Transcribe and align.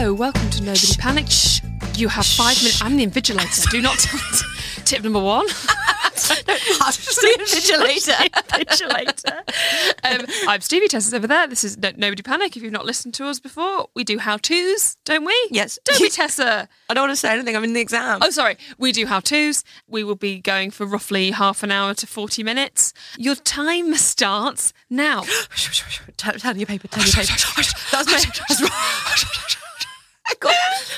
Hello, 0.00 0.14
welcome 0.14 0.48
to 0.48 0.62
Nobody 0.62 0.96
Panic. 0.98 1.26
Shh. 1.28 1.60
You 1.94 2.08
have 2.08 2.24
five 2.24 2.56
minutes. 2.62 2.80
I'm 2.80 2.96
the 2.96 3.06
invigilator. 3.06 3.70
Do 3.70 3.82
not 3.82 3.98
tell 3.98 4.18
Tip 4.86 5.02
number 5.02 5.20
one. 5.20 5.46
Invigilator. 7.36 8.14
invigilator. 8.30 9.40
Um, 10.02 10.24
I'm 10.48 10.62
Stevie 10.62 10.88
Tessa's 10.88 11.12
over 11.12 11.26
there. 11.26 11.46
This 11.46 11.64
is 11.64 11.76
no- 11.76 11.92
Nobody 11.98 12.22
Panic. 12.22 12.56
If 12.56 12.62
you've 12.62 12.72
not 12.72 12.86
listened 12.86 13.12
to 13.12 13.26
us 13.26 13.40
before, 13.40 13.90
we 13.94 14.02
do 14.02 14.16
how 14.16 14.38
to's, 14.38 14.96
don't 15.04 15.26
we? 15.26 15.36
Yes. 15.50 15.78
Don't 15.84 16.00
we, 16.00 16.08
Tessa? 16.08 16.66
I 16.88 16.94
don't 16.94 17.02
want 17.02 17.12
to 17.12 17.16
say 17.16 17.34
anything. 17.34 17.54
I'm 17.54 17.64
in 17.64 17.74
the 17.74 17.82
exam. 17.82 18.20
Oh, 18.22 18.30
sorry. 18.30 18.56
We 18.78 18.92
do 18.92 19.04
how 19.04 19.20
to's. 19.20 19.64
We 19.86 20.02
will 20.02 20.14
be 20.16 20.40
going 20.40 20.70
for 20.70 20.86
roughly 20.86 21.32
half 21.32 21.62
an 21.62 21.70
hour 21.70 21.92
to 21.92 22.06
40 22.06 22.42
minutes. 22.42 22.94
Your 23.18 23.34
time 23.34 23.94
starts 23.96 24.72
now. 24.88 25.24
turn, 26.16 26.38
turn 26.38 26.58
your 26.58 26.64
paper. 26.64 26.88
Turn 26.88 27.04
your 27.04 27.12
paper. 27.12 27.34
that 27.92 27.98
was 27.98 28.08
me. 28.08 28.30
That's 28.48 28.62
right. 28.62 29.56
I 30.30 30.34
got- 30.40 30.54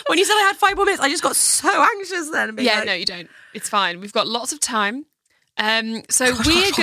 when 0.09 0.19
you 0.19 0.25
said 0.25 0.35
I 0.35 0.43
had 0.49 0.57
five 0.57 0.77
more 0.77 0.85
minutes, 0.85 1.03
I 1.03 1.09
just 1.09 1.23
got 1.23 1.37
so 1.37 1.69
anxious 1.83 2.31
then. 2.31 2.57
Yeah, 2.59 2.77
like, 2.79 2.87
no, 2.87 2.93
you 2.95 3.05
don't. 3.07 3.29
It's 3.55 3.69
fine. 3.69 4.01
We've 4.01 4.13
got 4.13 4.27
lots 4.27 4.53
of 4.53 4.61
time. 4.61 5.07
Um, 5.59 6.03
so 6.09 6.25
we're, 6.25 6.71
go- 6.71 6.83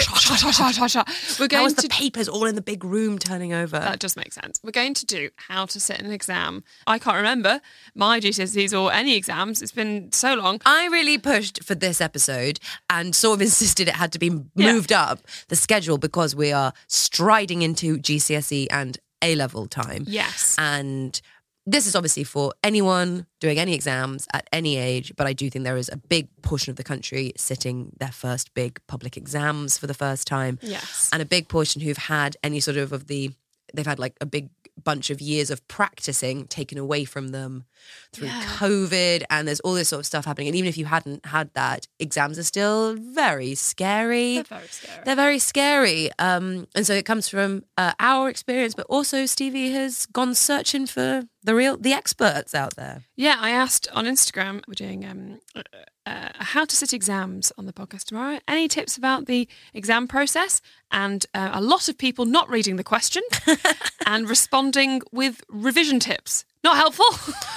we're 1.39 1.47
going 1.47 1.63
was 1.63 1.73
to 1.73 1.81
the 1.81 1.87
papers 1.89 2.29
all 2.29 2.45
in 2.45 2.53
the 2.53 2.61
big 2.61 2.83
room 2.83 3.17
turning 3.17 3.51
over? 3.51 3.79
That 3.79 3.97
does 3.97 4.15
make 4.15 4.31
sense. 4.31 4.59
We're 4.63 4.71
going 4.71 4.93
to 4.93 5.05
do 5.07 5.29
how 5.37 5.65
to 5.65 5.79
sit 5.79 5.99
an 5.99 6.11
exam. 6.11 6.63
I 6.85 6.99
can't 6.99 7.17
remember 7.17 7.61
my 7.95 8.19
GCSEs 8.19 8.79
or 8.79 8.93
any 8.93 9.15
exams. 9.15 9.63
It's 9.63 9.71
been 9.71 10.11
so 10.11 10.35
long. 10.35 10.61
I 10.65 10.85
really 10.85 11.17
pushed 11.17 11.63
for 11.63 11.73
this 11.73 11.99
episode 11.99 12.59
and 12.91 13.15
sort 13.15 13.37
of 13.37 13.41
insisted 13.41 13.87
it 13.87 13.95
had 13.95 14.11
to 14.13 14.19
be 14.19 14.27
Yeah. 14.55 14.71
moved 14.73 14.91
up 14.91 15.21
the 15.47 15.55
schedule 15.55 15.97
because 15.97 16.35
we 16.35 16.51
are 16.51 16.71
striding 16.87 17.63
into 17.63 17.97
GCSE 17.97 18.67
and 18.69 18.99
A 19.23 19.33
level 19.35 19.65
time. 19.67 20.03
Yes. 20.07 20.55
And 20.59 21.19
this 21.71 21.85
is 21.85 21.95
obviously 21.95 22.23
for 22.23 22.53
anyone 22.63 23.27
doing 23.39 23.59
any 23.59 23.75
exams 23.75 24.27
at 24.33 24.47
any 24.51 24.77
age, 24.77 25.13
but 25.15 25.27
I 25.27 25.33
do 25.33 25.49
think 25.49 25.65
there 25.65 25.77
is 25.77 25.89
a 25.89 25.97
big 25.97 26.27
portion 26.41 26.71
of 26.71 26.77
the 26.77 26.83
country 26.83 27.33
sitting 27.37 27.91
their 27.99 28.11
first 28.11 28.53
big 28.53 28.79
public 28.87 29.15
exams 29.15 29.77
for 29.77 29.85
the 29.85 29.93
first 29.93 30.25
time. 30.25 30.57
Yes. 30.61 31.09
And 31.13 31.21
a 31.21 31.25
big 31.25 31.47
portion 31.47 31.81
who've 31.81 31.97
had 31.97 32.37
any 32.43 32.59
sort 32.59 32.77
of 32.77 32.91
of 32.91 33.07
the 33.07 33.31
they've 33.73 33.85
had 33.85 33.99
like 33.99 34.15
a 34.19 34.25
big 34.25 34.49
bunch 34.79 35.09
of 35.09 35.21
years 35.21 35.49
of 35.49 35.65
practicing 35.67 36.47
taken 36.47 36.77
away 36.77 37.05
from 37.05 37.29
them 37.29 37.63
through 38.13 38.27
Yeah. 38.27 38.43
COVID 38.57 39.23
and 39.29 39.47
there's 39.47 39.59
all 39.61 39.73
this 39.73 39.89
sort 39.89 39.99
of 40.01 40.05
stuff 40.05 40.25
happening. 40.25 40.47
And 40.47 40.55
even 40.55 40.67
if 40.67 40.77
you 40.77 40.85
hadn't 40.85 41.25
had 41.25 41.53
that, 41.53 41.87
exams 41.99 42.37
are 42.39 42.43
still 42.43 42.95
very 42.95 43.55
scary. 43.55 44.35
They're 44.35 44.43
very 44.43 44.67
scary. 44.67 45.01
They're 45.05 45.15
very 45.15 45.39
scary. 45.39 46.09
Um, 46.19 46.67
and 46.75 46.85
so 46.85 46.93
it 46.93 47.05
comes 47.05 47.29
from 47.29 47.63
uh, 47.77 47.93
our 47.99 48.29
experience, 48.29 48.73
but 48.75 48.85
also 48.89 49.25
Stevie 49.25 49.71
has 49.71 50.05
gone 50.07 50.33
searching 50.35 50.85
for 50.87 51.23
the 51.43 51.55
real, 51.55 51.77
the 51.77 51.93
experts 51.93 52.53
out 52.53 52.75
there. 52.75 53.03
Yeah, 53.15 53.37
I 53.39 53.51
asked 53.51 53.87
on 53.93 54.05
Instagram. 54.05 54.61
We're 54.67 54.73
doing 54.73 55.05
um, 55.05 55.39
uh, 56.09 56.29
how 56.39 56.65
to 56.65 56.75
sit 56.75 56.93
exams 56.93 57.51
on 57.57 57.65
the 57.65 57.73
podcast 57.73 58.05
tomorrow. 58.05 58.39
Any 58.47 58.67
tips 58.67 58.97
about 58.97 59.27
the 59.27 59.47
exam 59.73 60.07
process? 60.07 60.61
And 60.91 61.25
uh, 61.35 61.51
a 61.53 61.61
lot 61.61 61.87
of 61.87 61.97
people 61.97 62.25
not 62.25 62.49
reading 62.49 62.77
the 62.77 62.83
question 62.83 63.21
and 64.05 64.27
responding 64.27 65.01
with 65.11 65.43
revision 65.49 65.99
tips. 65.99 66.45
Not 66.61 66.75
helpful. 66.75 67.05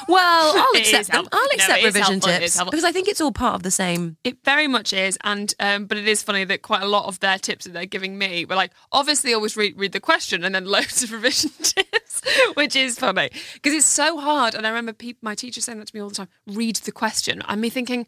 Well, 0.07 0.57
I'll 0.75 0.81
accept 0.81 1.09
them. 1.09 1.25
helpful. 1.25 1.41
I'll 1.41 1.49
accept 1.55 1.79
is 1.81 1.85
revision 1.87 2.21
helpful. 2.21 2.39
Tips 2.39 2.65
because 2.65 2.85
I 2.85 2.93
think 2.93 3.09
it's 3.09 3.21
all 3.21 3.33
part 3.33 3.57
of 3.57 3.65
the 3.65 3.71
same. 3.71 4.17
It 4.23 4.45
very 4.45 4.69
much 4.69 4.93
is, 4.93 5.19
and 5.25 5.53
um, 5.59 5.87
but 5.87 5.99
it 5.99 6.07
is 6.07 6.23
funny 6.23 6.45
that 6.45 6.63
quite 6.63 6.83
a 6.83 6.87
lot 6.89 7.07
of 7.07 7.19
their 7.19 7.39
tips 7.39 7.65
that 7.65 7.73
they're 7.73 7.85
giving 7.85 8.17
me 8.17 8.45
were 8.45 8.55
like, 8.55 8.71
obviously, 8.93 9.35
always 9.35 9.57
read 9.57 9.77
read 9.77 9.91
the 9.91 10.01
question 10.01 10.45
and 10.45 10.55
then 10.55 10.65
loads 10.77 11.03
of 11.03 11.11
revision 11.11 11.51
tips, 11.63 12.23
which 12.55 12.77
is 12.77 12.97
funny 12.97 13.31
because 13.55 13.73
it's 13.73 13.87
so 13.87 14.21
hard. 14.21 14.55
And 14.55 14.67
I 14.67 14.71
remember 14.71 14.93
peop 14.93 15.19
my 15.21 15.35
teacher 15.35 15.61
saying 15.61 15.79
that 15.79 15.89
to 15.89 15.97
me 15.97 16.01
all 16.01 16.09
the 16.09 16.15
time: 16.15 16.29
read 16.47 16.77
the 16.77 16.93
question, 16.93 17.43
and 17.49 17.61
me 17.61 17.71
thinking, 17.71 18.07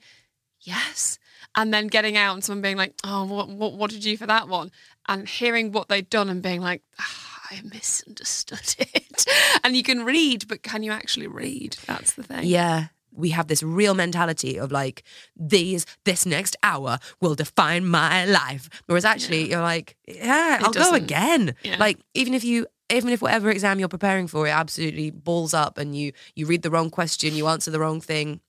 yes, 0.64 1.18
and 1.54 1.72
then 1.72 1.86
getting 1.86 2.16
out 2.16 2.34
and 2.34 2.42
someone 2.44 2.62
being 2.62 2.76
like, 2.76 2.94
oh, 3.04 3.24
what 3.24 3.48
what, 3.48 3.74
what 3.74 3.90
did 3.90 4.04
you 4.04 4.12
do 4.12 4.16
for 4.18 4.26
that 4.26 4.48
one? 4.48 4.70
And 5.08 5.28
hearing 5.28 5.70
what 5.72 5.88
they'd 5.88 6.10
done 6.10 6.28
and 6.28 6.42
being 6.42 6.60
like. 6.60 6.82
"Ah, 6.98 7.30
I 7.50 7.60
misunderstood 7.62 8.74
it. 8.78 9.26
And 9.62 9.76
you 9.76 9.82
can 9.82 10.04
read, 10.04 10.48
but 10.48 10.62
can 10.62 10.82
you 10.82 10.90
actually 10.92 11.26
read? 11.26 11.76
That's 11.86 12.14
the 12.14 12.22
thing. 12.22 12.44
Yeah. 12.44 12.86
We 13.12 13.30
have 13.30 13.46
this 13.46 13.62
real 13.62 13.94
mentality 13.94 14.58
of 14.58 14.72
like, 14.72 15.04
these, 15.36 15.86
this 16.04 16.26
next 16.26 16.56
hour 16.62 16.98
will 17.20 17.34
define 17.36 17.86
my 17.86 18.24
life. 18.24 18.68
Whereas 18.86 19.04
actually, 19.04 19.50
you're 19.50 19.60
like, 19.60 19.96
yeah, 20.08 20.58
I'll 20.62 20.72
go 20.72 20.80
doesn't. 20.80 21.04
again. 21.04 21.54
Yeah. 21.62 21.76
Like, 21.78 21.98
even 22.14 22.34
if 22.34 22.42
you, 22.42 22.66
even 22.90 23.10
if 23.10 23.22
whatever 23.22 23.50
exam 23.50 23.78
you're 23.78 23.88
preparing 23.88 24.26
for, 24.26 24.48
it 24.48 24.50
absolutely 24.50 25.10
balls 25.10 25.54
up 25.54 25.78
and 25.78 25.96
you, 25.96 26.12
you 26.34 26.46
read 26.46 26.62
the 26.62 26.70
wrong 26.70 26.90
question, 26.90 27.34
you 27.34 27.46
answer 27.46 27.70
the 27.70 27.78
wrong 27.78 28.00
thing, 28.00 28.40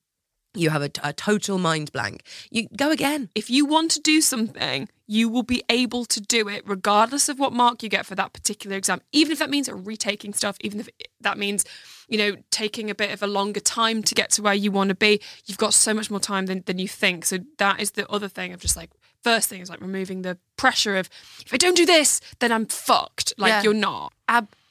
you 0.56 0.70
have 0.70 0.82
a, 0.82 0.92
a 1.04 1.14
total 1.14 1.58
mind 1.58 1.92
blank, 1.92 2.24
you 2.50 2.68
go 2.76 2.92
again. 2.92 3.30
if 3.36 3.50
you 3.50 3.66
want 3.66 3.92
to 3.92 4.00
do 4.00 4.22
something, 4.22 4.88
you 5.08 5.30
will 5.30 5.44
be 5.44 5.64
able 5.70 6.04
to 6.06 6.20
do 6.20 6.48
it 6.50 6.64
regardless 6.68 7.30
of 7.30 7.38
what 7.40 7.54
mark 7.54 7.84
you 7.84 7.90
get 7.90 8.06
for 8.06 8.16
that 8.16 8.34
particular 8.34 8.76
exam. 8.76 9.02
Even 9.12 9.32
if 9.32 9.40
that 9.40 9.50
means 9.50 9.70
retaking 9.72 10.34
stuff, 10.34 10.58
even 10.62 10.80
if 10.80 10.90
that 11.22 11.38
means, 11.38 11.64
you 12.08 12.18
know, 12.18 12.36
taking 12.50 12.90
a 12.90 12.96
bit 12.96 13.12
of 13.12 13.22
a 13.22 13.28
longer 13.28 13.60
time 13.60 14.02
to 14.04 14.16
get 14.16 14.32
to 14.32 14.42
where 14.42 14.54
you 14.56 14.72
want 14.72 14.90
to 14.90 14.96
be, 14.96 15.22
you've 15.46 15.58
got 15.60 15.74
so 15.76 15.94
much 15.94 16.10
more 16.10 16.20
time 16.20 16.48
than, 16.48 16.64
than 16.66 16.80
you 16.80 16.88
think. 16.88 17.26
So 17.26 17.38
that 17.60 17.80
is 17.80 17.92
the 17.92 18.10
other 18.10 18.28
thing 18.28 18.52
of 18.54 18.60
just 18.62 18.76
like, 18.76 18.90
first 19.24 19.48
thing 19.50 19.62
is 19.62 19.70
like 19.70 19.82
removing 19.82 20.24
the 20.24 20.38
pressure 20.58 20.98
of, 20.98 21.08
if 21.46 21.54
I 21.54 21.58
don't 21.58 21.78
do 21.78 21.86
this, 21.86 22.20
then 22.40 22.52
I'm 22.52 22.66
fucked. 22.66 23.34
Like 23.38 23.50
Yeah. 23.50 23.62
you're 23.64 23.74
not. 23.74 24.12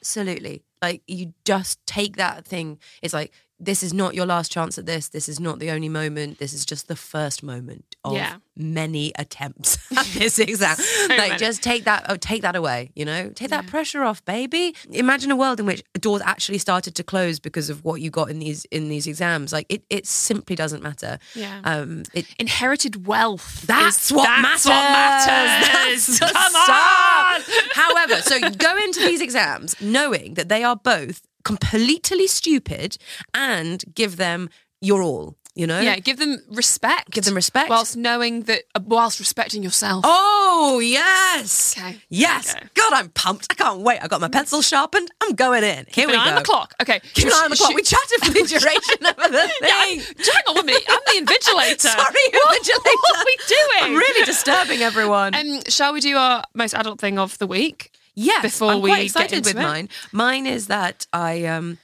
Absolutely. 0.01 0.63
Like 0.81 1.01
you 1.07 1.33
just 1.45 1.83
take 1.85 2.17
that 2.17 2.45
thing. 2.45 2.79
It's 3.01 3.13
like 3.13 3.31
this 3.59 3.83
is 3.83 3.93
not 3.93 4.13
your 4.15 4.25
last 4.25 4.51
chance 4.51 4.77
at 4.77 4.85
this. 4.85 5.07
This 5.09 5.29
is 5.29 5.39
not 5.39 5.59
the 5.59 5.71
only 5.71 5.87
moment. 5.87 6.39
This 6.39 6.51
is 6.53 6.65
just 6.65 6.87
the 6.89 6.95
first 6.95 7.41
moment 7.41 7.95
of 8.03 8.13
Yeah. 8.15 8.35
many 8.57 9.13
attempts 9.17 9.77
at 9.97 10.05
this 10.07 10.37
exam. 10.39 10.75
like 11.09 11.17
many. 11.17 11.37
just 11.37 11.63
take 11.63 11.85
that 11.85 12.05
oh, 12.09 12.17
take 12.17 12.41
that 12.41 12.55
away, 12.57 12.91
you 12.95 13.05
know? 13.05 13.29
Take 13.29 13.51
that 13.51 13.65
pressure 13.67 14.03
off, 14.03 14.23
baby. 14.25 14.75
Imagine 14.91 15.31
a 15.31 15.35
world 15.37 15.59
in 15.61 15.65
which 15.65 15.83
doors 15.99 16.21
actually 16.25 16.57
started 16.57 16.95
to 16.95 17.03
close 17.03 17.39
because 17.39 17.69
of 17.69 17.85
what 17.85 18.01
you 18.01 18.09
got 18.09 18.29
in 18.29 18.39
these 18.39 18.65
in 18.65 18.89
these 18.89 19.07
exams. 19.07 19.53
Like 19.53 19.67
it 19.69 19.83
it 19.89 20.05
simply 20.05 20.55
doesn't 20.57 20.83
matter. 20.83 21.17
Yeah. 21.33 21.61
Um 21.63 22.03
it 22.13 22.25
Inherited 22.37 23.07
wealth. 23.07 23.61
that's 23.65 24.07
is- 24.07 24.11
what 24.17 24.25
that's 24.25 24.65
matters. 24.65 24.65
what 24.65 24.91
matters. 24.91 26.07
That's 26.19 26.19
Come 26.33 26.55
on. 26.55 27.41
However, 27.73 28.15
so 28.21 28.35
you 28.35 28.51
go 28.51 28.75
into 28.77 28.99
these 28.99 29.21
exams 29.21 29.75
knowing 29.81 30.33
that 30.33 30.49
they 30.49 30.63
are 30.63 30.75
both 30.75 31.21
completely 31.45 32.27
stupid 32.27 32.97
and 33.33 33.83
give 33.95 34.17
them 34.17 34.49
your 34.81 35.01
all. 35.01 35.35
you 35.57 35.65
know? 35.65 35.79
Yeah, 35.79 35.99
give 35.99 36.17
them 36.17 36.39
respect. 36.51 37.11
Give 37.11 37.23
them 37.23 37.33
respect. 37.33 37.69
Whilst 37.69 37.95
knowing 37.95 38.41
that, 38.43 38.63
uh, 38.75 38.81
whilst 38.85 39.19
respecting 39.21 39.63
yourself. 39.63 40.03
Oh, 40.05 40.79
yes. 40.83 41.75
Okay. 41.77 41.95
Yes. 42.09 42.53
Okay. 42.53 42.67
God, 42.73 42.91
I'm 42.91 43.07
pumped. 43.09 43.47
I 43.49 43.53
can't 43.53 43.79
wait. 43.79 43.99
I 44.03 44.07
got 44.09 44.19
my 44.19 44.27
pencil 44.27 44.61
sharpened. 44.61 45.09
I'm 45.23 45.33
going 45.33 45.63
in. 45.63 45.85
Here 45.87 46.05
Keep 46.05 46.07
we 46.07 46.13
go. 46.13 46.19
on 46.19 46.35
the 46.35 46.41
clock. 46.41 46.73
Okay. 46.81 46.99
Keep 47.13 47.27
an 47.27 47.31
eye 47.33 47.41
on 47.45 47.51
the 47.51 47.55
clock. 47.55 47.73
We 47.73 47.83
chatted 47.83 48.19
for 48.25 48.31
the 48.33 48.43
duration 48.53 48.99
of 49.05 49.15
the 49.31 49.49
Yeah, 49.61 49.81
thing. 49.85 49.99
hang 50.01 50.43
on 50.49 50.55
one 50.55 50.65
minute. 50.65 50.83
I'm 50.89 50.99
the 51.07 51.17
invigilator. 51.25 51.79
Sorry, 51.99 52.25
what, 52.33 52.61
invigilator. 52.61 52.97
What 53.01 53.17
are 53.17 53.25
we 53.25 53.37
doing? 53.47 53.83
I'm 53.83 53.95
really 53.95 54.25
disturbing 54.25 54.81
everyone. 54.81 55.35
Um, 55.35 55.61
shall 55.69 55.93
we 55.93 56.01
do 56.01 56.17
our 56.17 56.43
most 56.53 56.73
adult 56.75 56.99
thing 56.99 57.17
of 57.17 57.37
the 57.37 57.47
week? 57.47 57.91
Yes, 58.15 58.41
before 58.41 58.71
I'm 58.71 58.81
we 58.81 58.89
quite 58.89 58.97
get 58.97 59.05
excited 59.05 59.45
with 59.45 59.55
it. 59.55 59.61
mine. 59.61 59.89
Mine 60.11 60.47
is 60.47 60.67
that 60.67 61.07
I 61.13 61.45
um, 61.45 61.77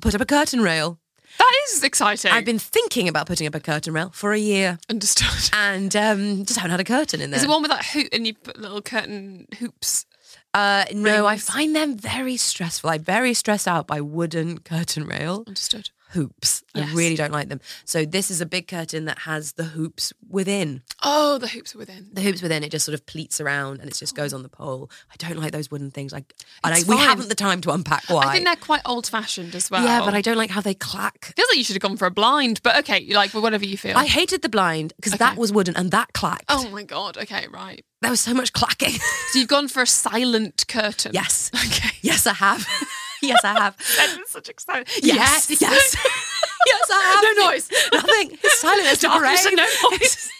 put 0.00 0.14
up 0.14 0.20
a 0.20 0.26
curtain 0.26 0.60
rail. 0.62 0.98
That 1.38 1.52
is 1.68 1.82
exciting. 1.82 2.30
I've 2.30 2.44
been 2.44 2.58
thinking 2.60 3.08
about 3.08 3.26
putting 3.26 3.46
up 3.46 3.54
a 3.54 3.60
curtain 3.60 3.92
rail 3.92 4.10
for 4.14 4.32
a 4.32 4.38
year 4.38 4.78
understood. 4.88 5.50
and 5.52 5.94
um, 5.96 6.44
just 6.44 6.58
haven't 6.58 6.70
had 6.70 6.80
a 6.80 6.84
curtain 6.84 7.20
in 7.20 7.30
there. 7.30 7.38
Is 7.38 7.44
it 7.44 7.48
one 7.48 7.62
with 7.62 7.70
that 7.70 7.84
hoop 7.86 8.08
and 8.12 8.26
you 8.26 8.34
put 8.34 8.58
little 8.58 8.80
curtain 8.80 9.46
hoops? 9.58 10.06
Uh, 10.52 10.84
no, 10.92 11.26
I 11.26 11.36
find 11.36 11.74
them 11.74 11.96
very 11.96 12.36
stressful. 12.36 12.88
I'm 12.88 13.02
very 13.02 13.34
stressed 13.34 13.66
out 13.66 13.88
by 13.88 14.00
wooden 14.00 14.58
curtain 14.58 15.04
rail 15.04 15.42
Understood. 15.48 15.90
Hoops. 16.14 16.62
Yes. 16.74 16.90
I 16.90 16.94
really 16.94 17.14
don't 17.16 17.30
like 17.32 17.48
them. 17.48 17.60
So 17.84 18.04
this 18.04 18.30
is 18.30 18.40
a 18.40 18.46
big 18.46 18.66
curtain 18.68 19.04
that 19.04 19.20
has 19.20 19.52
the 19.52 19.64
hoops 19.64 20.12
within. 20.28 20.82
Oh, 21.02 21.38
the 21.38 21.46
hoops 21.48 21.74
are 21.74 21.78
within. 21.78 22.08
The 22.12 22.20
hoops 22.22 22.42
within 22.42 22.64
it 22.64 22.70
just 22.70 22.84
sort 22.84 22.94
of 22.94 23.04
pleats 23.06 23.40
around 23.40 23.80
and 23.80 23.88
it 23.90 23.94
just 23.94 24.14
goes 24.16 24.32
on 24.32 24.42
the 24.42 24.48
pole. 24.48 24.90
I 25.12 25.14
don't 25.18 25.38
like 25.38 25.52
those 25.52 25.70
wooden 25.70 25.90
things. 25.90 26.12
Like, 26.12 26.34
and 26.64 26.74
I, 26.74 26.82
we 26.88 26.96
haven't 26.96 27.28
the 27.28 27.34
time 27.34 27.60
to 27.62 27.70
unpack 27.70 28.04
why. 28.08 28.24
I 28.24 28.32
think 28.32 28.44
they're 28.46 28.56
quite 28.56 28.82
old 28.86 29.06
fashioned 29.06 29.54
as 29.54 29.70
well. 29.70 29.84
yeah, 29.84 30.00
but 30.04 30.14
I 30.14 30.20
don't 30.20 30.36
like 30.38 30.50
how 30.50 30.60
they 30.60 30.74
clack. 30.74 31.32
Feels 31.36 31.48
like 31.50 31.58
you 31.58 31.64
should 31.64 31.76
have 31.76 31.82
gone 31.82 31.96
for 31.96 32.06
a 32.06 32.10
blind, 32.10 32.60
but 32.62 32.76
okay, 32.78 33.00
you 33.00 33.14
like 33.14 33.32
whatever 33.34 33.64
you 33.64 33.76
feel. 33.76 33.96
I 33.96 34.06
hated 34.06 34.42
the 34.42 34.48
blind 34.48 34.94
because 34.96 35.12
that 35.18 35.36
was 35.36 35.52
wooden 35.52 35.76
and 35.76 35.90
that 35.90 36.12
clacked. 36.12 36.46
oh 36.48 36.68
my 36.70 36.82
god. 36.82 37.18
Okay, 37.18 37.46
right. 37.52 37.84
There 38.00 38.10
was 38.10 38.20
so 38.20 38.34
much 38.34 38.52
clacking. 38.52 38.90
So 39.30 39.38
you've 39.38 39.48
gone 39.48 39.68
for 39.68 39.82
a 39.82 39.86
silent 39.86 40.64
curtain. 40.68 41.12
yes. 41.14 41.50
Okay. 41.64 41.90
Yes, 42.02 42.26
I 42.26 42.34
have. 42.34 42.66
yes, 43.28 43.44
I 43.44 43.54
have. 43.54 43.76
That 43.96 44.18
is 44.20 44.30
such 44.30 44.48
excitement. 44.48 44.88
Yes. 45.02 45.50
Yes. 45.50 45.96
yes, 46.66 46.90
I 46.90 47.02
have. 47.02 47.36
No 47.36 47.44
noise. 47.50 47.70
Nothing. 47.92 48.38
It's 48.42 48.60
silent 48.60 48.88
the 49.00 49.06
Darkness 49.08 49.46
and 49.46 49.56
no 49.56 49.66
noise. 49.90 50.30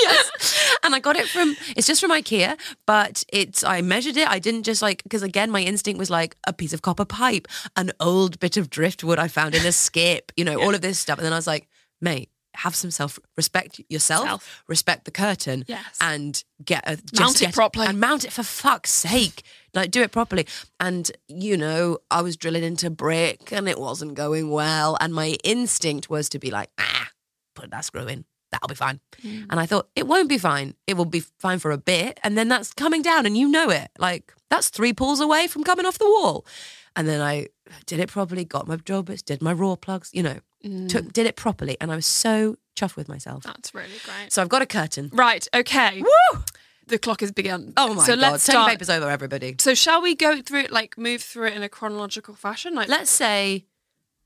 yes. 0.00 0.76
And 0.84 0.94
I 0.94 1.00
got 1.00 1.16
it 1.16 1.28
from 1.28 1.56
it's 1.76 1.86
just 1.86 2.00
from 2.00 2.10
IKEA, 2.10 2.56
but 2.86 3.24
it's 3.32 3.64
I 3.64 3.82
measured 3.82 4.16
it. 4.16 4.28
I 4.28 4.38
didn't 4.38 4.62
just 4.64 4.82
like 4.82 5.02
because 5.02 5.22
again 5.22 5.50
my 5.50 5.60
instinct 5.62 5.98
was 5.98 6.10
like 6.10 6.36
a 6.46 6.52
piece 6.52 6.72
of 6.72 6.82
copper 6.82 7.04
pipe, 7.04 7.48
an 7.76 7.92
old 8.00 8.38
bit 8.40 8.56
of 8.56 8.70
driftwood 8.70 9.18
I 9.18 9.28
found 9.28 9.54
in 9.54 9.66
a 9.66 9.72
skip, 9.72 10.32
you 10.36 10.44
know, 10.44 10.60
all 10.60 10.74
of 10.74 10.80
this 10.80 10.98
stuff. 10.98 11.18
And 11.18 11.24
then 11.26 11.32
I 11.32 11.36
was 11.36 11.46
like, 11.46 11.68
mate, 12.00 12.30
have 12.54 12.74
some 12.74 12.90
self 12.90 13.18
respect 13.36 13.80
yourself, 13.88 14.24
Self. 14.26 14.62
respect 14.68 15.04
the 15.04 15.10
curtain, 15.10 15.64
Yes. 15.66 15.84
and 16.00 16.42
get 16.64 16.82
a 16.86 16.96
just 16.96 17.20
Mount 17.20 17.36
it 17.42 17.46
get- 17.46 17.54
properly. 17.54 17.86
and 17.86 17.98
mount 18.00 18.24
it 18.24 18.32
for 18.32 18.42
fuck's 18.42 18.90
sake. 18.92 19.42
Like 19.74 19.90
do 19.90 20.02
it 20.02 20.12
properly. 20.12 20.46
And 20.80 21.10
you 21.28 21.56
know, 21.56 21.98
I 22.10 22.22
was 22.22 22.36
drilling 22.36 22.62
into 22.64 22.90
brick 22.90 23.52
and 23.52 23.68
it 23.68 23.78
wasn't 23.78 24.14
going 24.14 24.50
well. 24.50 24.96
And 25.00 25.12
my 25.14 25.36
instinct 25.44 26.08
was 26.08 26.28
to 26.30 26.38
be 26.38 26.50
like, 26.50 26.70
ah, 26.78 27.08
put 27.54 27.70
that 27.70 27.84
screw 27.84 28.06
in. 28.06 28.24
That'll 28.52 28.68
be 28.68 28.76
fine. 28.76 29.00
Mm. 29.22 29.46
And 29.50 29.58
I 29.58 29.66
thought, 29.66 29.88
it 29.96 30.06
won't 30.06 30.28
be 30.28 30.38
fine. 30.38 30.74
It 30.86 30.94
will 30.96 31.06
be 31.06 31.24
fine 31.40 31.58
for 31.58 31.72
a 31.72 31.76
bit. 31.78 32.20
And 32.22 32.38
then 32.38 32.46
that's 32.48 32.72
coming 32.72 33.02
down 33.02 33.26
and 33.26 33.36
you 33.36 33.48
know 33.48 33.68
it. 33.70 33.90
Like 33.98 34.32
that's 34.48 34.68
three 34.68 34.92
pulls 34.92 35.18
away 35.20 35.48
from 35.48 35.64
coming 35.64 35.86
off 35.86 35.98
the 35.98 36.04
wall. 36.08 36.46
And 36.94 37.08
then 37.08 37.20
I 37.20 37.48
did 37.86 37.98
it 37.98 38.08
properly, 38.10 38.44
got 38.44 38.68
my 38.68 38.76
job 38.76 39.06
bits, 39.06 39.22
did 39.22 39.42
my 39.42 39.52
raw 39.52 39.74
plugs, 39.74 40.10
you 40.12 40.22
know, 40.22 40.38
Mm. 40.64 40.88
took, 40.88 41.12
did 41.12 41.26
it 41.26 41.36
properly. 41.36 41.76
And 41.80 41.92
I 41.92 41.96
was 41.96 42.06
so 42.06 42.56
chuffed 42.74 42.96
with 42.96 43.08
myself. 43.08 43.42
That's 43.44 43.74
really 43.74 43.88
great. 44.04 44.32
So 44.32 44.42
I've 44.42 44.48
got 44.48 44.62
a 44.62 44.66
curtain. 44.66 45.10
Right. 45.12 45.46
Okay. 45.54 46.02
Woo! 46.02 46.42
The 46.86 46.98
clock 46.98 47.20
has 47.20 47.32
begun. 47.32 47.72
Oh 47.76 47.94
my 47.94 48.04
so 48.04 48.12
God. 48.12 48.18
Let's 48.20 48.46
Turn 48.46 48.54
start. 48.54 48.70
papers 48.70 48.90
over, 48.90 49.08
everybody. 49.08 49.56
So 49.58 49.74
shall 49.74 50.02
we 50.02 50.14
go 50.14 50.42
through 50.42 50.60
it, 50.60 50.72
like 50.72 50.98
move 50.98 51.22
through 51.22 51.48
it 51.48 51.54
in 51.54 51.62
a 51.62 51.68
chronological 51.68 52.34
fashion? 52.34 52.74
Like 52.74 52.88
Let's 52.88 53.10
say 53.10 53.64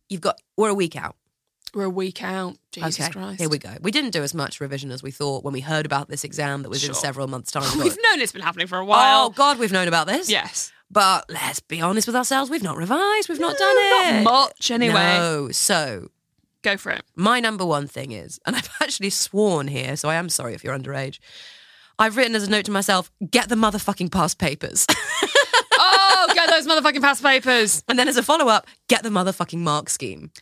you've 0.08 0.20
got, 0.20 0.40
we're 0.56 0.70
a 0.70 0.74
week 0.74 0.96
out. 0.96 1.16
we're 1.74 1.84
a 1.84 1.90
week 1.90 2.22
out. 2.22 2.56
Jesus 2.72 3.00
okay, 3.00 3.12
Christ. 3.12 3.40
here 3.40 3.48
we 3.48 3.58
go. 3.58 3.76
We 3.80 3.90
didn't 3.90 4.10
do 4.10 4.22
as 4.22 4.34
much 4.34 4.60
revision 4.60 4.90
as 4.90 5.02
we 5.02 5.10
thought 5.10 5.44
when 5.44 5.52
we 5.52 5.60
heard 5.60 5.86
about 5.86 6.08
this 6.08 6.24
exam 6.24 6.62
that 6.62 6.68
was 6.68 6.86
in 6.86 6.94
several 6.94 7.28
months' 7.28 7.52
time. 7.52 7.78
We've 7.78 7.96
known 8.02 8.20
it's 8.20 8.32
been 8.32 8.42
happening 8.42 8.66
for 8.66 8.78
a 8.78 8.84
while. 8.84 9.26
Oh 9.26 9.30
God, 9.30 9.58
we've 9.58 9.72
known 9.72 9.86
about 9.86 10.06
this. 10.06 10.28
Yes. 10.28 10.72
But 10.90 11.26
let's 11.28 11.60
be 11.60 11.80
honest 11.80 12.06
with 12.06 12.16
ourselves, 12.16 12.50
we've 12.50 12.62
not 12.62 12.76
revised, 12.76 13.28
we've 13.28 13.38
not 13.38 13.58
done 13.58 13.76
it. 13.76 14.22
Not 14.22 14.32
much 14.32 14.70
anyway. 14.70 14.94
No. 15.18 15.50
So 15.50 16.08
Go 16.62 16.76
for 16.76 16.90
it. 16.90 17.02
my 17.16 17.40
number 17.40 17.64
one 17.64 17.86
thing 17.86 18.12
is, 18.12 18.38
and 18.46 18.56
I've 18.56 18.68
actually 18.82 19.10
sworn 19.10 19.68
here, 19.68 19.96
so 19.96 20.08
I 20.08 20.16
am 20.16 20.28
sorry 20.28 20.54
if 20.54 20.64
you're 20.64 20.76
underage. 20.76 21.18
I've 21.98 22.16
written 22.16 22.34
as 22.36 22.46
a 22.46 22.50
note 22.50 22.64
to 22.66 22.70
myself, 22.70 23.10
get 23.30 23.48
the 23.48 23.54
motherfucking 23.56 24.10
past 24.12 24.38
papers. 24.38 24.86
Oh, 25.80 26.26
get 26.34 26.50
those 26.50 26.66
motherfucking 26.66 27.00
past 27.00 27.22
papers. 27.22 27.84
and 27.88 27.96
then 27.98 28.08
as 28.08 28.16
a 28.16 28.22
follow 28.22 28.48
up, 28.48 28.66
get 28.88 29.04
the 29.04 29.08
motherfucking 29.10 29.58
mark 29.60 29.88
scheme. 29.88 30.32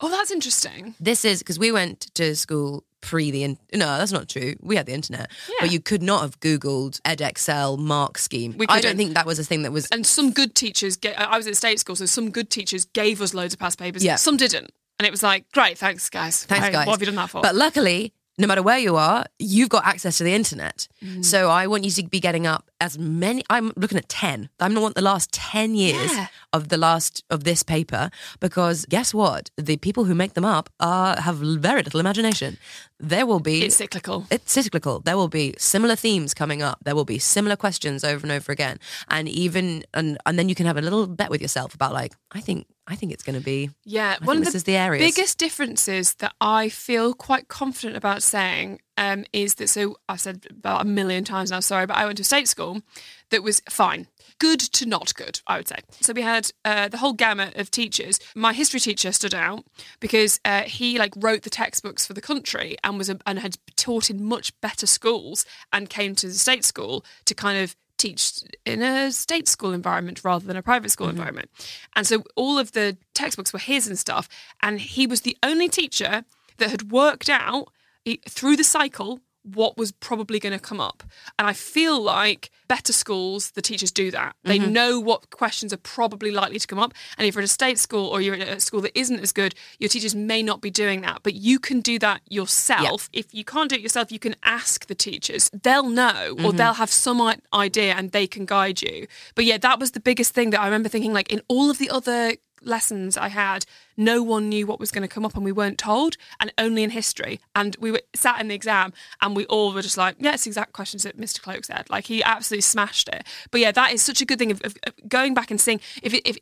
Oh, 0.00 0.08
that's 0.10 0.30
interesting. 0.30 0.94
This 0.98 1.24
is 1.24 1.40
because 1.40 1.58
we 1.58 1.70
went 1.70 2.00
to 2.14 2.34
school 2.34 2.84
pre 3.02 3.30
the 3.30 3.44
in- 3.44 3.58
no, 3.74 3.98
that's 3.98 4.12
not 4.12 4.28
true. 4.28 4.54
We 4.62 4.76
had 4.76 4.86
the 4.86 4.94
internet, 4.94 5.30
Yeah. 5.48 5.54
but 5.60 5.70
you 5.72 5.80
could 5.80 6.02
not 6.02 6.22
have 6.22 6.40
Googled 6.40 7.00
Edexcel 7.02 7.78
mark 7.78 8.16
scheme. 8.16 8.56
We 8.56 8.66
I 8.70 8.80
don't 8.80 8.96
think 8.96 9.14
that 9.14 9.26
was 9.26 9.38
a 9.38 9.44
thing 9.44 9.62
that 9.62 9.72
was. 9.72 9.86
And 9.88 10.06
some 10.06 10.32
good 10.32 10.54
teachers, 10.54 10.98
I 11.16 11.36
was 11.36 11.46
at 11.46 11.56
state 11.56 11.78
school, 11.78 11.96
so 11.96 12.06
some 12.06 12.30
good 12.30 12.48
teachers 12.50 12.86
gave 12.86 13.20
us 13.20 13.34
loads 13.34 13.52
of 13.52 13.60
past 13.60 13.78
papers. 13.78 14.02
Yeah. 14.02 14.16
Some 14.16 14.36
didn't. 14.38 14.70
And 14.98 15.06
it 15.06 15.10
was 15.10 15.22
like, 15.22 15.50
great, 15.52 15.78
thanks, 15.78 16.08
guys. 16.08 16.44
Thanks, 16.44 16.70
guys. 16.70 16.86
What 16.86 16.94
have 16.94 17.00
you 17.00 17.06
done 17.06 17.16
that 17.16 17.30
for? 17.30 17.42
But 17.42 17.54
luckily, 17.54 18.14
no 18.38 18.46
matter 18.46 18.62
where 18.62 18.78
you 18.78 18.96
are, 18.96 19.26
you've 19.38 19.68
got 19.68 19.86
access 19.86 20.18
to 20.18 20.24
the 20.24 20.34
internet. 20.34 20.88
Mm. 21.02 21.24
So 21.24 21.50
I 21.50 21.66
want 21.66 21.84
you 21.84 21.90
to 21.90 22.02
be 22.04 22.20
getting 22.20 22.46
up 22.46 22.70
as 22.80 22.98
many. 22.98 23.42
I'm 23.50 23.72
looking 23.76 23.98
at 23.98 24.08
ten. 24.08 24.48
I'm 24.60 24.74
not 24.74 24.82
want 24.82 24.94
the 24.94 25.02
last 25.02 25.32
ten 25.32 25.74
years 25.74 26.12
Yeah. 26.12 26.26
of 26.52 26.68
the 26.68 26.76
last 26.76 27.24
of 27.30 27.44
this 27.44 27.62
paper 27.62 28.10
because 28.40 28.86
guess 28.88 29.12
what? 29.14 29.50
The 29.56 29.76
people 29.76 30.04
who 30.04 30.14
make 30.14 30.34
them 30.34 30.44
up 30.44 30.70
are 30.80 31.20
have 31.20 31.36
very 31.38 31.82
little 31.82 32.00
imagination. 32.00 32.58
There 32.98 33.26
will 33.26 33.40
be 33.40 33.62
it's 33.64 33.76
cyclical. 33.76 34.26
it's 34.30 34.52
cyclical. 34.52 35.00
There 35.00 35.16
will 35.16 35.28
be 35.28 35.54
similar 35.58 35.96
themes 35.96 36.32
coming 36.34 36.62
up. 36.62 36.78
There 36.84 36.94
will 36.94 37.04
be 37.04 37.18
similar 37.18 37.56
questions 37.56 38.04
over 38.04 38.24
and 38.24 38.32
over 38.32 38.52
again, 38.52 38.78
and 39.08 39.28
even 39.28 39.84
and 39.94 40.16
and 40.26 40.38
then 40.38 40.48
you 40.48 40.54
can 40.54 40.66
have 40.66 40.76
a 40.76 40.82
little 40.82 41.06
bet 41.06 41.30
with 41.30 41.42
yourself 41.42 41.74
about 41.74 41.92
like 41.92 42.12
I 42.32 42.40
think 42.40 42.66
I 42.86 42.94
think 42.96 43.12
it's 43.12 43.22
going 43.22 43.38
to 43.38 43.44
be 43.44 43.70
Yeah, 43.84 44.16
I 44.20 44.24
one 44.24 44.38
of 44.38 44.44
the, 44.52 44.58
the 44.58 44.96
biggest 44.98 45.38
differences 45.38 46.14
that 46.14 46.34
I 46.40 46.68
feel 46.68 47.12
quite 47.14 47.48
confident 47.48 47.96
about 47.96 48.22
saying 48.22 48.80
um, 48.96 49.24
is 49.32 49.54
that. 49.56 49.68
So 49.68 49.98
I've 50.08 50.20
said 50.20 50.46
about 50.50 50.82
a 50.82 50.84
million 50.84 51.24
times 51.24 51.50
now. 51.50 51.60
Sorry, 51.60 51.86
but 51.86 51.96
I 51.96 52.04
went 52.04 52.18
to 52.18 52.22
a 52.22 52.24
state 52.24 52.48
school 52.48 52.82
that 53.30 53.42
was 53.42 53.60
fine, 53.68 54.06
good 54.38 54.60
to 54.60 54.86
not 54.86 55.14
good. 55.14 55.40
I 55.46 55.56
would 55.56 55.68
say. 55.68 55.78
So 56.00 56.12
we 56.12 56.22
had 56.22 56.50
uh, 56.64 56.88
the 56.88 56.98
whole 56.98 57.12
gamut 57.12 57.56
of 57.56 57.70
teachers. 57.70 58.18
My 58.34 58.52
history 58.52 58.80
teacher 58.80 59.12
stood 59.12 59.34
out 59.34 59.64
because 60.00 60.40
uh, 60.44 60.62
he 60.62 60.98
like 60.98 61.12
wrote 61.16 61.42
the 61.42 61.50
textbooks 61.50 62.06
for 62.06 62.14
the 62.14 62.20
country 62.20 62.76
and 62.84 62.98
was 62.98 63.10
a, 63.10 63.18
and 63.26 63.38
had 63.38 63.56
taught 63.76 64.10
in 64.10 64.24
much 64.24 64.58
better 64.60 64.86
schools 64.86 65.44
and 65.72 65.90
came 65.90 66.14
to 66.16 66.26
the 66.28 66.34
state 66.34 66.64
school 66.64 67.04
to 67.24 67.34
kind 67.34 67.62
of 67.62 67.76
teach 67.98 68.40
in 68.64 68.82
a 68.82 69.10
state 69.10 69.48
school 69.48 69.72
environment 69.72 70.22
rather 70.22 70.46
than 70.46 70.56
a 70.56 70.62
private 70.62 70.90
school 70.90 71.08
environment. 71.08 71.50
And 71.94 72.06
so 72.06 72.24
all 72.34 72.58
of 72.58 72.72
the 72.72 72.96
textbooks 73.14 73.52
were 73.52 73.58
his 73.58 73.86
and 73.86 73.98
stuff. 73.98 74.28
And 74.62 74.80
he 74.80 75.06
was 75.06 75.22
the 75.22 75.36
only 75.42 75.68
teacher 75.68 76.24
that 76.58 76.70
had 76.70 76.90
worked 76.90 77.28
out 77.28 77.68
eh, 78.06 78.16
through 78.28 78.56
the 78.56 78.64
cycle 78.64 79.20
what 79.54 79.76
was 79.76 79.92
probably 79.92 80.38
going 80.38 80.52
to 80.52 80.58
come 80.58 80.80
up. 80.80 81.04
And 81.38 81.46
I 81.46 81.52
feel 81.52 82.00
like 82.00 82.50
better 82.68 82.92
schools, 82.92 83.52
the 83.52 83.62
teachers 83.62 83.92
do 83.92 84.10
that. 84.10 84.34
They 84.42 84.58
know 84.58 84.98
what 84.98 85.30
questions 85.30 85.72
are 85.72 85.78
probably 85.78 86.32
likely 86.32 86.58
to 86.58 86.66
come 86.66 86.78
up. 86.78 86.92
And 87.16 87.26
if 87.26 87.34
you're 87.34 87.42
at 87.42 87.44
a 87.44 87.48
state 87.48 87.78
school 87.78 88.06
or 88.08 88.20
you're 88.20 88.34
at 88.34 88.48
a 88.48 88.60
school 88.60 88.80
that 88.80 88.98
isn't 88.98 89.20
as 89.20 89.32
good, 89.32 89.54
your 89.78 89.88
teachers 89.88 90.14
may 90.14 90.42
not 90.42 90.60
be 90.60 90.70
doing 90.70 91.02
that. 91.02 91.20
But 91.22 91.34
you 91.34 91.58
can 91.60 91.80
do 91.80 91.98
that 92.00 92.22
yourself. 92.28 93.08
If 93.12 93.32
you 93.32 93.44
can't 93.44 93.70
do 93.70 93.76
it 93.76 93.82
yourself, 93.82 94.10
you 94.10 94.18
can 94.18 94.34
ask 94.42 94.86
the 94.86 94.94
teachers. 94.94 95.48
They'll 95.62 95.88
know 95.88 96.36
or 96.42 96.52
they'll 96.52 96.74
have 96.74 96.90
some 96.90 97.20
idea 97.54 97.94
and 97.94 98.10
they 98.10 98.26
can 98.26 98.46
guide 98.46 98.82
you. 98.82 99.06
But 99.34 99.44
yeah, 99.44 99.58
that 99.58 99.78
was 99.78 99.92
the 99.92 100.00
biggest 100.00 100.34
thing 100.34 100.50
that 100.50 100.60
I 100.60 100.64
remember 100.64 100.88
thinking 100.88 101.12
like 101.12 101.32
in 101.32 101.42
all 101.48 101.70
of 101.70 101.78
the 101.78 101.90
other 101.90 102.34
lessons 102.62 103.16
I 103.16 103.28
had, 103.28 103.64
no 103.96 104.22
one 104.22 104.48
knew 104.48 104.66
what 104.66 104.80
was 104.80 104.90
going 104.90 105.02
to 105.02 105.08
come 105.14 105.24
up 105.24 105.34
and 105.36 105.44
we 105.44 105.52
weren't 105.52 105.78
told, 105.78 106.16
and 106.40 106.52
only 106.58 106.82
in 106.82 106.90
history. 106.90 107.40
And 107.54 107.76
we 107.80 107.90
were 107.90 108.00
sat 108.14 108.40
in 108.40 108.48
the 108.48 108.54
exam 108.54 108.92
and 109.20 109.36
we 109.36 109.46
all 109.46 109.72
were 109.72 109.82
just 109.82 109.96
like, 109.96 110.16
yeah, 110.18 110.34
it's 110.34 110.46
exact 110.46 110.72
questions 110.72 111.02
that 111.04 111.16
Mr. 111.18 111.40
Cloak 111.40 111.64
said. 111.64 111.88
Like 111.90 112.06
he 112.06 112.22
absolutely 112.22 112.62
smashed 112.62 113.08
it. 113.08 113.26
But 113.50 113.60
yeah, 113.60 113.72
that 113.72 113.92
is 113.92 114.02
such 114.02 114.20
a 114.20 114.24
good 114.24 114.38
thing 114.38 114.50
of, 114.50 114.60
of, 114.64 114.76
of 114.86 114.94
going 115.08 115.34
back 115.34 115.50
and 115.50 115.60
seeing 115.60 115.80
if 116.02 116.12
it, 116.14 116.22
if 116.26 116.38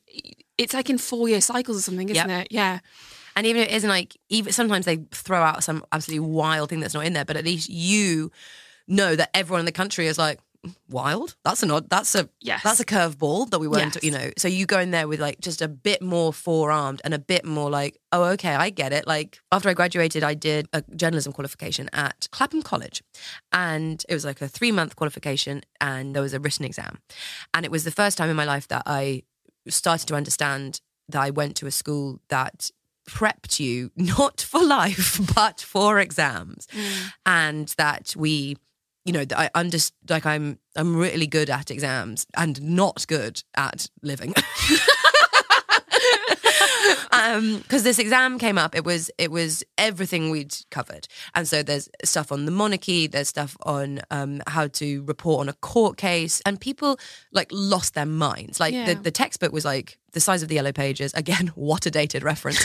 it's 0.58 0.74
like 0.74 0.88
in 0.90 0.98
four 0.98 1.28
year 1.28 1.40
cycles 1.40 1.78
or 1.78 1.82
something, 1.82 2.08
isn't 2.08 2.28
Yep. 2.28 2.40
it? 2.42 2.48
Yeah. 2.50 2.78
And 3.36 3.46
even 3.46 3.62
if 3.62 3.68
it 3.68 3.74
isn't 3.74 3.90
like, 3.90 4.16
even 4.28 4.52
sometimes 4.52 4.84
they 4.86 4.98
throw 5.10 5.42
out 5.42 5.64
some 5.64 5.84
absolutely 5.90 6.28
wild 6.28 6.70
thing 6.70 6.80
that's 6.80 6.94
not 6.94 7.04
in 7.04 7.14
there, 7.14 7.24
but 7.24 7.36
at 7.36 7.44
least 7.44 7.68
you 7.68 8.30
know 8.86 9.16
that 9.16 9.30
everyone 9.34 9.60
in 9.60 9.66
the 9.66 9.72
country 9.72 10.06
is 10.06 10.18
like, 10.18 10.38
wild. 10.88 11.36
That's 11.44 11.62
an 11.62 11.70
odd. 11.70 11.88
That's 11.90 12.14
a 12.14 12.28
Yes. 12.40 12.62
That's 12.62 12.80
a 12.80 12.84
curveball 12.84 13.50
that 13.50 13.58
we 13.58 13.68
weren't. 13.68 13.96
Yes. 13.96 14.04
You 14.04 14.10
know. 14.10 14.30
So 14.36 14.48
you 14.48 14.66
go 14.66 14.78
in 14.78 14.90
there 14.90 15.08
with 15.08 15.20
like 15.20 15.40
just 15.40 15.62
a 15.62 15.68
bit 15.68 16.02
more 16.02 16.32
forearmed 16.32 17.00
and 17.04 17.14
a 17.14 17.18
bit 17.18 17.44
more 17.44 17.70
like, 17.70 17.98
oh, 18.12 18.24
okay, 18.32 18.54
I 18.54 18.70
get 18.70 18.92
it. 18.92 19.06
Like 19.06 19.40
after 19.52 19.68
I 19.68 19.74
graduated, 19.74 20.22
I 20.22 20.34
did 20.34 20.68
a 20.72 20.82
journalism 20.94 21.32
qualification 21.32 21.88
at 21.92 22.28
Clapham 22.32 22.62
College, 22.62 23.02
and 23.52 24.04
it 24.08 24.14
was 24.14 24.24
like 24.24 24.40
a 24.40 24.48
three 24.48 24.72
month 24.72 24.96
qualification, 24.96 25.62
and 25.80 26.14
there 26.14 26.22
was 26.22 26.34
a 26.34 26.40
written 26.40 26.64
exam, 26.64 26.98
and 27.52 27.64
it 27.64 27.70
was 27.70 27.84
the 27.84 27.90
first 27.90 28.18
time 28.18 28.30
in 28.30 28.36
my 28.36 28.44
life 28.44 28.68
that 28.68 28.82
I 28.86 29.22
started 29.68 30.06
to 30.08 30.14
understand 30.14 30.80
that 31.08 31.20
I 31.20 31.30
went 31.30 31.56
to 31.56 31.66
a 31.66 31.70
school 31.70 32.20
that 32.28 32.70
prepped 33.08 33.60
you 33.60 33.90
not 33.96 34.40
for 34.40 34.64
life 34.64 35.20
but 35.34 35.60
for 35.60 35.98
exams 35.98 36.66
mm. 36.68 37.12
and 37.26 37.68
that 37.76 38.14
we 38.16 38.56
you 39.04 39.12
know 39.12 39.24
that 39.24 39.38
I 39.38 39.50
underst 39.54 39.92
like 40.08 40.26
I'm 40.26 40.58
I'm 40.76 40.96
really 40.96 41.26
good 41.26 41.50
at 41.50 41.70
exams 41.70 42.26
and 42.36 42.60
not 42.62 43.06
good 43.06 43.42
at 43.56 43.88
living. 44.02 44.34
Um 47.12 47.58
because 47.58 47.84
this 47.84 47.98
exam 47.98 48.38
came 48.38 48.58
up 48.58 48.74
it 48.74 48.84
was 48.84 49.10
it 49.18 49.30
was 49.30 49.62
everything 49.78 50.30
we'd 50.30 50.54
covered. 50.70 51.06
And 51.34 51.46
so 51.46 51.62
there's 51.62 51.88
stuff 52.04 52.32
on 52.32 52.44
the 52.44 52.50
monarchy 52.50 53.06
there's 53.06 53.28
stuff 53.28 53.56
on 53.62 54.00
um 54.10 54.42
how 54.48 54.66
to 54.68 55.02
report 55.04 55.40
on 55.40 55.48
a 55.48 55.52
court 55.54 55.96
case 55.96 56.42
and 56.44 56.60
people 56.60 56.98
like 57.32 57.48
lost 57.52 57.94
their 57.94 58.06
minds. 58.06 58.58
Like 58.60 58.74
the, 58.86 58.94
the 58.94 59.10
textbook 59.10 59.52
was 59.52 59.64
like 59.64 59.98
the 60.14 60.20
size 60.20 60.42
of 60.42 60.48
the 60.48 60.54
yellow 60.54 60.72
pages 60.72 61.12
again 61.14 61.48
what 61.54 61.86
a 61.86 61.90
dated 61.90 62.22
reference 62.22 62.60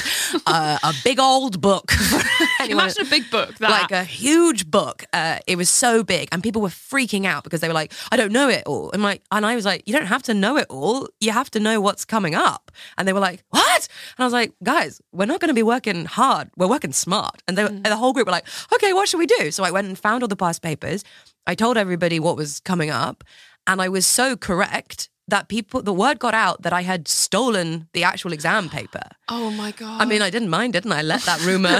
uh, 0.47 0.77
a 0.83 0.93
big 1.03 1.19
old 1.19 1.61
book 1.61 1.91
anyone 2.59 2.85
Imagine 2.85 3.07
a 3.07 3.09
big 3.09 3.31
book. 3.31 3.55
That. 3.57 3.69
like 3.69 3.91
a 3.91 4.03
huge 4.03 4.69
book. 4.69 5.05
Uh, 5.13 5.39
it 5.47 5.57
was 5.57 5.69
so 5.69 6.03
big, 6.03 6.29
and 6.31 6.41
people 6.43 6.61
were 6.61 6.69
freaking 6.69 7.25
out 7.25 7.43
because 7.43 7.61
they 7.61 7.67
were 7.67 7.73
like, 7.73 7.93
"I 8.11 8.17
don't 8.17 8.31
know 8.31 8.49
it 8.49 8.63
all." 8.65 8.91
And 8.91 9.03
like, 9.03 9.21
and 9.31 9.45
I 9.45 9.55
was 9.55 9.65
like, 9.65 9.83
"You 9.85 9.93
don't 9.93 10.07
have 10.07 10.23
to 10.23 10.33
know 10.33 10.57
it 10.57 10.67
all. 10.69 11.07
You 11.19 11.31
have 11.31 11.49
to 11.51 11.59
know 11.59 11.81
what's 11.81 12.05
coming 12.05 12.35
up." 12.35 12.71
And 12.97 13.07
they 13.07 13.13
were 13.13 13.19
like, 13.19 13.43
"What?" 13.49 13.87
And 14.17 14.23
I 14.23 14.25
was 14.25 14.33
like, 14.33 14.53
"Guys, 14.63 15.01
we're 15.11 15.25
not 15.25 15.39
going 15.39 15.49
to 15.49 15.53
be 15.53 15.63
working 15.63 16.05
hard. 16.05 16.49
We're 16.57 16.67
working 16.67 16.93
smart." 16.93 17.41
And, 17.47 17.57
they, 17.57 17.65
and 17.65 17.85
the 17.85 17.97
whole 17.97 18.13
group 18.13 18.27
were 18.27 18.31
like, 18.31 18.47
"Okay, 18.73 18.93
what 18.93 19.07
should 19.07 19.19
we 19.19 19.27
do?" 19.27 19.51
So 19.51 19.63
I 19.63 19.71
went 19.71 19.87
and 19.87 19.97
found 19.97 20.23
all 20.23 20.29
the 20.29 20.35
past 20.35 20.61
papers. 20.61 21.03
I 21.47 21.55
told 21.55 21.77
everybody 21.77 22.19
what 22.19 22.35
was 22.35 22.59
coming 22.59 22.89
up, 22.89 23.23
and 23.67 23.81
I 23.81 23.89
was 23.89 24.05
so 24.05 24.35
correct 24.35 25.09
that 25.29 25.47
people 25.47 25.81
the 25.81 25.93
word 25.93 26.19
got 26.19 26.33
out 26.33 26.61
that 26.61 26.73
I 26.73 26.81
had 26.81 27.07
stolen 27.07 27.87
the 27.93 28.03
actual 28.03 28.33
exam 28.33 28.69
paper. 28.69 29.03
oh 29.27 29.51
my 29.51 29.71
god. 29.71 30.01
I 30.01 30.05
mean, 30.05 30.21
I 30.21 30.29
didn't 30.29 30.49
mind 30.49 30.73
didn't 30.73 30.91
I 30.91 31.01
let 31.01 31.21
that 31.23 31.43
rumor. 31.45 31.79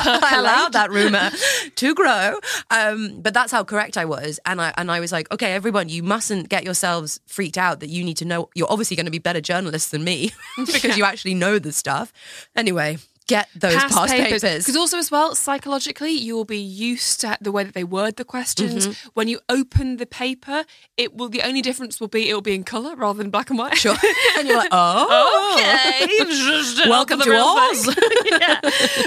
I 0.00 0.34
allowed 0.38 0.72
that 0.74 0.90
rumor 0.90 1.30
to 1.76 1.94
grow, 1.94 2.38
um, 2.70 3.20
but 3.20 3.34
that's 3.34 3.52
how 3.52 3.64
correct 3.64 3.96
I 3.96 4.04
was, 4.04 4.38
and 4.44 4.60
I 4.60 4.72
and 4.76 4.90
I 4.90 5.00
was 5.00 5.12
like, 5.12 5.30
okay, 5.32 5.52
everyone, 5.52 5.88
you 5.88 6.02
mustn't 6.02 6.48
get 6.48 6.64
yourselves 6.64 7.20
freaked 7.26 7.58
out 7.58 7.80
that 7.80 7.88
you 7.88 8.04
need 8.04 8.16
to 8.18 8.24
know. 8.24 8.48
You're 8.54 8.70
obviously 8.70 8.96
going 8.96 9.06
to 9.06 9.12
be 9.12 9.18
better 9.18 9.40
journalists 9.40 9.90
than 9.90 10.04
me 10.04 10.30
because 10.56 10.96
you 10.96 11.04
actually 11.04 11.34
know 11.34 11.58
the 11.58 11.72
stuff. 11.72 12.12
Anyway, 12.54 12.98
get 13.28 13.48
those 13.54 13.76
past, 13.76 14.12
papers. 14.12 14.42
Because 14.42 14.74
also 14.76 14.98
as 14.98 15.10
well, 15.10 15.34
psychologically, 15.34 16.10
you 16.10 16.34
will 16.34 16.44
be 16.44 16.58
used 16.58 17.20
to 17.20 17.38
the 17.40 17.52
way 17.52 17.62
that 17.62 17.74
they 17.74 17.84
word 17.84 18.16
the 18.16 18.24
questions. 18.24 18.88
Mm-hmm. 18.88 19.08
When 19.14 19.28
you 19.28 19.38
open 19.48 19.98
the 19.98 20.06
paper, 20.06 20.64
it 20.96 21.14
will. 21.14 21.28
The 21.28 21.42
only 21.42 21.62
difference 21.62 22.00
will 22.00 22.08
be 22.08 22.28
it 22.28 22.34
will 22.34 22.40
be 22.40 22.54
in 22.54 22.64
color 22.64 22.96
rather 22.96 23.18
than 23.18 23.30
black 23.30 23.50
and 23.50 23.58
white. 23.58 23.76
Sure. 23.76 23.96
and 24.38 24.48
you're 24.48 24.56
like, 24.56 24.70
oh, 24.72 25.54
okay. 25.54 26.88
Welcome 26.88 27.20
to 27.20 27.30
Oz. 27.32 27.86
yeah. 28.24 28.60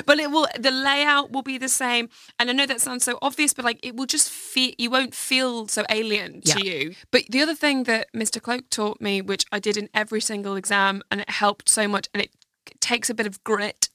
But 0.05 0.19
it 0.19 0.31
will. 0.31 0.47
The 0.57 0.71
layout 0.71 1.31
will 1.31 1.43
be 1.43 1.57
the 1.57 1.69
same. 1.69 2.09
And 2.39 2.49
I 2.49 2.53
know 2.53 2.65
that 2.65 2.79
sounds 2.79 3.03
so 3.03 3.17
obvious, 3.21 3.53
but 3.53 3.65
like 3.65 3.79
it 3.83 3.95
will 3.95 4.05
just 4.05 4.29
feel. 4.29 4.71
You 4.77 4.89
won't 4.89 5.13
feel 5.15 5.67
so 5.67 5.83
alien 5.89 6.41
to 6.41 6.63
Yeah. 6.63 6.73
you. 6.73 6.95
But 7.11 7.23
the 7.29 7.41
other 7.41 7.55
thing 7.55 7.83
that 7.83 8.07
Mr. 8.13 8.41
Cloak 8.41 8.69
taught 8.69 9.01
me, 9.01 9.21
which 9.21 9.45
I 9.51 9.59
did 9.59 9.75
in 9.75 9.89
every 9.93 10.21
single 10.21 10.55
exam, 10.55 11.01
and 11.09 11.21
it 11.21 11.29
helped 11.29 11.67
so 11.67 11.87
much, 11.87 12.07
and 12.13 12.21
it 12.21 12.31
takes 12.79 13.09
a 13.09 13.13
bit 13.13 13.25
of 13.27 13.43
grit, 13.43 13.89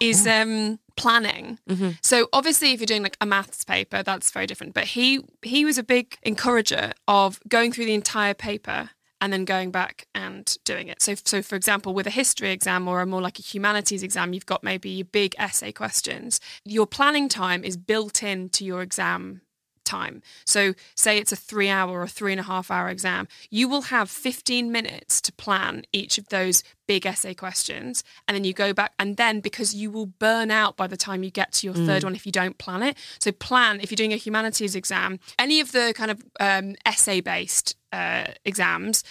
is 0.00 0.26
um 0.26 0.78
planning. 0.96 1.58
So 2.02 2.28
obviously 2.32 2.72
if 2.72 2.80
you're 2.80 2.86
doing 2.86 3.02
like 3.02 3.16
a 3.20 3.26
maths 3.26 3.64
paper, 3.64 4.02
that's 4.02 4.30
very 4.30 4.46
different. 4.46 4.74
But 4.74 4.84
he 4.84 5.20
he 5.42 5.64
was 5.64 5.78
a 5.78 5.82
big 5.82 6.16
encourager 6.22 6.92
of 7.06 7.40
going 7.48 7.72
through 7.72 7.86
the 7.86 7.94
entire 7.94 8.34
paper 8.34 8.90
and 9.20 9.32
then 9.32 9.44
going 9.44 9.70
back 9.70 10.06
and 10.14 10.56
doing 10.64 10.88
it. 10.88 11.00
So 11.02 11.14
so 11.24 11.42
for 11.42 11.56
example, 11.56 11.94
with 11.94 12.06
a 12.06 12.10
history 12.10 12.50
exam 12.50 12.88
or 12.88 13.00
a 13.00 13.06
more 13.06 13.22
like 13.22 13.38
a 13.38 13.42
humanities 13.42 14.02
exam, 14.02 14.32
you've 14.32 14.46
got 14.46 14.62
maybe 14.62 14.90
your 14.90 15.06
big 15.06 15.34
essay 15.38 15.72
questions. 15.72 16.40
Your 16.64 16.86
planning 16.86 17.28
time 17.28 17.64
is 17.64 17.76
built 17.76 18.22
into 18.22 18.64
your 18.64 18.82
exam 18.82 19.42
time. 19.86 20.22
So, 20.44 20.74
say 20.94 21.18
it's 21.18 21.32
a 21.32 21.36
three 21.36 21.68
hour 21.68 22.00
or 22.00 22.06
three 22.06 22.32
and 22.32 22.40
a 22.40 22.44
half 22.44 22.70
hour 22.70 22.88
exam, 22.88 23.28
you 23.50 23.68
will 23.68 23.82
have 23.82 24.10
15 24.10 24.70
minutes 24.70 25.20
to 25.22 25.32
plan 25.32 25.84
each 25.92 26.18
of 26.18 26.28
those 26.28 26.62
big 26.86 27.06
essay 27.06 27.34
questions. 27.34 28.04
And 28.28 28.34
then 28.36 28.44
you 28.44 28.52
go 28.52 28.72
back, 28.72 28.92
and 28.98 29.16
then 29.16 29.40
because 29.40 29.74
you 29.74 29.90
will 29.90 30.06
burn 30.06 30.50
out 30.50 30.76
by 30.76 30.86
the 30.86 30.96
time 30.96 31.22
you 31.22 31.30
get 31.30 31.52
to 31.52 31.66
your 31.66 31.74
third 31.74 32.04
one 32.04 32.14
if 32.14 32.26
you 32.26 32.32
don't 32.32 32.58
plan 32.58 32.82
it. 32.82 32.96
So, 33.18 33.32
plan 33.32 33.80
if 33.80 33.90
you're 33.90 33.96
doing 33.96 34.12
a 34.12 34.16
humanities 34.16 34.74
exam, 34.74 35.20
any 35.38 35.60
of 35.60 35.72
the 35.72 35.94
kind 35.96 36.10
of 36.10 36.22
um, 36.40 36.74
essay 36.84 37.20
based 37.20 37.76
uh, 37.92 38.26
exams 38.44 39.02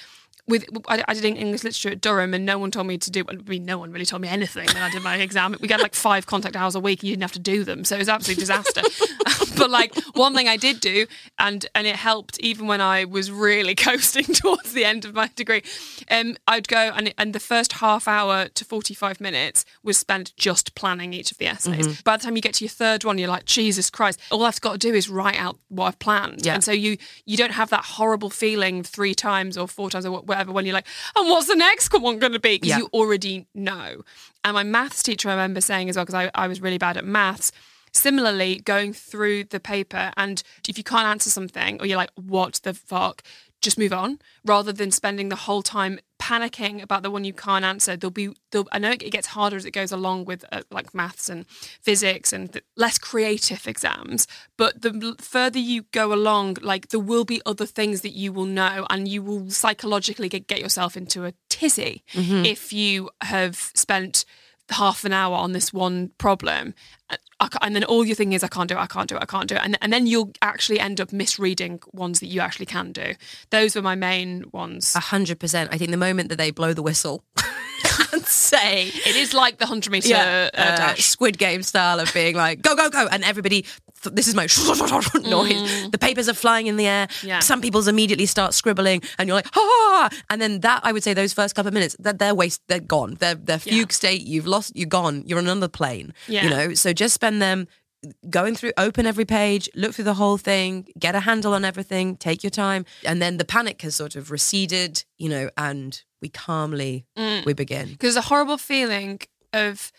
with 0.48 0.66
I, 0.88 1.04
I 1.08 1.14
did 1.16 1.26
English 1.26 1.64
literature 1.64 1.90
at 1.90 2.02
Durham, 2.02 2.34
and 2.34 2.46
no 2.46 2.60
one 2.60 2.70
told 2.72 2.88
me 2.88 2.98
to 3.00 3.10
do. 3.12 3.24
I 3.28 3.34
mean, 3.36 3.66
no 3.66 3.78
one 3.80 3.92
really 3.92 4.06
told 4.06 4.22
me 4.22 4.28
anything 4.28 4.68
when 4.68 4.78
I 4.84 4.92
did 4.92 5.02
my 5.02 5.16
exam. 5.18 5.56
We 5.60 5.68
got 5.68 5.82
like 5.82 5.96
five 5.96 6.26
contact 6.28 6.56
hours 6.56 6.76
a 6.76 6.80
week, 6.80 7.00
and 7.00 7.10
you 7.10 7.14
didn't 7.14 7.24
have 7.24 7.32
to 7.34 7.40
do 7.40 7.64
them, 7.64 7.84
so 7.84 7.96
it 7.96 8.00
was 8.00 8.10
absolute 8.10 8.38
disaster. 8.40 8.82
but 9.58 9.70
like 9.70 9.96
one 10.14 10.36
thing 10.36 10.48
I 10.48 10.58
did 10.58 10.80
do, 10.82 11.08
and 11.40 11.66
and 11.74 11.88
it 11.88 11.96
helped 11.96 12.40
even 12.40 12.68
when 12.68 12.80
I 12.82 13.06
was 13.06 13.32
really 13.32 13.76
coasting 13.90 14.26
towards 14.26 14.74
the 14.74 14.86
end 14.86 15.06
of 15.06 15.14
my 15.16 15.30
degree. 15.36 15.64
Um, 16.12 16.38
I'd 16.48 16.68
go 16.68 16.92
and 16.96 17.14
and 17.18 17.34
the 17.34 17.40
first 17.40 17.74
half 17.74 18.08
hour 18.08 18.48
to 18.48 18.66
forty 18.66 18.94
five 18.94 19.20
minutes 19.20 19.66
was 19.84 19.98
spent 19.98 20.36
just 20.38 20.76
planning 20.76 21.14
each 21.14 21.32
of 21.32 21.38
the 21.40 21.48
essays. 21.48 22.02
By 22.04 22.18
the 22.18 22.24
time 22.24 22.36
you 22.36 22.42
get 22.42 22.54
to 22.56 22.64
your 22.66 22.70
third 22.70 23.04
one, 23.04 23.18
you're 23.18 23.30
like, 23.30 23.46
Jesus 23.46 23.90
Christ! 23.90 24.20
All 24.32 24.44
I've 24.44 24.62
got 24.62 24.74
to 24.74 24.78
do 24.78 24.94
is 24.94 25.10
write 25.10 25.40
out 25.40 25.58
what 25.70 25.86
I've 25.88 26.00
planned, 26.00 26.46
Yeah. 26.46 26.54
and 26.54 26.64
so 26.64 26.72
you 26.72 26.98
you 27.26 27.36
don't 27.38 27.54
have 27.54 27.70
that 27.72 27.84
horrible 27.86 28.30
feeling 28.30 28.84
three 28.84 29.16
times 29.16 29.58
or 29.58 29.68
four 29.68 29.90
times 29.90 30.06
or 30.06 30.20
wh- 30.20 30.28
whatever 30.36 30.52
when 30.52 30.66
you're 30.66 30.74
like, 30.74 30.88
and 31.16 31.30
what's 31.30 31.48
the 31.48 31.56
next 31.56 31.92
one 31.94 32.20
going 32.20 32.34
to 32.34 32.40
be? 32.40 32.56
Because 32.56 32.70
Yeah. 32.70 32.78
you 32.80 32.90
already 32.94 33.48
know. 33.56 34.04
And 34.44 34.54
my 34.54 34.64
maths 34.64 35.02
teacher, 35.02 35.30
I 35.30 35.34
remember 35.34 35.62
saying 35.62 35.90
as 35.90 35.96
well, 35.96 36.06
because 36.06 36.16
I, 36.16 36.30
I 36.36 36.48
was 36.48 36.62
really 36.62 36.78
bad 36.78 36.98
at 36.98 37.06
maths. 37.06 37.52
Similarly, 37.94 38.58
going 38.58 38.92
through 38.92 39.46
the 39.46 39.60
paper, 39.60 40.12
and 40.18 40.44
if 40.68 40.78
you 40.78 40.84
can't 40.84 41.08
answer 41.08 41.30
something, 41.30 41.80
or 41.80 41.86
you're 41.86 41.96
like, 41.96 42.12
what 42.16 42.60
the 42.64 42.74
fuck, 42.74 43.24
just 43.62 43.78
move 43.80 43.94
on, 43.94 44.20
rather 44.44 44.72
than 44.72 44.92
spending 44.92 45.30
the 45.30 45.36
whole 45.36 45.62
time 45.62 46.00
panicking 46.22 46.82
about 46.82 47.04
the 47.04 47.12
one 47.12 47.24
you 47.24 47.34
can't 47.34 47.66
answer. 47.66 47.96
There'll 47.96 48.12
be, 48.12 48.30
there'll, 48.52 48.68
I 48.72 48.80
know 48.80 48.92
it 48.92 49.12
gets 49.12 49.28
harder 49.28 49.56
as 49.58 49.66
it 49.66 49.72
goes 49.72 49.92
along 49.92 50.26
with 50.26 50.46
uh, 50.52 50.62
like 50.72 50.94
maths 50.94 51.30
and 51.30 51.48
physics 51.48 52.32
and 52.32 52.62
less 52.78 52.98
creative 52.98 53.68
exams. 53.68 54.28
But 54.58 54.82
the 54.82 55.16
further 55.20 55.60
you 55.60 55.84
go 55.92 56.14
along, 56.14 56.58
like 56.62 56.90
there 56.90 57.00
will 57.00 57.26
be 57.26 57.42
other 57.46 57.66
things 57.66 58.02
that 58.02 58.14
you 58.14 58.32
will 58.32 58.46
know, 58.46 58.86
and 58.90 59.08
you 59.08 59.22
will 59.22 59.50
psychologically 59.50 60.30
get, 60.30 60.48
get 60.48 60.60
yourself 60.60 60.96
into 60.96 61.26
a 61.26 61.34
tizzy 61.50 62.04
if 62.46 62.72
you 62.74 63.10
have 63.22 63.72
spent 63.76 64.26
half 64.70 65.06
an 65.06 65.14
hour 65.14 65.36
on 65.36 65.52
this 65.52 65.72
one 65.72 66.10
problem 66.18 66.74
uh, 67.10 67.18
and 67.62 67.76
then 67.76 67.84
all 67.84 68.06
your 68.06 68.16
thing 68.16 68.34
is 68.34 68.44
I 68.44 68.48
can't 68.48 68.70
do 68.70 68.76
it, 68.76 68.80
I 68.80 68.88
can't 68.88 69.10
do 69.10 69.16
it, 69.16 69.22
I 69.22 69.26
can't 69.26 69.48
do 69.48 69.56
it. 69.56 69.62
And, 69.64 69.78
and 69.82 69.92
then 69.92 70.08
you'll 70.08 70.32
actually 70.42 70.80
end 70.80 71.02
up 71.02 71.12
misreading 71.12 71.80
ones 71.94 72.20
that 72.20 72.28
you 72.28 72.40
actually 72.42 72.66
can 72.66 72.92
do. 72.92 73.14
Those 73.50 73.76
were 73.76 73.82
my 73.82 73.96
main 73.96 74.46
ones. 74.52 74.96
A 74.96 75.00
hundred 75.00 75.40
percent. 75.40 75.70
I 75.74 75.78
think 75.78 75.92
the 75.92 75.98
moment 75.98 76.30
that 76.30 76.38
they 76.38 76.52
blow 76.52 76.74
the 76.74 76.82
whistle 76.82 77.24
and 78.14 78.26
say, 78.26 78.88
It 78.88 79.16
is 79.16 79.34
like 79.34 79.58
the 79.58 79.66
100 79.66 79.92
metre 79.92 80.10
yeah, 80.10 80.50
uh, 80.54 80.62
uh. 80.62 80.96
Squid 80.96 81.38
Game 81.38 81.64
style 81.64 82.00
of 82.00 82.14
being 82.14 82.36
like, 82.36 82.62
go, 82.62 82.76
go, 82.76 82.90
go. 82.90 83.08
And 83.12 83.24
everybody, 83.24 83.66
this 84.10 84.28
is 84.28 84.36
my 84.36 84.44
noise. 85.30 85.90
The 85.92 85.98
papers 86.00 86.30
are 86.30 86.34
flying 86.34 86.68
in 86.68 86.78
the 86.78 86.88
air. 86.88 87.08
Yeah. 87.24 87.40
Some 87.40 87.62
people's 87.62 87.88
immediately 87.88 88.26
start 88.26 88.54
scribbling 88.54 89.02
and 89.18 89.28
you're 89.28 89.36
like, 89.36 89.48
ah. 89.56 90.10
And 90.30 90.42
then 90.42 90.62
that, 90.62 90.82
I 90.84 90.92
would 90.92 91.04
say 91.04 91.14
those 91.14 91.34
first 91.34 91.56
couple 91.56 91.68
of 91.68 91.74
minutes, 91.74 91.96
they're, 92.00 92.14
they're 92.14 92.36
waste, 92.36 92.62
they're 92.68 92.80
gone. 92.80 93.16
They're, 93.20 93.36
they're 93.36 93.60
fugue 93.60 93.92
state. 93.92 94.22
You've 94.22 94.48
lost, 94.48 94.76
you're 94.76 94.88
gone. 94.88 95.24
You're 95.26 95.40
on 95.40 95.46
another 95.46 95.68
plane. 95.68 96.14
Yeah. 96.28 96.44
You 96.44 96.50
know, 96.50 96.74
so 96.74 96.94
just 96.94 97.14
spend 97.14 97.42
them 97.42 97.68
going 98.30 98.56
through 98.56 98.72
open 98.78 99.08
every 99.08 99.26
page 99.26 99.68
look 99.74 99.96
through 99.96 100.06
the 100.06 100.14
whole 100.14 100.38
thing 100.38 100.88
get 101.00 101.16
a 101.16 101.20
handle 101.22 101.56
on 101.56 101.66
everything 101.66 102.16
take 102.16 102.44
your 102.44 102.52
time 102.52 102.86
and 103.04 103.20
then 103.20 103.38
the 103.38 103.46
panic 103.46 103.82
has 103.82 103.96
sort 103.96 104.16
of 104.16 104.30
receded 104.30 105.04
you 105.18 105.28
know 105.28 105.50
and 105.58 106.04
we 106.22 106.30
calmly 106.30 107.08
we 107.48 107.54
begin 107.54 107.90
Because 107.90 108.16
a 108.16 108.22
horrible 108.22 108.60
feeling 108.60 109.22
of 109.54 109.92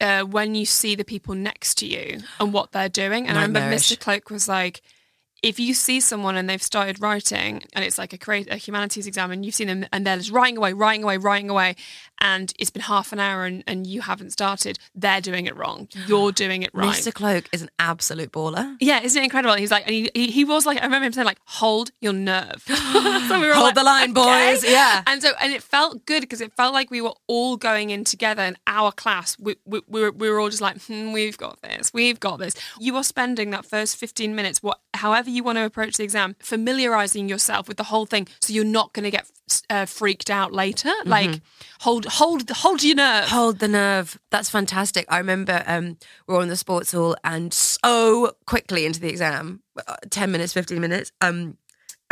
uh, 0.00 0.22
when 0.22 0.54
you 0.54 0.64
see 0.64 0.94
the 0.94 1.04
people 1.04 1.34
next 1.34 1.76
to 1.78 1.86
you 1.86 2.20
and 2.38 2.52
what 2.52 2.72
they're 2.72 2.88
doing. 2.88 3.26
And 3.26 3.38
I 3.38 3.42
remember 3.42 3.76
Mr. 3.76 3.98
Cloak 3.98 4.30
was 4.30 4.48
like, 4.48 4.82
if 5.42 5.58
you 5.58 5.74
see 5.74 6.00
someone 6.00 6.36
and 6.36 6.48
they've 6.48 6.62
started 6.62 7.00
writing 7.00 7.62
and 7.72 7.84
it's 7.84 7.98
like 7.98 8.12
a 8.12 8.18
create 8.18 8.50
a 8.50 8.56
humanities 8.56 9.06
exam 9.06 9.30
and 9.30 9.44
you've 9.44 9.54
seen 9.54 9.68
them 9.68 9.86
and 9.92 10.06
they're 10.06 10.16
just 10.16 10.30
writing 10.30 10.56
away, 10.56 10.72
writing 10.72 11.02
away, 11.02 11.16
writing 11.16 11.50
away, 11.50 11.76
and 12.20 12.52
it's 12.58 12.70
been 12.70 12.82
half 12.82 13.12
an 13.12 13.18
hour 13.18 13.44
and, 13.46 13.64
and 13.66 13.86
you 13.86 14.02
haven't 14.02 14.30
started, 14.30 14.78
they're 14.94 15.20
doing 15.20 15.46
it 15.46 15.56
wrong. 15.56 15.88
You're 16.06 16.32
doing 16.32 16.62
it 16.62 16.70
right. 16.74 16.94
Mr. 16.94 17.12
Cloak 17.12 17.48
is 17.52 17.62
an 17.62 17.70
absolute 17.78 18.32
baller. 18.32 18.76
Yeah, 18.80 19.00
isn't 19.02 19.20
it 19.20 19.24
incredible? 19.24 19.54
He's 19.54 19.70
like, 19.70 19.84
and 19.86 19.94
he, 19.94 20.10
he, 20.14 20.30
he 20.30 20.44
was 20.44 20.66
like, 20.66 20.78
I 20.78 20.84
remember 20.84 21.06
him 21.06 21.12
saying 21.12 21.24
like, 21.24 21.40
hold 21.46 21.90
your 22.00 22.12
nerve. 22.12 22.62
so 22.66 23.40
we 23.40 23.46
were 23.46 23.54
Hold 23.54 23.66
like, 23.66 23.74
the 23.74 23.82
line, 23.82 24.10
"Okay." 24.10 24.52
boys. 24.52 24.64
Yeah. 24.64 25.02
And 25.06 25.22
so, 25.22 25.30
and 25.40 25.52
it 25.52 25.62
felt 25.62 26.04
good 26.04 26.20
because 26.20 26.40
it 26.40 26.52
felt 26.52 26.74
like 26.74 26.90
we 26.90 27.00
were 27.00 27.14
all 27.26 27.56
going 27.56 27.90
in 27.90 28.04
together 28.04 28.42
in 28.42 28.56
our 28.66 28.92
class. 28.92 29.36
We, 29.38 29.56
we, 29.64 29.80
we, 29.86 30.02
were, 30.02 30.12
we 30.12 30.28
were 30.28 30.40
all 30.40 30.50
just 30.50 30.60
like, 30.60 30.80
hmm, 30.82 31.12
we've 31.12 31.38
got 31.38 31.62
this, 31.62 31.92
we've 31.94 32.20
got 32.20 32.38
this. 32.38 32.54
You 32.78 32.96
are 32.96 33.04
spending 33.04 33.50
that 33.50 33.64
first 33.64 33.96
15 33.96 34.34
minutes, 34.34 34.62
what, 34.62 34.80
however 34.94 35.29
you 35.30 35.42
want 35.42 35.58
to 35.58 35.64
approach 35.64 35.96
the 35.96 36.04
exam, 36.04 36.36
familiarizing 36.40 37.28
yourself 37.28 37.68
with 37.68 37.76
the 37.76 37.84
whole 37.84 38.06
thing 38.06 38.28
so 38.40 38.52
you're 38.52 38.64
not 38.64 38.92
going 38.92 39.04
to 39.04 39.10
get 39.10 39.30
uh, 39.68 39.84
freaked 39.86 40.30
out 40.30 40.52
later. 40.52 40.92
Like, 41.04 41.40
hold, 41.80 42.06
hold, 42.06 42.48
hold 42.50 42.82
your 42.82 42.94
nerve. 42.96 43.28
Hold 43.28 43.58
the 43.58 43.68
nerve. 43.68 44.18
That's 44.30 44.48
fantastic. 44.50 45.06
I 45.08 45.18
remember 45.18 45.62
um, 45.66 45.96
we 46.26 46.34
were 46.34 46.40
on 46.40 46.48
the 46.48 46.56
sports 46.56 46.92
hall 46.92 47.16
and 47.24 47.52
so 47.52 48.32
quickly 48.46 48.86
into 48.86 49.00
the 49.00 49.08
exam, 49.08 49.62
uh, 49.88 49.96
10 50.10 50.30
minutes, 50.30 50.52
15 50.52 50.80
minutes, 50.80 51.10
um, 51.20 51.56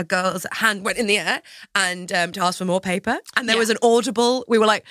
a 0.01 0.05
girl's 0.05 0.47
hand 0.53 0.85
went 0.85 0.97
in 0.97 1.09
the 1.09 1.19
air 1.19 1.43
and 1.75 2.13
um, 2.13 2.31
to 2.31 2.41
ask 2.41 2.59
for 2.59 2.65
more 2.65 2.81
paper. 2.81 3.19
And 3.37 3.49
there 3.49 3.57
Yeah. 3.57 3.61
was 3.61 3.71
an 3.71 3.79
audible, 3.83 4.45
we 4.47 4.57
were 4.59 4.67
like, 4.67 4.85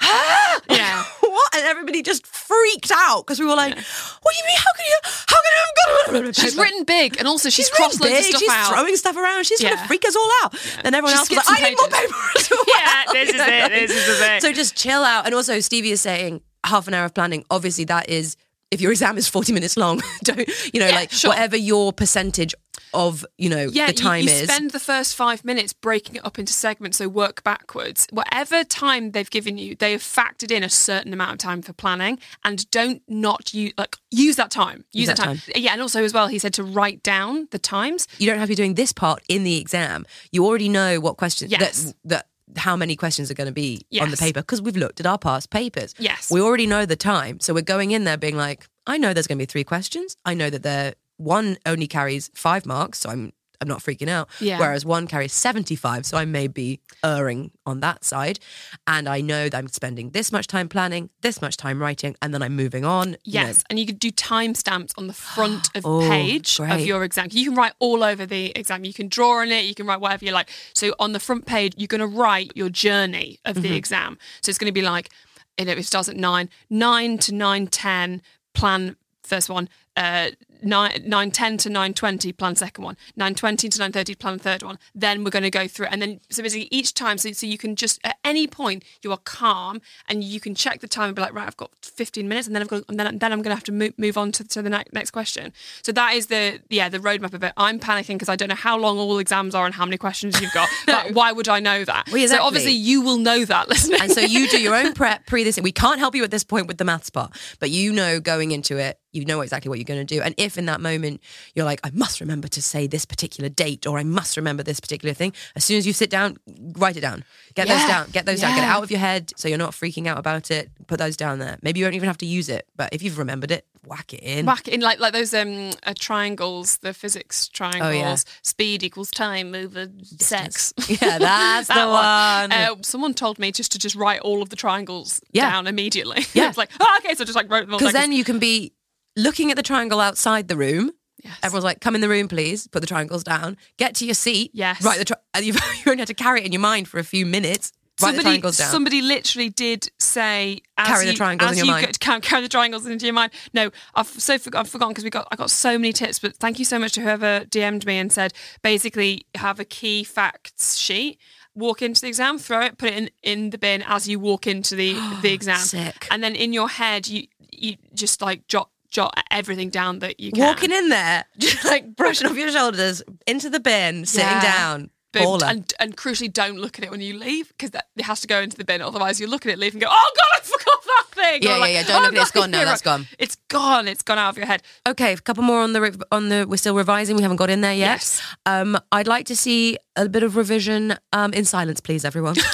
ah! 0.00 0.60
Yeah. 0.70 1.04
what? 1.42 1.54
And 1.56 1.64
everybody 1.64 2.02
just 2.02 2.26
freaked 2.26 2.90
out 2.94 3.22
because 3.26 3.38
we 3.40 3.46
were 3.46 3.54
like, 3.54 3.74
what 3.74 4.32
do 4.32 4.38
you 4.38 4.46
mean? 4.46 4.56
How 4.58 4.72
can 4.76 4.86
you, 4.86 4.98
how 5.28 5.36
can 5.36 5.52
you 5.52 6.24
have 6.26 6.34
She's 6.36 6.56
written 6.56 6.84
big 6.84 7.16
and 7.18 7.26
also 7.28 7.48
she's, 7.48 7.66
She's 7.66 7.70
crossed 7.70 8.00
loads 8.00 8.18
of 8.18 8.24
stuff 8.24 8.40
she's 8.40 8.50
out. 8.50 8.72
throwing 8.72 8.96
stuff 8.96 9.16
around. 9.16 9.44
She's 9.46 9.60
going 9.60 9.74
Yeah. 9.74 9.80
to 9.82 9.86
freak 9.88 10.04
us 10.06 10.16
all 10.16 10.30
out. 10.44 10.54
And 10.84 10.94
everyone 10.94 11.12
She 11.12 11.18
else 11.18 11.30
was 11.30 11.38
like, 11.38 11.46
I 11.62 11.68
need 11.70 11.76
more 11.78 11.88
paper 11.88 12.14
as 12.38 12.50
well. 12.50 12.64
Yeah, 12.68 13.04
this 13.12 13.28
is 13.30 13.34
it, 13.40 13.70
this 13.70 13.90
is 13.90 14.06
the 14.06 14.24
thing. 14.24 14.40
So 14.40 14.52
just 14.52 14.76
chill 14.76 15.02
out. 15.02 15.26
And 15.26 15.34
also, 15.34 15.60
Stevie 15.60 15.92
is 15.92 16.00
saying 16.00 16.40
half 16.64 16.88
an 16.88 16.94
hour 16.94 17.04
of 17.06 17.14
planning. 17.14 17.44
Obviously, 17.50 17.84
that 17.84 18.08
is 18.08 18.36
if 18.72 18.80
your 18.80 18.90
exam 18.90 19.16
is 19.18 19.28
forty 19.28 19.52
minutes 19.52 19.76
long. 19.76 20.00
Don't 20.24 20.48
you 20.74 20.80
know? 20.80 20.88
Yeah, 20.88 20.94
like 20.96 21.12
sure. 21.12 21.30
whatever 21.30 21.56
your 21.56 21.92
percentage 21.92 22.54
of 22.94 23.24
you 23.38 23.48
know 23.48 23.68
yeah, 23.72 23.86
the 23.86 23.92
time 23.92 24.24
you, 24.24 24.30
is. 24.30 24.48
spend 24.48 24.70
the 24.72 24.80
first 24.80 25.14
five 25.14 25.44
minutes 25.44 25.72
breaking 25.72 26.16
it 26.16 26.24
up 26.26 26.38
into 26.38 26.52
segments, 26.52 26.98
so 26.98 27.08
work 27.08 27.42
backwards. 27.44 28.06
Whatever 28.10 28.64
time 28.64 29.12
they've 29.12 29.30
given 29.30 29.56
you, 29.58 29.74
they 29.76 29.92
have 29.92 30.02
factored 30.02 30.50
in 30.50 30.62
a 30.62 30.68
certain 30.68 31.12
amount 31.12 31.32
of 31.32 31.38
time 31.38 31.62
for 31.62 31.72
planning, 31.72 32.18
and 32.44 32.68
don't 32.70 33.02
not 33.08 33.54
use 33.54 33.72
like 33.78 33.96
use 34.10 34.36
that 34.36 34.50
time. 34.50 34.84
Use, 34.92 35.08
Use 35.08 35.08
that, 35.08 35.16
time. 35.16 35.38
Yeah, 35.54 35.72
and 35.72 35.80
also 35.82 36.02
as 36.02 36.12
well, 36.12 36.28
he 36.28 36.38
said 36.38 36.54
to 36.54 36.64
write 36.64 37.02
down 37.02 37.48
the 37.50 37.58
times. 37.58 38.08
you 38.18 38.26
don't 38.26 38.38
have 38.38 38.46
to 38.48 38.52
be 38.52 38.54
doing 38.56 38.74
this 38.74 38.92
part 38.92 39.22
in 39.28 39.44
the 39.44 39.58
exam. 39.58 40.04
You 40.30 40.44
already 40.46 40.68
know 40.68 40.98
what 41.00 41.16
questions 41.16 41.50
Yes. 41.50 41.84
that 41.84 41.94
that 42.04 42.26
how 42.56 42.76
many 42.76 42.96
questions 42.96 43.30
are 43.30 43.34
going 43.34 43.46
to 43.46 43.52
be 43.52 43.82
on 44.00 44.10
the 44.10 44.16
paper 44.16 44.40
because 44.40 44.62
we've 44.62 44.76
looked 44.76 45.00
at 45.00 45.06
our 45.06 45.18
past 45.18 45.50
papers. 45.50 45.94
Yes. 45.98 46.30
we 46.30 46.40
already 46.40 46.66
know 46.66 46.86
the 46.86 46.96
time, 46.96 47.40
so 47.40 47.54
we're 47.54 47.62
going 47.62 47.90
in 47.92 48.04
there 48.04 48.16
being 48.16 48.36
like, 48.36 48.66
I 48.86 48.98
know 48.98 49.12
there's 49.12 49.26
going 49.26 49.38
to 49.38 49.42
be 49.42 49.46
three 49.46 49.64
questions. 49.64 50.16
I 50.24 50.34
know 50.34 50.50
that 50.50 50.62
there 50.62 50.94
one 51.16 51.56
only 51.66 51.86
carries 51.86 52.30
five 52.34 52.66
marks, 52.66 53.00
so 53.00 53.10
I'm 53.10 53.32
I'm 53.62 53.68
not 53.68 53.80
freaking 53.80 54.08
out. 54.08 54.28
Yeah. 54.40 54.58
Whereas 54.58 54.84
one 54.84 55.06
carries 55.06 55.32
75, 55.32 56.04
so 56.04 56.16
I 56.18 56.24
may 56.26 56.46
be 56.48 56.80
erring 57.02 57.50
on 57.64 57.80
that 57.80 58.04
side. 58.04 58.38
And 58.86 59.08
I 59.08 59.20
know 59.20 59.48
that 59.48 59.56
I'm 59.56 59.68
spending 59.68 60.10
this 60.10 60.30
much 60.32 60.46
time 60.46 60.68
planning, 60.68 61.08
this 61.22 61.40
much 61.40 61.56
time 61.56 61.80
writing, 61.80 62.14
and 62.20 62.34
then 62.34 62.42
I'm 62.42 62.54
moving 62.56 62.84
on. 62.84 63.16
you 63.24 63.40
know. 63.40 63.46
Yes, 63.46 63.64
and 63.70 63.78
you 63.78 63.86
could 63.86 63.98
do 63.98 64.10
timestamps 64.10 64.92
on 64.98 65.06
the 65.06 65.12
front 65.14 65.68
of 65.76 65.86
Oh, 65.92 66.00
page 66.08 66.60
of 66.60 66.80
your 66.80 67.04
exam. 67.04 67.28
You 67.30 67.46
can 67.46 67.54
write 67.54 67.72
all 67.78 68.02
over 68.04 68.26
the 68.26 68.52
exam. 68.58 68.84
You 68.84 68.92
can 68.92 69.08
draw 69.08 69.40
on 69.40 69.50
it. 69.50 69.64
You 69.64 69.74
can 69.74 69.86
write 69.86 70.00
whatever 70.00 70.24
you 70.24 70.32
like. 70.32 70.50
So 70.74 70.94
on 70.98 71.12
the 71.12 71.20
front 71.20 71.46
page, 71.46 71.72
you're 71.76 71.86
going 71.86 72.00
to 72.00 72.06
write 72.06 72.52
your 72.54 72.68
journey 72.68 73.38
of 73.44 73.56
Mm-hmm. 73.56 73.62
the 73.62 73.76
exam. 73.76 74.18
So 74.42 74.50
it's 74.50 74.58
going 74.58 74.68
to 74.70 74.72
be 74.72 74.82
like, 74.82 75.10
you 75.58 75.66
know, 75.66 75.72
it 75.72 75.84
starts 75.84 76.08
at 76.08 76.16
nine, 76.16 76.48
nine 76.70 77.18
to 77.18 77.34
nine 77.34 77.66
ten. 77.68 78.22
Plan 78.54 78.96
first 79.22 79.48
one. 79.48 79.68
Uh, 79.96 80.30
nine 80.62 81.02
nine 81.06 81.30
ten 81.30 81.56
to 81.58 81.70
nine 81.70 81.94
twenty. 81.94 82.32
Plan 82.32 82.56
second 82.56 82.84
one. 82.84 82.96
Nine 83.16 83.34
twenty 83.34 83.68
to 83.68 83.78
nine 83.78 83.92
thirty. 83.92 84.14
Plan 84.14 84.38
third 84.38 84.62
one. 84.62 84.78
Then 84.94 85.24
we're 85.24 85.30
going 85.30 85.42
to 85.42 85.50
go 85.50 85.66
through, 85.66 85.86
it. 85.86 85.92
and 85.92 86.02
then 86.02 86.20
so 86.30 86.42
basically 86.42 86.68
each 86.70 86.94
time, 86.94 87.18
so 87.18 87.32
so 87.32 87.46
you 87.46 87.58
can 87.58 87.76
just 87.76 88.00
at 88.04 88.16
any 88.24 88.46
point 88.46 88.84
you 89.02 89.12
are 89.12 89.18
calm 89.18 89.80
and 90.08 90.24
you 90.24 90.40
can 90.40 90.54
check 90.54 90.80
the 90.80 90.88
time 90.88 91.08
and 91.08 91.16
be 91.16 91.22
like, 91.22 91.34
right, 91.34 91.46
I've 91.46 91.56
got 91.56 91.70
fifteen 91.82 92.28
minutes, 92.28 92.46
and 92.46 92.54
then 92.54 92.62
I've 92.62 92.68
got, 92.68 92.84
and 92.88 92.98
then 92.98 93.18
then 93.18 93.32
I'm 93.32 93.38
going 93.38 93.50
to 93.50 93.56
have 93.56 93.64
to 93.64 93.72
move, 93.72 93.94
move 93.98 94.16
on 94.16 94.32
to, 94.32 94.44
to 94.44 94.62
the 94.62 94.70
next 94.70 94.92
next 94.92 95.10
question. 95.10 95.52
So 95.82 95.92
that 95.92 96.14
is 96.14 96.26
the 96.26 96.60
yeah 96.70 96.88
the 96.88 96.98
roadmap 96.98 97.34
of 97.34 97.42
it. 97.42 97.52
I'm 97.56 97.78
panicking 97.78 98.14
because 98.14 98.28
I 98.28 98.36
don't 98.36 98.48
know 98.48 98.54
how 98.54 98.78
long 98.78 98.98
all 98.98 99.18
exams 99.18 99.54
are 99.54 99.66
and 99.66 99.74
how 99.74 99.84
many 99.84 99.98
questions 99.98 100.40
you've 100.40 100.52
got. 100.52 100.68
But 100.86 101.12
why 101.12 101.32
would 101.32 101.48
I 101.48 101.60
know 101.60 101.84
that? 101.84 102.08
Well, 102.08 102.20
exactly. 102.20 102.36
So 102.38 102.44
obviously 102.44 102.72
you 102.72 103.00
will 103.02 103.18
know 103.18 103.44
that, 103.44 103.68
listening. 103.68 104.00
And 104.00 104.10
so 104.12 104.20
you 104.20 104.48
do 104.48 104.60
your 104.60 104.74
own 104.74 104.92
prep 104.94 105.26
pre 105.26 105.44
this. 105.44 105.60
We 105.60 105.72
can't 105.72 105.98
help 105.98 106.14
you 106.14 106.24
at 106.24 106.30
this 106.30 106.44
point 106.44 106.66
with 106.66 106.78
the 106.78 106.84
maths 106.84 107.10
part, 107.10 107.32
but 107.60 107.70
you 107.70 107.92
know 107.92 108.20
going 108.20 108.50
into 108.50 108.76
it, 108.76 108.98
you 109.12 109.24
know 109.24 109.40
exactly 109.40 109.68
what 109.68 109.78
you're 109.78 109.84
going 109.84 110.04
to 110.04 110.14
do. 110.14 110.22
And 110.22 110.34
if 110.38 110.51
in 110.58 110.66
that 110.66 110.80
moment 110.80 111.20
you're 111.54 111.64
like, 111.64 111.80
I 111.84 111.90
must 111.90 112.20
remember 112.20 112.48
to 112.48 112.62
say 112.62 112.86
this 112.86 113.04
particular 113.04 113.48
date 113.48 113.86
or 113.86 113.98
I 113.98 114.02
must 114.04 114.36
remember 114.36 114.62
this 114.62 114.80
particular 114.80 115.14
thing, 115.14 115.32
as 115.56 115.64
soon 115.64 115.78
as 115.78 115.86
you 115.86 115.92
sit 115.92 116.10
down, 116.10 116.36
write 116.76 116.96
it 116.96 117.00
down. 117.00 117.24
Get 117.54 117.68
those 117.68 117.84
down. 117.86 118.10
Get 118.10 118.26
those 118.26 118.40
down. 118.40 118.54
Get 118.54 118.64
it 118.64 118.68
out 118.68 118.82
of 118.82 118.90
your 118.90 119.00
head 119.00 119.32
so 119.36 119.48
you're 119.48 119.58
not 119.58 119.72
freaking 119.72 120.06
out 120.06 120.18
about 120.18 120.50
it. 120.50 120.70
Put 120.86 120.98
those 120.98 121.16
down 121.16 121.38
there. 121.38 121.58
Maybe 121.62 121.80
you 121.80 121.86
don't 121.86 121.94
even 121.94 122.06
have 122.08 122.18
to 122.18 122.26
use 122.26 122.48
it, 122.48 122.66
but 122.76 122.88
if 122.92 123.02
you've 123.02 123.18
remembered 123.18 123.50
it, 123.50 123.66
whack 123.86 124.14
it 124.14 124.20
in. 124.22 124.46
Whack 124.46 124.68
it 124.68 124.74
in 124.74 124.80
like 124.80 125.00
like 125.00 125.12
those 125.12 125.34
um 125.34 125.70
uh, 125.84 125.92
triangles, 125.98 126.78
the 126.78 126.94
physics 126.94 127.48
triangles. 127.48 127.82
Oh, 127.82 127.90
yeah. 127.90 128.16
Speed 128.42 128.82
equals 128.82 129.10
time 129.10 129.54
over 129.54 129.88
sex. 130.18 130.72
Yeah, 130.88 131.18
that's 131.18 131.68
the 131.80 131.86
one. 131.86 132.52
Uh, 132.52 132.76
someone 132.82 133.14
told 133.14 133.38
me 133.38 133.50
just 133.52 133.72
to 133.72 133.78
just 133.78 133.94
write 133.96 134.20
all 134.20 134.42
of 134.42 134.50
the 134.50 134.56
triangles 134.56 135.20
Yeah. 135.32 135.50
down 135.50 135.66
immediately. 135.66 136.24
Yeah. 136.34 136.48
it's 136.48 136.58
like 136.58 136.70
oh, 136.80 137.00
okay, 137.04 137.14
so 137.14 137.24
just 137.24 137.36
like 137.36 137.50
wrote 137.50 137.62
them 137.66 137.74
all. 137.74 137.78
Because 137.78 137.92
then 137.92 138.12
you 138.12 138.24
can 138.24 138.38
be 138.38 138.72
looking 139.16 139.50
at 139.50 139.56
the 139.56 139.62
triangle 139.62 140.00
outside 140.00 140.48
the 140.48 140.56
room. 140.56 140.92
Yes. 141.22 141.38
Everyone's 141.42 141.64
like, 141.64 141.80
"Come 141.80 141.94
in 141.94 142.00
the 142.00 142.08
room, 142.08 142.26
please." 142.28 142.66
Put 142.66 142.80
the 142.80 142.86
triangles 142.86 143.22
down. 143.22 143.56
Get 143.76 143.94
to 143.96 144.04
your 144.04 144.14
seat. 144.14 144.50
Yes. 144.54 144.82
Right. 144.82 144.98
The 144.98 145.04
tri- 145.04 145.16
and 145.34 145.44
you've 145.44 145.56
you 145.84 145.92
only 145.92 146.00
had 146.00 146.08
to 146.08 146.14
carry 146.14 146.40
it 146.40 146.46
in 146.46 146.52
your 146.52 146.60
mind 146.60 146.88
for 146.88 146.98
a 146.98 147.04
few 147.04 147.24
minutes. 147.24 147.72
Write 148.00 148.16
the 148.16 148.22
triangles 148.22 148.56
down. 148.56 148.70
Somebody 148.70 149.02
literally 149.02 149.48
did 149.50 149.88
say 149.98 150.62
as 150.76 150.88
Carry 150.88 151.06
the 151.06 151.12
triangles 151.14 151.52
in 151.52 151.56
your 151.58 151.66
you 151.66 151.72
mind. 151.72 151.98
Go, 152.00 152.20
carry, 152.20 152.42
the 152.42 152.48
triangles 152.48 152.86
into 152.86 153.04
your 153.04 153.12
mind. 153.12 153.32
No, 153.52 153.70
I've 153.94 154.08
so 154.08 154.38
forg- 154.38 154.58
I've 154.58 154.68
forgotten 154.68 154.92
because 154.92 155.04
we 155.04 155.10
got 155.10 155.28
I 155.30 155.36
got 155.36 155.50
so 155.50 155.78
many 155.78 155.92
tips. 155.92 156.18
But 156.18 156.36
thank 156.36 156.58
you 156.58 156.64
so 156.64 156.78
much 156.78 156.92
to 156.92 157.02
whoever 157.02 157.40
DM'd 157.44 157.86
me 157.86 157.98
and 157.98 158.10
said 158.10 158.32
basically 158.62 159.26
have 159.36 159.60
a 159.60 159.64
key 159.64 160.04
facts 160.04 160.76
sheet. 160.76 161.18
Walk 161.54 161.82
into 161.82 162.00
the 162.00 162.08
exam, 162.08 162.38
throw 162.38 162.62
it, 162.62 162.78
put 162.78 162.88
it 162.88 162.96
in, 162.96 163.10
in 163.22 163.50
the 163.50 163.58
bin 163.58 163.84
as 163.86 164.08
you 164.08 164.18
walk 164.18 164.46
into 164.46 164.74
the 164.74 164.94
the 165.20 165.32
exam, 165.34 165.58
Sick. 165.58 166.08
and 166.10 166.24
then 166.24 166.34
in 166.34 166.52
your 166.52 166.68
head 166.70 167.06
you 167.08 167.26
you 167.52 167.76
just 167.94 168.22
like 168.22 168.48
jot 168.48 168.70
jot 168.92 169.12
everything 169.30 169.70
down 169.70 169.98
that 170.00 170.20
you 170.20 170.30
can. 170.32 170.40
Walking 170.44 170.70
in 170.70 170.88
there, 170.90 171.24
just 171.38 171.64
like 171.64 171.96
brushing 171.96 172.28
off 172.28 172.36
your 172.36 172.50
shoulders 172.52 173.02
into 173.26 173.50
the 173.50 173.58
bin, 173.60 174.04
sitting 174.06 174.28
Yeah. 174.28 174.42
down. 174.42 174.90
Boom. 175.12 175.40
And, 175.44 175.70
and 175.78 175.94
crucially, 175.94 176.32
don't 176.32 176.56
look 176.56 176.78
at 176.78 176.86
it 176.86 176.90
when 176.90 177.02
you 177.02 177.18
leave 177.18 177.48
because 177.48 177.70
it 177.96 178.02
has 178.04 178.20
to 178.22 178.26
go 178.26 178.40
into 178.40 178.56
the 178.56 178.64
bin. 178.64 178.80
Otherwise, 178.80 179.20
you 179.20 179.26
look 179.26 179.44
at 179.44 179.52
it, 179.52 179.58
leave, 179.58 179.74
and 179.74 179.82
go, 179.82 179.86
"Oh 179.90 180.10
God, 180.16 180.24
I 180.38 180.40
forgot 180.42 180.84
that 180.86 181.04
thing." 181.10 181.42
Yeah, 181.42 181.56
Or 181.56 181.58
yeah, 181.58 181.66
yeah. 181.66 181.82
Don't 181.82 181.96
"Oh, 181.96 181.98
look 182.04 182.12
at 182.14 182.16
it, 182.16 182.22
It's 182.22 182.30
gone 182.30 182.50
now, 182.50 182.58
you're 182.62 182.76
gone. 182.82 183.06
It's 183.18 183.36
gone. 183.50 183.88
It's 183.88 184.02
gone 184.02 184.16
out 184.18 184.30
of 184.30 184.38
your 184.38 184.46
head. 184.46 184.62
Okay, 184.88 185.12
a 185.12 185.16
couple 185.18 185.42
more 185.42 185.60
on 185.60 185.74
the 185.74 186.06
on 186.10 186.30
the. 186.30 186.46
We're 186.48 186.56
still 186.56 186.74
revising. 186.74 187.16
We 187.16 187.22
haven't 187.22 187.36
got 187.36 187.50
in 187.50 187.60
there 187.60 187.74
yet. 187.74 187.96
Yes. 188.00 188.22
Um, 188.46 188.78
I'd 188.90 189.06
like 189.06 189.26
to 189.26 189.36
see 189.36 189.76
a 189.96 190.08
bit 190.08 190.22
of 190.22 190.34
revision 190.36 190.94
um, 191.12 191.34
in 191.34 191.44
silence, 191.44 191.80
please, 191.80 192.06
everyone. 192.06 192.36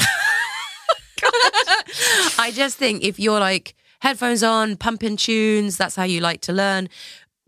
I 2.38 2.50
just 2.52 2.76
think 2.76 3.02
if 3.04 3.18
you're 3.20 3.40
like 3.40 3.74
headphones 4.00 4.42
on, 4.42 4.76
pumping 4.76 5.16
tunes, 5.16 5.76
that's 5.76 5.96
how 5.96 6.04
you 6.04 6.20
like 6.20 6.40
to 6.42 6.52
learn. 6.52 6.88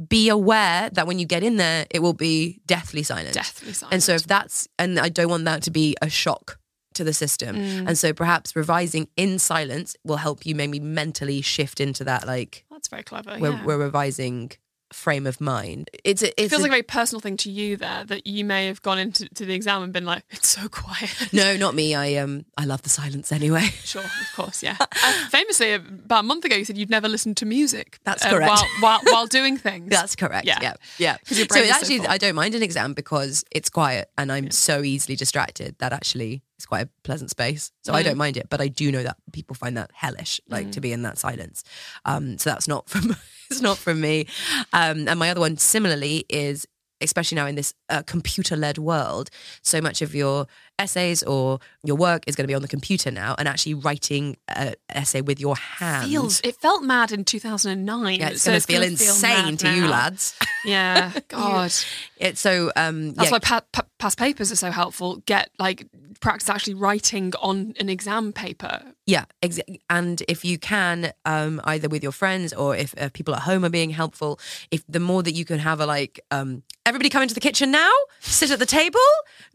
Be 0.08 0.28
aware 0.28 0.88
that 0.90 1.06
when 1.06 1.18
you 1.18 1.26
get 1.26 1.42
in 1.42 1.56
there, 1.56 1.86
it 1.90 2.00
will 2.00 2.14
be 2.14 2.60
deathly 2.66 3.02
silent. 3.02 3.34
Deathly 3.34 3.72
silent. 3.72 3.92
And 3.94 4.02
so 4.02 4.14
if 4.14 4.26
that's, 4.26 4.66
and 4.78 4.98
I 4.98 5.10
don't 5.10 5.28
want 5.28 5.44
that 5.44 5.62
to 5.64 5.70
be 5.70 5.94
a 6.00 6.08
shock 6.08 6.58
to 6.94 7.04
the 7.04 7.12
system. 7.12 7.56
Mm. 7.56 7.88
And 7.88 7.98
so 7.98 8.12
perhaps 8.12 8.56
revising 8.56 9.08
in 9.16 9.38
silence 9.38 9.96
will 10.04 10.16
help 10.16 10.46
you 10.46 10.54
maybe 10.54 10.80
mentally 10.80 11.42
shift 11.42 11.80
into 11.80 12.02
that 12.04 12.26
like 12.26 12.64
That's 12.70 12.88
very 12.88 13.02
clever. 13.02 13.36
we're, 13.38 13.52
yeah. 13.52 13.64
we're 13.64 13.78
revising 13.78 14.52
frame 14.92 15.26
of 15.26 15.40
mind. 15.40 15.90
It's 16.04 16.22
a, 16.22 16.28
it 16.40 16.48
feels 16.48 16.60
a- 16.60 16.64
like 16.64 16.70
a 16.70 16.72
very 16.72 16.82
personal 16.82 17.20
thing 17.20 17.36
to 17.38 17.50
you 17.50 17.76
there 17.76 18.04
that 18.04 18.26
you 18.26 18.44
may 18.44 18.66
have 18.66 18.82
gone 18.82 18.98
into 18.98 19.28
to 19.28 19.44
the 19.46 19.54
exam 19.54 19.82
and 19.82 19.92
been 19.92 20.04
like, 20.04 20.24
"It's 20.30 20.48
so 20.48 20.68
quiet." 20.68 21.10
no, 21.32 21.56
not 21.56 21.74
me. 21.74 21.94
I 21.94 22.14
um 22.16 22.44
I 22.56 22.64
love 22.64 22.82
the 22.82 22.88
silence 22.90 23.32
anyway. 23.32 23.68
Sure, 23.90 24.02
of 24.02 24.32
course, 24.36 24.62
yeah. 24.62 24.76
Uh, 25.02 25.28
famously, 25.30 25.72
about 25.72 26.20
a 26.20 26.22
month 26.22 26.44
ago, 26.44 26.54
you 26.54 26.64
said 26.64 26.76
you'd 26.76 26.90
never 26.90 27.08
listened 27.08 27.36
to 27.38 27.46
music. 27.46 27.98
That's 28.04 28.24
uh, 28.24 28.30
correct. 28.30 28.50
While, 28.50 28.66
while, 28.80 29.00
while 29.04 29.26
doing 29.26 29.56
things. 29.56 29.88
That's 29.88 30.14
correct. 30.14 30.46
Yeah. 30.46 30.58
Yeah, 30.60 30.74
yeah. 30.98 31.16
So 31.24 31.34
is 31.34 31.48
so 31.48 31.74
actually. 31.74 32.06
I 32.06 32.18
don't 32.18 32.34
mind 32.34 32.54
an 32.54 32.62
exam 32.62 32.92
because 32.92 33.44
it's 33.50 33.70
quiet 33.70 34.10
and 34.18 34.30
I'm 34.30 34.50
so 34.50 34.82
easily 34.82 35.16
distracted 35.16 35.76
that 35.78 35.92
actually 35.92 36.42
it's 36.60 36.66
quite 36.66 36.84
a 36.86 36.90
pleasant 37.04 37.30
space. 37.30 37.72
So 37.84 37.92
Mm. 37.92 37.96
I 37.96 38.02
don't 38.02 38.18
mind 38.18 38.36
it, 38.36 38.48
but 38.50 38.60
I 38.60 38.68
do 38.68 38.92
know 38.92 39.02
that 39.02 39.16
people 39.32 39.56
find 39.56 39.78
that 39.78 39.90
hellish, 39.94 40.40
like 40.46 40.72
to 40.72 40.80
be 40.82 40.92
in 40.92 41.00
that 41.02 41.16
silence. 41.16 41.64
Um, 42.04 42.36
so 42.36 42.50
that's 42.50 42.68
not 42.68 42.86
from 42.86 43.16
it's 43.50 43.62
not 43.62 43.78
from 43.78 43.98
me. 44.00 44.26
Um, 44.74 45.08
and 45.08 45.18
my 45.18 45.30
other 45.30 45.40
one, 45.40 45.56
similarly, 45.56 46.26
is 46.28 46.66
especially 47.00 47.36
now 47.36 47.46
in 47.46 47.54
this 47.54 47.72
uh, 47.88 48.02
computer-led 48.02 48.76
world, 48.76 49.30
so 49.62 49.80
much 49.80 50.02
of 50.02 50.14
your 50.14 50.46
essays 50.80 51.22
or 51.22 51.60
your 51.84 51.96
work 51.96 52.24
is 52.26 52.34
going 52.34 52.44
to 52.44 52.48
be 52.48 52.54
on 52.54 52.62
the 52.62 52.68
computer 52.68 53.10
now, 53.10 53.34
and 53.38 53.46
actually 53.46 53.74
writing 53.74 54.36
an 54.48 54.74
essay 54.88 55.20
with 55.20 55.38
your 55.38 55.56
hand 55.56 56.08
Feels 56.08 56.40
it 56.42 56.56
felt 56.56 56.82
mad 56.82 57.12
in 57.12 57.24
2009. 57.24 58.18
Yeah, 58.18 58.30
it's 58.30 58.42
so 58.42 58.50
going 58.50 58.60
to 58.60 58.66
feel 58.66 58.82
insane 58.82 59.44
mad 59.44 59.58
to 59.60 59.74
you 59.74 59.82
now. 59.82 59.90
lads. 59.90 60.34
Yeah, 60.62 61.12
God. 61.28 61.72
It's 62.18 62.38
so 62.40 62.70
um, 62.76 63.14
That's 63.14 63.28
yeah, 63.30 63.32
why 63.32 63.38
pa- 63.38 63.64
pa- 63.72 63.86
past 63.98 64.18
papers 64.18 64.52
are 64.52 64.56
so 64.56 64.70
helpful. 64.70 65.22
Get 65.24 65.48
like 65.58 65.86
practice 66.20 66.50
actually 66.50 66.74
writing 66.74 67.32
on 67.40 67.72
an 67.80 67.88
exam 67.88 68.34
paper. 68.34 68.82
Yeah, 69.06 69.24
ex- 69.42 69.58
and 69.88 70.22
if 70.28 70.44
you 70.44 70.58
can, 70.58 71.12
um, 71.24 71.62
either 71.64 71.88
with 71.88 72.02
your 72.02 72.12
friends 72.12 72.52
or 72.52 72.76
if 72.76 72.94
uh, 73.00 73.08
people 73.14 73.34
at 73.34 73.40
home 73.42 73.64
are 73.64 73.70
being 73.70 73.88
helpful, 73.88 74.38
if 74.70 74.84
the 74.86 75.00
more 75.00 75.22
that 75.22 75.32
you 75.32 75.46
can 75.46 75.58
have 75.60 75.80
a 75.80 75.86
like, 75.86 76.20
um, 76.30 76.62
everybody 76.84 77.08
come 77.08 77.22
into 77.22 77.34
the 77.34 77.40
kitchen 77.40 77.70
now, 77.70 77.90
sit 78.20 78.50
at 78.50 78.58
the 78.58 78.66
table, 78.66 79.00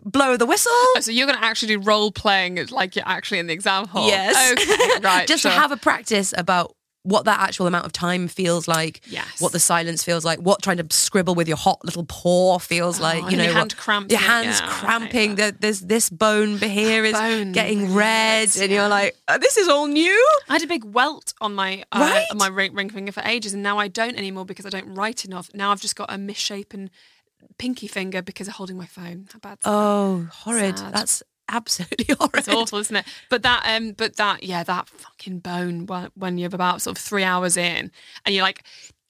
blow 0.04 0.38
the 0.38 0.48
whistle. 0.48 0.72
Oh, 0.74 0.98
so 1.02 1.12
you're 1.16 1.28
going 1.28 1.40
to 1.40 1.44
actually 1.46 1.70
do 1.76 1.80
role 1.80 2.12
playing 2.12 2.60
like 2.72 2.96
you're 2.96 3.08
actually 3.08 3.40
in 3.40 3.48
the 3.48 3.54
exam 3.54 3.88
hall. 3.88 4.08
Yes. 4.08 4.52
Okay. 4.52 5.00
Right. 5.02 5.28
Just 5.28 5.44
sure. 5.44 5.52
to 5.52 5.58
have 5.58 5.72
a 5.72 5.78
practice 5.78 6.34
about 6.38 6.76
what 7.04 7.26
that 7.26 7.40
actual 7.40 7.68
amount 7.68 7.86
of 7.86 7.92
time 7.92 8.28
feels 8.28 8.68
like. 8.68 9.02
Yes. 9.06 9.40
What 9.40 9.52
the 9.52 9.60
silence 9.60 10.04
feels 10.04 10.26
like. 10.26 10.40
What 10.40 10.64
trying 10.64 10.78
to 10.78 10.88
scribble 10.90 11.36
with 11.36 11.48
your 11.48 11.58
hot 11.58 11.86
little 11.86 12.04
paw 12.06 12.58
feels 12.58 13.00
like. 13.00 13.22
and 13.22 13.32
You 13.32 13.38
know, 13.38 13.44
your 13.44 13.54
hand 13.54 13.78
cramps 13.78 14.12
Your 14.12 14.22
hands 14.22 14.60
yeah, 14.60 14.68
cramping. 14.70 15.36
that. 15.36 15.36
There- 15.36 15.52
There's 15.66 15.82
this 15.82 16.10
bone 16.10 16.58
here 16.58 17.06
is 17.06 17.14
Bone, 17.14 17.52
getting 17.52 17.94
red, 17.94 18.50
and 18.58 18.72
you're 18.72 18.88
like, 18.90 19.16
"Uh, 19.28 19.38
this 19.38 19.56
is 19.56 19.68
all 19.68 19.86
new. 19.86 20.20
I 20.50 20.54
had 20.54 20.64
a 20.64 20.68
big 20.68 20.84
welt 20.84 21.34
on 21.42 21.54
my 21.54 21.84
uh, 21.92 22.00
Right. 22.00 22.26
on 22.32 22.38
my 22.40 22.48
ring, 22.48 22.74
ring 22.74 22.90
finger 22.90 23.12
for 23.12 23.22
ages, 23.24 23.54
and 23.54 23.62
now 23.62 23.78
I 23.78 23.88
don't 23.88 24.18
anymore 24.18 24.46
because 24.46 24.66
I 24.66 24.70
don't 24.70 24.96
write 24.96 25.26
enough. 25.26 25.52
Now 25.54 25.72
I've 25.72 25.82
just 25.82 25.96
got 25.96 26.12
a 26.12 26.18
misshapen 26.18 26.90
pinky 27.58 27.88
finger 27.88 28.22
because 28.22 28.48
of 28.48 28.56
holding 28.56 28.78
my 28.78 28.86
phone. 28.86 29.28
How 29.32 29.40
bad? 29.40 29.58
Oh, 29.66 30.28
horrid. 30.32 30.78
Sad. 30.80 30.94
That's 30.94 31.24
absolutely 31.50 32.16
horrid. 32.20 32.32
It's 32.40 32.48
awful, 32.50 32.80
isn't 32.80 32.96
it? 32.96 33.06
But 33.30 33.44
that, 33.44 33.64
um, 33.66 33.92
but 33.94 34.16
that, 34.18 34.44
yeah, 34.44 34.64
that 34.64 34.90
fucking 34.90 35.40
bone 35.40 35.86
when, 35.86 36.10
when 36.16 36.38
you're 36.38 36.54
about 36.54 36.82
sort 36.82 36.98
of 36.98 37.04
three 37.04 37.24
hours 37.24 37.58
in, 37.58 37.92
and 38.26 38.36
you're 38.36 38.44
like, 38.44 38.64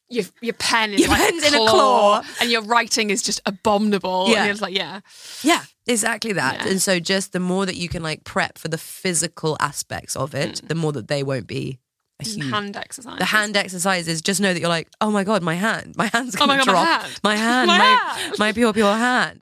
your 0.08 0.24
your 0.40 0.54
pen 0.54 0.94
is 0.94 1.00
Your 1.00 1.10
like 1.10 1.20
pen's 1.20 1.44
a 1.44 1.48
in 1.48 1.54
a 1.56 1.58
claw, 1.58 1.70
claw. 1.70 2.24
and 2.40 2.52
your 2.52 2.62
writing 2.62 3.10
is 3.10 3.24
just 3.24 3.42
abominable. 3.48 4.28
Yeah. 4.30 4.44
and 4.44 4.48
you're 4.48 4.56
like, 4.58 4.76
yeah, 4.76 5.00
Yeah, 5.42 5.64
exactly 5.88 6.32
that. 6.34 6.62
Yeah. 6.62 6.68
And 6.70 6.82
so 6.82 7.00
just 7.00 7.32
the 7.34 7.40
more 7.40 7.66
that 7.66 7.76
you 7.76 7.90
can 7.90 8.04
like 8.04 8.24
prep 8.24 8.60
for 8.60 8.68
the 8.68 8.78
physical 8.78 9.58
aspects 9.60 10.16
of 10.16 10.36
it, 10.36 10.62
the 10.68 10.76
more 10.76 10.92
that 10.92 11.08
they 11.08 11.24
won't 11.24 11.48
be 11.48 11.80
huge 12.24 12.50
hand 12.50 12.78
exercise. 12.78 13.20
the 13.20 13.26
hand 13.26 13.58
exercises, 13.58 14.22
just 14.22 14.40
know 14.40 14.54
that 14.54 14.60
you're 14.60 14.70
like, 14.70 14.88
oh 15.02 15.12
my 15.12 15.24
god, 15.24 15.44
my 15.44 15.56
hand, 15.56 15.96
my 15.98 16.06
hand's 16.08 16.36
Oh 16.36 16.40
gonna 16.48 16.58
God, 16.58 16.66
my 16.68 16.72
drop. 16.74 17.02
hand. 17.02 17.20
my 17.24 17.36
hand, 17.46 17.68
My 17.68 17.78
my, 17.78 17.84
hand. 17.86 18.34
my 18.40 18.52
pure, 18.54 18.74
pure 18.74 18.94
hand. 18.96 19.42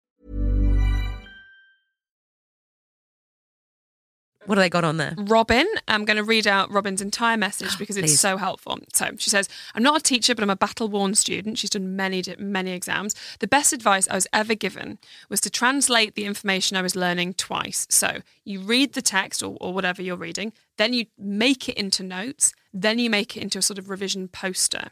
What 4.51 4.55
do 4.55 4.63
they 4.63 4.69
got 4.69 4.83
on 4.83 4.97
there? 4.97 5.15
Robin, 5.17 5.65
I'm 5.87 6.03
going 6.03 6.17
to 6.17 6.25
read 6.25 6.45
out 6.45 6.69
Robin's 6.69 7.01
entire 7.01 7.37
message 7.37 7.77
because 7.79 7.95
it's 7.95 8.19
so 8.19 8.35
helpful. 8.35 8.79
So 8.91 9.11
she 9.17 9.29
says, 9.29 9.47
I'm 9.75 9.81
not 9.81 10.01
a 10.01 10.03
teacher, 10.03 10.35
but 10.35 10.43
I'm 10.43 10.49
a 10.49 10.57
battle 10.57 10.89
worn 10.89 11.15
student. 11.15 11.57
She's 11.57 11.69
done 11.69 11.95
many, 11.95 12.21
many 12.37 12.71
exams. 12.71 13.15
The 13.39 13.47
best 13.47 13.71
advice 13.71 14.09
I 14.09 14.15
was 14.15 14.27
ever 14.33 14.53
given 14.53 14.99
was 15.29 15.39
to 15.39 15.49
translate 15.49 16.15
the 16.15 16.25
information 16.25 16.75
I 16.75 16.81
was 16.81 16.97
learning 16.97 17.35
twice. 17.35 17.87
So 17.89 18.17
you 18.43 18.59
read 18.59 18.91
the 18.91 19.01
text 19.01 19.41
or, 19.41 19.55
or 19.61 19.73
whatever 19.73 20.01
you're 20.01 20.17
reading, 20.17 20.51
then 20.75 20.91
you 20.91 21.05
make 21.17 21.69
it 21.69 21.77
into 21.77 22.03
notes, 22.03 22.53
then 22.73 22.99
you 22.99 23.09
make 23.09 23.37
it 23.37 23.43
into 23.43 23.59
a 23.59 23.61
sort 23.61 23.79
of 23.79 23.89
revision 23.89 24.27
poster. 24.27 24.89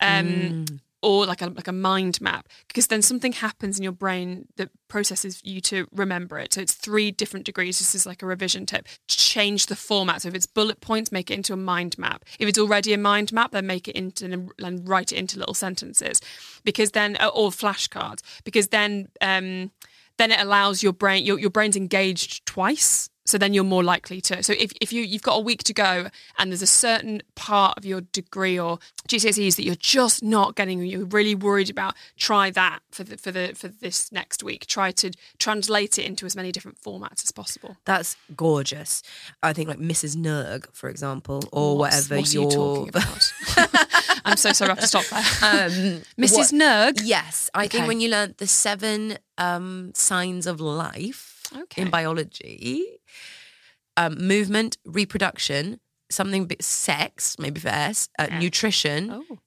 Um, 0.00 0.80
Or 1.02 1.26
like 1.26 1.42
a 1.42 1.46
like 1.48 1.68
a 1.68 1.72
mind 1.72 2.20
map, 2.20 2.48
because 2.66 2.88
then 2.88 3.02
something 3.02 3.32
happens 3.32 3.76
in 3.76 3.84
your 3.84 3.92
brain 3.92 4.46
that 4.56 4.70
processes 4.88 5.40
you 5.44 5.60
to 5.60 5.86
remember 5.92 6.38
it. 6.38 6.54
So 6.54 6.62
it's 6.62 6.72
three 6.72 7.12
different 7.12 7.46
degrees. 7.46 7.78
This 7.78 7.94
is 7.94 8.06
like 8.06 8.22
a 8.22 8.26
revision 8.26 8.66
tip. 8.66 8.88
Change 9.06 9.66
the 9.66 9.76
format. 9.76 10.22
So 10.22 10.28
if 10.28 10.34
it's 10.34 10.46
bullet 10.46 10.80
points, 10.80 11.12
make 11.12 11.30
it 11.30 11.34
into 11.34 11.52
a 11.52 11.56
mind 11.56 11.96
map. 11.98 12.24
If 12.40 12.48
it's 12.48 12.58
already 12.58 12.92
a 12.92 12.98
mind 12.98 13.30
map, 13.30 13.52
then 13.52 13.66
make 13.66 13.86
it 13.86 13.94
into 13.94 14.48
and 14.58 14.88
write 14.88 15.12
it 15.12 15.18
into 15.18 15.38
little 15.38 15.54
sentences, 15.54 16.20
because 16.64 16.92
then 16.92 17.16
or 17.22 17.50
flashcards, 17.50 18.22
because 18.42 18.68
then 18.68 19.08
um, 19.20 19.70
then 20.16 20.32
it 20.32 20.40
allows 20.40 20.82
your 20.82 20.94
brain 20.94 21.24
your 21.24 21.38
your 21.38 21.50
brain's 21.50 21.76
engaged 21.76 22.46
twice. 22.46 23.10
So 23.26 23.38
then 23.38 23.52
you're 23.54 23.64
more 23.64 23.84
likely 23.84 24.20
to. 24.22 24.42
So 24.42 24.54
if, 24.58 24.72
if 24.80 24.92
you 24.92 25.02
you've 25.02 25.22
got 25.22 25.36
a 25.36 25.40
week 25.40 25.62
to 25.64 25.74
go 25.74 26.08
and 26.38 26.50
there's 26.50 26.62
a 26.62 26.66
certain 26.66 27.22
part 27.34 27.76
of 27.76 27.84
your 27.84 28.00
degree 28.00 28.58
or 28.58 28.78
GCSEs 29.08 29.56
that 29.56 29.64
you're 29.64 29.74
just 29.74 30.22
not 30.22 30.54
getting, 30.54 30.82
you're 30.84 31.04
really 31.04 31.34
worried 31.34 31.68
about, 31.70 31.94
try 32.16 32.50
that 32.50 32.80
for 32.90 33.04
the, 33.04 33.16
for 33.16 33.30
the 33.30 33.52
for 33.54 33.68
this 33.68 34.10
next 34.12 34.42
week. 34.42 34.66
Try 34.66 34.90
to 34.92 35.10
translate 35.38 35.98
it 35.98 36.04
into 36.06 36.24
as 36.26 36.34
many 36.36 36.52
different 36.52 36.80
formats 36.80 37.24
as 37.24 37.32
possible. 37.32 37.76
That's 37.84 38.16
gorgeous. 38.36 39.02
I 39.42 39.52
think 39.52 39.68
like 39.68 39.78
Mrs. 39.78 40.16
Nerg, 40.16 40.66
for 40.72 40.88
example, 40.88 41.42
or 41.52 41.76
What's- 41.76 42.08
whatever 42.08 42.16
what 42.20 42.28
are 42.28 42.32
your 42.32 42.42
you 42.44 42.50
talking 42.50 42.88
about? 42.88 43.32
I'm 44.24 44.36
so 44.36 44.52
sorry, 44.52 44.70
I 44.70 44.74
have 44.74 44.80
to 44.80 44.88
stop 44.88 45.04
there. 45.06 45.18
um, 45.18 46.02
Mrs. 46.18 46.32
what- 46.32 46.50
Nerg. 46.96 47.00
Yes, 47.04 47.50
I 47.54 47.68
think 47.68 47.86
when 47.86 48.00
you 48.00 48.08
learnt 48.08 48.38
the 48.38 48.46
seven 48.46 49.18
um, 49.38 49.92
signs 49.94 50.46
of 50.46 50.60
life 50.60 51.35
Okay. 51.54 51.82
in 51.82 51.90
biology, 51.90 52.84
um, 53.96 54.16
movement, 54.18 54.76
reproduction, 54.84 55.80
something 56.10 56.46
bit 56.46 56.62
sex, 56.62 57.38
maybe 57.38 57.60
for 57.60 57.68
S, 57.68 58.08
uh, 58.18 58.26
nutrition, 58.38 59.10
Oh. 59.10 59.38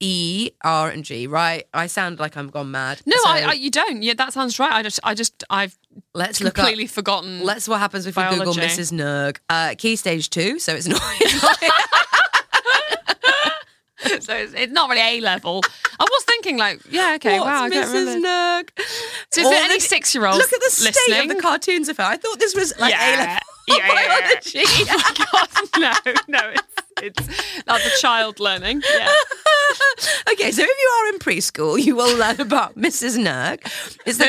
E, 0.00 0.50
R, 0.62 0.90
and 0.90 1.04
G. 1.04 1.26
Right? 1.26 1.64
I 1.72 1.86
sound 1.86 2.18
like 2.18 2.36
I'm 2.36 2.48
gone 2.48 2.70
mad. 2.70 3.00
No, 3.06 3.16
So 3.22 3.30
I, 3.30 3.40
I, 3.40 3.52
you 3.52 3.70
don't. 3.70 4.02
Yeah, 4.02 4.14
that 4.14 4.32
sounds 4.32 4.58
right. 4.58 4.72
I 4.72 4.82
just, 4.82 5.00
I 5.02 5.14
just, 5.14 5.44
I've 5.48 5.78
let's 6.14 6.40
look 6.40 6.54
completely 6.54 6.84
up. 6.84 6.90
forgotten. 6.90 7.42
Let's 7.42 7.68
what 7.68 7.78
happens 7.78 8.06
if 8.06 8.16
we 8.16 8.22
Google. 8.24 8.54
Mrs. 8.54 8.92
Nerg. 8.92 9.38
Uh, 9.48 9.74
key 9.78 9.96
stage 9.96 10.30
two, 10.30 10.58
so 10.58 10.74
it's 10.74 10.88
not. 10.88 11.00
It's 11.20 11.42
not 11.42 11.58
so 14.22 14.34
it's, 14.36 14.52
it's 14.52 14.72
not 14.72 14.90
really 14.90 15.18
A 15.18 15.20
level. 15.20 15.62
I 15.98 16.04
was 16.04 16.24
thinking, 16.24 16.58
like, 16.58 16.80
yeah, 16.90 17.14
okay, 17.16 17.38
What's 17.38 17.46
wow, 17.46 17.64
I 17.64 17.70
Mrs. 17.70 18.22
Nerg? 18.22 18.68
So 19.34 19.40
if 19.40 19.46
All 19.46 19.50
there 19.52 19.64
any 19.64 19.80
six-year-olds 19.80 20.38
Look 20.38 20.52
at 20.52 20.60
the 20.60 20.70
state 20.70 20.94
listening, 20.94 21.30
of 21.30 21.36
the 21.36 21.42
cartoons 21.42 21.88
of 21.88 21.96
her. 21.96 22.04
I 22.04 22.16
thought 22.16 22.38
this 22.38 22.54
was 22.54 22.72
like 22.78 22.92
Yeah. 22.92 23.38
A 23.38 23.40
Yeah, 23.66 23.76
yeah, 23.78 23.92
yeah. 23.94 24.20
biology. 24.20 24.62
Oh 24.66 25.02
my 25.16 25.26
God, 25.32 25.48
no, 25.80 26.38
no, 26.38 26.50
it's 26.50 26.62
it's 27.02 27.62
that's 27.64 27.86
a 27.86 28.00
child 28.00 28.38
learning. 28.38 28.82
Yeah. 28.94 29.10
Okay, 30.32 30.50
so 30.52 30.62
if 30.62 30.68
you 30.68 30.88
are 31.00 31.08
in 31.14 31.18
preschool, 31.18 31.82
you 31.82 31.96
will 31.96 32.14
learn 32.18 32.40
about 32.40 32.76
Mrs. 32.76 33.18
Nerg. 33.18 33.60
It's 34.04 34.18
the, 34.18 34.26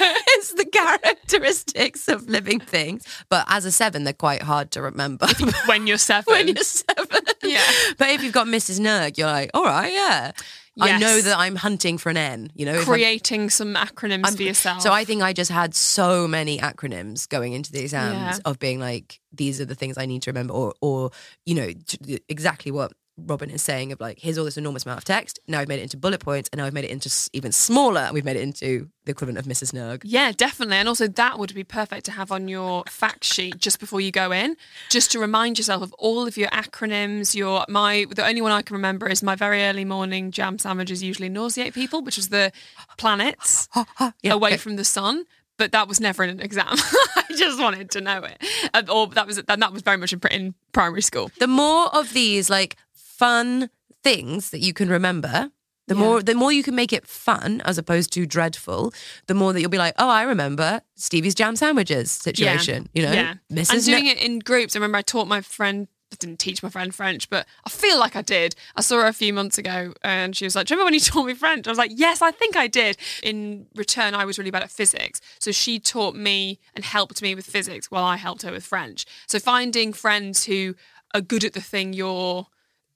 it's 0.00 0.54
the 0.54 0.64
characteristics 0.64 2.08
of 2.08 2.28
living 2.28 2.60
things. 2.60 3.04
But 3.28 3.44
as 3.48 3.64
a 3.66 3.72
seven, 3.72 4.04
they're 4.04 4.12
quite 4.14 4.42
hard 4.42 4.70
to 4.72 4.82
remember. 4.82 5.26
when 5.66 5.86
you're 5.86 5.98
seven. 5.98 6.32
when 6.32 6.48
you're 6.48 6.64
seven. 6.64 7.22
Yeah. 7.42 7.62
But 7.98 8.10
if 8.10 8.22
you've 8.22 8.32
got 8.32 8.46
Mrs. 8.46 8.80
Nerg, 8.80 9.18
you're 9.18 9.28
like, 9.30 9.50
all 9.54 9.64
right, 9.64 9.92
yeah. 9.92 10.32
I 10.78 10.98
know 10.98 11.20
that 11.20 11.38
I'm 11.38 11.56
hunting 11.56 11.96
for 11.98 12.10
an 12.10 12.16
N, 12.16 12.50
you 12.54 12.66
know? 12.66 12.82
creating 12.82 13.48
some 13.50 13.74
acronyms 13.74 14.24
I'm- 14.26 14.34
for 14.36 14.42
yourself. 14.42 14.82
So 14.82 14.92
I 14.92 15.04
think 15.04 15.22
I 15.22 15.32
just 15.32 15.50
had 15.50 15.74
so 15.74 16.28
many 16.28 16.58
acronyms 16.58 17.28
going 17.28 17.52
into 17.54 17.72
the 17.72 17.80
exams 17.80 18.16
Yeah. 18.38 18.38
of 18.44 18.58
being 18.58 18.78
like, 18.80 19.20
these 19.32 19.60
are 19.60 19.64
the 19.64 19.74
things 19.74 19.96
I 19.96 20.06
need 20.06 20.22
to 20.22 20.30
remember, 20.30 20.52
or, 20.52 20.74
or 20.82 21.10
you 21.46 21.54
know, 21.54 21.70
t- 21.86 22.20
exactly 22.28 22.70
what 22.70 22.92
Robin 23.18 23.48
is 23.50 23.62
saying 23.62 23.92
of 23.92 24.00
like, 24.00 24.18
here's 24.20 24.36
all 24.36 24.44
this 24.44 24.58
enormous 24.58 24.84
amount 24.84 24.98
of 24.98 25.04
text. 25.04 25.40
Now 25.48 25.60
I've 25.60 25.68
made 25.68 25.78
it 25.78 25.84
into 25.84 25.96
bullet 25.96 26.20
points, 26.20 26.48
and 26.52 26.58
now 26.58 26.66
I've 26.66 26.72
made 26.74 26.84
it 26.84 26.90
into 26.90 27.10
even 27.32 27.50
smaller. 27.50 28.00
and 28.02 28.12
We've 28.14 28.24
made 28.24 28.36
it 28.36 28.42
into 28.42 28.90
the 29.04 29.12
equivalent 29.12 29.38
of 29.38 29.46
Mrs. 29.46 29.72
Nerg. 29.72 30.02
Yeah, 30.04 30.32
definitely. 30.32 30.76
And 30.76 30.86
also, 30.88 31.08
that 31.08 31.38
would 31.38 31.54
be 31.54 31.64
perfect 31.64 32.04
to 32.06 32.12
have 32.12 32.30
on 32.30 32.46
your 32.48 32.84
fact 32.88 33.24
sheet 33.24 33.58
just 33.58 33.80
before 33.80 34.00
you 34.02 34.10
go 34.10 34.32
in, 34.32 34.56
just 34.90 35.10
to 35.12 35.18
remind 35.18 35.56
yourself 35.58 35.82
of 35.82 35.92
all 35.94 36.26
of 36.26 36.36
your 36.36 36.48
acronyms. 36.50 37.34
Your 37.34 37.64
my 37.68 38.06
the 38.14 38.26
only 38.26 38.42
one 38.42 38.52
I 38.52 38.62
can 38.62 38.74
remember 38.76 39.08
is 39.08 39.22
my 39.22 39.34
very 39.34 39.62
early 39.64 39.84
morning 39.84 40.30
jam 40.30 40.58
sandwiches 40.58 41.02
usually 41.02 41.28
nauseate 41.30 41.72
people, 41.74 42.02
which 42.02 42.16
was 42.16 42.28
the 42.28 42.52
planets 42.98 43.68
Yeah, 44.22 44.32
away 44.32 44.50
okay. 44.50 44.56
from 44.58 44.76
the 44.76 44.84
sun. 44.84 45.24
But 45.58 45.72
that 45.72 45.88
was 45.88 46.00
never 46.00 46.22
in 46.22 46.28
an 46.28 46.40
exam. 46.42 46.66
I 46.70 47.24
just 47.34 47.58
wanted 47.58 47.90
to 47.92 48.02
know 48.02 48.22
it, 48.24 48.44
And- 48.74 48.90
or 48.90 49.06
that 49.08 49.26
was 49.26 49.38
and 49.38 49.62
that 49.62 49.72
was 49.72 49.80
very 49.80 49.96
much 49.96 50.12
in, 50.12 50.20
in 50.30 50.54
primary 50.72 51.00
school. 51.00 51.30
The 51.38 51.46
more 51.46 51.88
of 51.96 52.12
these 52.12 52.50
like 52.50 52.76
fun 53.18 53.70
things 54.02 54.50
that 54.50 54.60
you 54.60 54.72
can 54.72 54.88
remember. 54.88 55.50
The 55.88 55.94
Yeah. 55.94 56.00
more, 56.00 56.22
the 56.22 56.34
more 56.34 56.50
you 56.52 56.64
can 56.64 56.74
make 56.74 56.92
it 56.92 57.06
fun 57.06 57.60
as 57.64 57.78
opposed 57.78 58.12
to 58.14 58.26
dreadful, 58.26 58.92
the 59.28 59.34
more 59.34 59.52
that 59.52 59.60
you'll 59.60 59.70
be 59.70 59.78
like, 59.78 59.94
oh, 59.98 60.08
I 60.08 60.22
remember 60.24 60.80
Stevie's 60.96 61.34
jam 61.34 61.54
sandwiches 61.54 62.10
situation. 62.10 62.88
You 62.92 63.02
know, 63.02 63.12
Yeah. 63.12 63.34
Mrs. 63.52 63.72
And 63.72 63.84
doing 63.84 64.06
it 64.06 64.18
in 64.18 64.40
groups. 64.40 64.74
I 64.74 64.78
remember 64.80 64.98
I 64.98 65.02
taught 65.02 65.28
my 65.28 65.40
friend, 65.40 65.86
I 66.12 66.16
didn't 66.18 66.38
teach 66.40 66.60
my 66.62 66.70
friend 66.70 66.92
French, 66.92 67.30
but 67.30 67.46
I 67.64 67.70
feel 67.70 67.98
like 68.00 68.16
I 68.16 68.22
did. 68.22 68.56
I 68.74 68.80
saw 68.80 68.96
her 69.02 69.06
a 69.06 69.12
few 69.12 69.32
months 69.32 69.58
ago 69.58 69.94
and 70.02 70.34
she 70.36 70.44
was 70.44 70.56
like, 70.56 70.66
Do 70.66 70.74
you 70.74 70.76
remember 70.76 70.86
when 70.88 70.94
you 70.94 71.00
taught 71.12 71.24
me 71.26 71.34
French? 71.34 71.68
I 71.68 71.70
was 71.70 71.78
like, 71.78 71.92
Yes, 71.94 72.20
I 72.20 72.32
think 72.32 72.56
I 72.56 72.66
did. 72.66 72.96
In 73.22 73.66
return, 73.76 74.14
I 74.14 74.24
was 74.24 74.38
really 74.38 74.50
bad 74.50 74.64
at 74.64 74.70
physics. 74.72 75.20
So 75.38 75.52
she 75.52 75.78
taught 75.78 76.16
me 76.16 76.58
and 76.74 76.84
helped 76.84 77.22
me 77.22 77.36
with 77.36 77.46
physics 77.46 77.92
while 77.92 78.04
I 78.04 78.16
helped 78.16 78.42
her 78.42 78.50
with 78.50 78.64
French. 78.64 79.06
So 79.28 79.38
finding 79.38 79.92
friends 79.92 80.44
who 80.46 80.74
are 81.14 81.20
good 81.20 81.44
at 81.44 81.52
the 81.52 81.60
thing 81.60 81.92
you're 81.92 82.48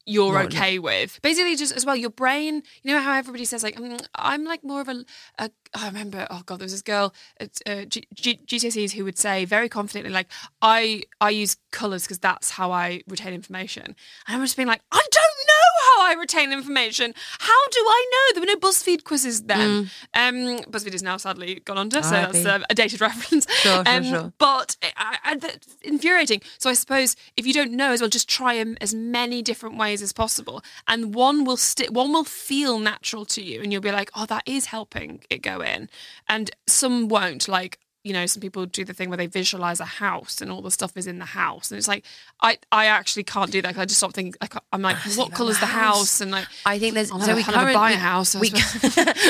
you're 0.07 0.39
okay 0.43 0.79
with. 0.79 1.21
Basically, 1.23 1.57
just 1.57 1.77
as 1.77 1.85
well, 1.87 1.97
your 1.97 2.11
brain. 2.11 2.63
You 2.83 2.95
know 2.95 3.01
how 3.01 3.15
everybody 3.15 3.45
says 3.45 3.63
like, 3.63 3.77
"Mm, 3.77 4.05
I'm 4.15 4.45
like 4.45 4.65
more 4.65 4.81
of 4.81 4.89
a. 4.89 5.05
a 5.39 5.51
I 5.75 5.87
remember. 5.87 6.27
Oh 6.31 6.43
god, 6.47 6.59
there 6.59 6.65
was 6.65 6.73
this 6.73 6.83
girl 6.83 7.15
at 7.39 7.61
uh, 7.67 7.85
G- 7.85 8.09
G- 8.15 8.41
GCSEs 8.47 8.93
who 8.93 9.05
would 9.05 9.17
say 9.19 9.45
very 9.45 9.69
confidently 9.69 10.13
like, 10.13 10.27
I 10.61 11.03
I 11.21 11.31
use 11.31 11.57
colours 11.71 12.03
because 12.03 12.19
that's 12.19 12.51
how 12.51 12.73
I 12.73 13.03
retain 13.07 13.33
information. 13.35 13.85
And 13.85 14.37
I'm 14.37 14.43
just 14.43 14.57
being 14.57 14.67
like, 14.69 14.83
I 14.91 14.97
don't 15.11 15.47
know 15.47 15.55
how 15.97 16.11
I 16.11 16.15
retain 16.19 16.53
information. 16.53 17.15
How 17.39 17.69
do 17.71 17.79
I 17.81 18.07
know? 18.13 18.35
There 18.35 18.43
were 18.43 18.61
no 18.61 18.69
BuzzFeed 18.69 19.05
quizzes 19.05 19.43
then. 19.43 19.91
Um, 20.15 20.35
BuzzFeed 20.71 20.95
is 20.95 21.03
now 21.05 21.17
sadly 21.17 21.61
gone 21.65 21.79
under, 21.79 22.03
so 22.03 22.11
that's 22.11 22.45
uh, 22.45 22.65
a 22.69 22.75
dated 22.75 23.01
reference. 23.09 23.47
Sure, 23.63 23.85
sure, 23.85 23.95
Um, 23.97 24.03
sure. 24.05 24.33
But 24.39 24.77
I, 24.97 25.19
I, 25.25 25.37
that's 25.37 25.77
infuriating. 25.83 26.43
So 26.59 26.69
I 26.69 26.75
suppose 26.75 27.15
if 27.37 27.47
you 27.47 27.53
don't 27.53 27.73
know 27.73 27.93
as 27.93 28.01
well, 28.01 28.11
just 28.11 28.29
try 28.29 28.57
'em 28.57 28.77
as 28.81 28.93
many 28.95 29.41
different 29.43 29.77
ways 29.79 30.03
as 30.03 30.13
possible, 30.13 30.63
and 30.89 31.15
one 31.15 31.45
will 31.45 31.57
stick. 31.57 31.91
One 31.93 32.13
will 32.13 32.25
feel 32.25 32.79
natural 32.81 33.25
to 33.27 33.43
you, 33.43 33.61
and 33.63 33.73
you'll 33.73 33.83
be 33.83 33.93
like, 33.93 34.11
"Oh, 34.15 34.27
that 34.27 34.43
is 34.47 34.67
helping 34.67 35.23
it 35.31 35.43
go 35.43 35.60
in," 35.61 35.89
and 36.29 36.51
some 36.67 37.09
won't. 37.09 37.49
Like 37.49 37.79
you 38.03 38.15
know, 38.15 38.25
some 38.25 38.41
people 38.41 38.65
do 38.65 38.83
the 38.83 38.95
thing 38.95 39.11
where 39.11 39.19
they 39.19 39.27
visualize 39.27 39.79
a 39.79 39.85
house 39.85 40.41
and 40.41 40.51
all 40.51 40.63
the 40.63 40.71
stuff 40.71 40.97
is 40.97 41.07
in 41.07 41.19
the 41.19 41.27
house, 41.27 41.71
and 41.71 41.77
it's 41.77 41.89
like 41.89 42.07
I, 42.41 42.57
I 42.73 42.87
actually 42.87 43.25
can't 43.25 43.51
do 43.51 43.61
that. 43.61 43.77
I 43.77 43.85
just 43.85 43.99
stop 43.99 44.15
thinking. 44.15 44.35
I 44.41 44.49
am 44.73 44.81
like, 44.81 44.97
what 45.17 45.33
colour's 45.33 45.61
the 45.61 45.67
house? 45.67 46.23
And 46.23 46.31
like, 46.31 46.47
I 46.65 46.79
think 46.79 46.95
there's 46.95 47.11
I'll 47.11 47.21
so 47.21 47.37
we 47.37 47.43
currently 47.43 47.75
buy 47.75 47.91
a 47.91 47.97
house, 47.97 48.35
We, 48.35 48.49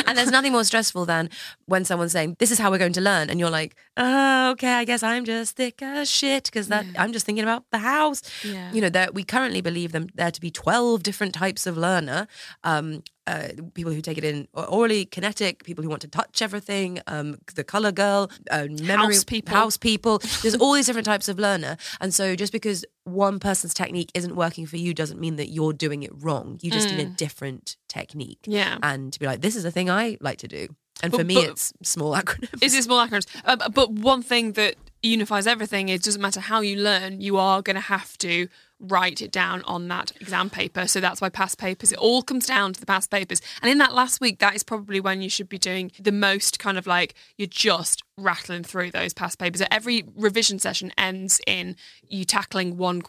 and 0.07 0.17
there's 0.17 0.31
nothing 0.31 0.53
more 0.53 0.63
stressful 0.63 1.05
than 1.05 1.31
when 1.67 1.85
someone's 1.85 2.13
saying, 2.13 2.37
"This 2.39 2.53
is 2.53 2.59
how 2.59 2.71
we're 2.71 2.79
going 2.79 2.93
to 2.93 3.01
learn," 3.01 3.29
and 3.29 3.41
you're 3.41 3.51
like, 3.51 3.75
"Oh, 3.97 4.53
okay, 4.53 4.75
I 4.75 4.85
guess 4.85 5.03
I'm 5.03 5.25
just 5.25 5.57
thick 5.57 5.83
as 5.83 6.09
shit 6.09 6.45
because 6.45 6.69
that 6.69 6.87
I'm 6.97 7.13
just 7.13 7.27
thinking 7.27 7.43
about 7.43 7.65
the 7.73 7.79
house." 7.79 8.23
Yeah. 8.45 8.73
You 8.73 8.83
know, 8.83 8.91
that 8.91 9.15
we 9.15 9.25
currently 9.25 9.63
believe 9.63 9.91
them 9.91 10.09
there 10.15 10.31
to 10.31 10.41
be 10.41 10.53
twelve 10.53 11.03
different 11.03 11.35
types 11.35 11.67
of 11.67 11.77
learner. 11.77 12.29
Um, 12.63 13.03
uh, 13.31 13.49
people 13.75 13.93
who 13.93 14.01
take 14.09 14.19
it 14.19 14.25
in 14.25 14.37
orally, 14.55 15.03
kinetic, 15.15 15.55
people 15.69 15.83
who 15.85 15.91
want 15.95 16.03
to 16.03 16.09
touch 16.09 16.43
everything, 16.43 16.91
um, 17.07 17.29
the 17.55 17.65
color 17.75 17.93
girl, 17.93 18.31
uh, 18.51 18.67
memory 18.71 19.15
House 19.15 19.25
people. 19.25 19.55
house 19.55 19.77
people. 19.77 20.15
There's 20.43 20.57
all 20.63 20.73
these 20.75 20.87
different 20.87 21.07
types 21.13 21.29
of 21.29 21.39
learner, 21.39 21.77
and 22.01 22.11
so 22.19 22.25
just 22.43 22.53
because 22.53 22.85
one 23.05 23.39
person's 23.49 23.75
technique 23.75 24.11
isn't 24.15 24.35
working 24.45 24.67
for 24.67 24.77
you 24.85 24.91
doesn't 24.95 25.21
mean 25.21 25.37
that 25.37 25.49
you're 25.57 25.73
doing 25.87 26.03
it 26.03 26.13
wrong. 26.25 26.59
You 26.63 26.71
just 26.71 26.89
need 26.91 27.01
a 27.07 27.11
different 27.25 27.77
technique. 27.89 28.43
Mm. 28.47 28.53
Yeah. 28.61 28.79
and 28.83 29.13
to 29.13 29.19
be 29.21 29.27
like, 29.27 29.41
this 29.41 29.57
is 29.57 29.63
the 29.63 29.71
thing 29.71 29.89
I 29.91 30.17
like 30.21 30.39
to 30.39 30.49
do. 30.49 30.63
And 31.03 31.11
But- 31.13 31.19
for 31.21 31.25
me, 31.25 31.35
but- 31.37 31.45
it's 31.51 31.73
small 31.83 32.13
acronyms. 32.21 32.63
Is 32.63 32.75
it 32.75 32.85
small 32.85 33.01
acronyms? 33.07 33.27
Uh, 33.45 33.69
but 33.71 33.91
one 33.93 34.23
thing 34.23 34.53
that 34.53 34.75
unifies 35.03 35.47
everything 35.47 35.89
is 35.89 36.01
doesn't 36.03 36.21
matter 36.21 36.41
how 36.41 36.61
you 36.61 36.77
learn, 36.77 37.21
you 37.21 37.39
are 37.39 37.63
going 37.63 37.77
to 37.77 37.81
have 37.97 38.19
to 38.19 38.49
write 38.81 39.21
it 39.21 39.31
down 39.31 39.63
on 39.63 39.89
that 39.89 40.13
exam 40.21 40.51
paper. 40.51 40.87
So 40.87 41.01
that's 41.01 41.21
why 41.21 41.29
past 41.29 41.59
papers, 41.59 41.93
it 41.93 41.99
all 41.99 42.23
comes 42.23 42.47
down 42.47 42.73
to 42.73 42.81
the 42.81 42.87
past 42.87 43.11
papers. 43.11 43.41
And 43.63 43.71
in 43.71 43.79
that 43.79 43.95
last 43.95 44.21
week, 44.21 44.39
that 44.39 44.55
is 44.55 44.63
probably 44.63 45.01
when 45.01 45.23
you 45.23 45.29
should 45.29 45.49
be 45.49 45.59
doing 45.59 45.93
the 46.01 46.13
most 46.13 46.59
kind 46.59 46.79
of 46.79 46.87
like 46.87 47.15
you're 47.37 47.47
just 47.47 48.03
rattling 48.17 48.65
through 48.65 48.91
those 48.91 49.13
past 49.13 49.39
papers. 49.39 49.63
Every 49.71 50.05
revision 50.17 50.59
session 50.59 50.93
ends 50.97 51.41
in 51.47 51.77
you 52.09 52.25
tackling 52.25 52.77
one 52.77 53.03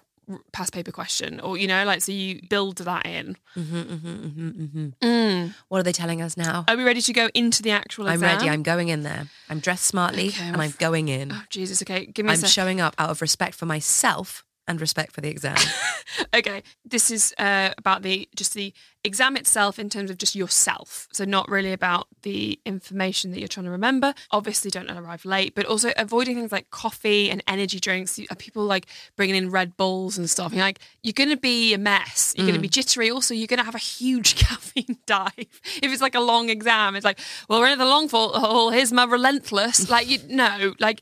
past 0.52 0.74
paper 0.74 0.92
question 0.92 1.40
or 1.40 1.58
you 1.58 1.68
know 1.68 1.84
like 1.84 2.02
so 2.02 2.12
you 2.12 2.40
build 2.48 2.78
that 2.78 3.06
in 3.06 3.36
mm-hmm, 3.56 3.76
mm-hmm, 3.76 4.50
mm-hmm, 4.50 4.88
mm. 5.02 5.54
what 5.68 5.80
are 5.80 5.84
they 5.84 5.92
telling 5.92 6.22
us 6.22 6.38
now? 6.38 6.64
are 6.68 6.78
we 6.78 6.84
ready 6.84 7.02
to 7.02 7.12
go 7.12 7.30
into 7.34 7.62
the 7.62 7.72
actual 7.72 8.08
I'm 8.08 8.22
ready. 8.22 8.48
I'm 8.48 8.64
going 8.64 8.90
in 8.90 9.04
there. 9.04 9.28
I'm 9.50 9.60
dressed 9.60 9.86
smartly 9.86 10.30
Okay, 10.30 10.44
and 10.44 10.56
I'm 10.56 10.62
I'm 10.62 10.74
going 10.78 11.10
in. 11.10 11.32
oh 11.34 11.42
jesus 11.50 11.82
okay 11.82 12.06
give 12.06 12.26
me 12.26 12.32
a 12.32 12.36
I'm 12.36 12.44
showing 12.44 12.80
up 12.80 12.96
out 12.98 13.10
of 13.10 13.22
respect 13.22 13.56
for 13.56 13.66
myself 13.66 14.46
and 14.72 14.82
respect 14.82 15.12
for 15.12 15.22
the 15.22 15.30
exam. 15.30 15.58
okay 16.34 16.64
this 16.86 17.10
is 17.12 17.34
uh, 17.38 17.70
about 17.78 18.02
the 18.02 18.28
just 18.36 18.54
the 18.54 18.74
exam 19.04 19.36
itself 19.36 19.80
in 19.80 19.90
terms 19.90 20.12
of 20.12 20.18
just 20.18 20.36
yourself. 20.36 21.08
So 21.12 21.26
not 21.26 21.50
really 21.50 21.74
about 21.74 22.08
the 22.22 22.60
information 22.68 23.32
that 23.32 23.40
you're 23.40 23.48
trying 23.48 23.66
to 23.66 23.72
remember. 23.72 24.14
Obviously 24.30 24.70
don't 24.72 24.90
arrive 24.92 25.26
late 25.26 25.56
but 25.56 25.66
also 25.66 25.92
avoiding 25.98 26.36
things 26.36 26.52
like 26.52 26.70
coffee 26.70 27.30
and 27.32 27.44
energy 27.48 27.80
drinks. 27.80 28.18
You- 28.20 28.28
people 28.38 28.64
like 28.66 28.86
bringing 29.16 29.36
in 29.36 29.50
red 29.52 29.76
bulls 29.78 30.18
and 30.18 30.30
stuff. 30.30 30.54
You're 30.54 30.62
like 30.64 30.80
you're 31.04 31.14
gonna 31.14 31.38
be 31.38 31.74
a 31.74 31.78
mess. 31.78 32.34
You're 32.38 32.48
gonna 32.48 32.60
be 32.60 32.70
jittery. 32.70 33.10
Also 33.12 33.34
you're 33.34 33.48
gonna 33.48 33.64
have 33.64 33.76
a 33.76 33.80
huge 33.80 34.36
caffeine 34.44 34.98
dive. 35.06 35.32
If 35.38 35.92
it's 35.92 36.02
like 36.02 36.16
a 36.16 36.20
long 36.22 36.50
exam 36.50 36.96
it's 36.96 37.06
like 37.06 37.20
well 37.50 37.60
we're 37.60 37.68
in 37.72 37.80
the 37.80 37.86
long 37.86 38.08
fall 38.08 38.34
haul 38.40 38.70
here's 38.70 38.92
my 38.94 39.04
relentless 39.06 39.90
like 39.90 40.08
you 40.10 40.20
no 40.30 40.74
like 40.80 41.02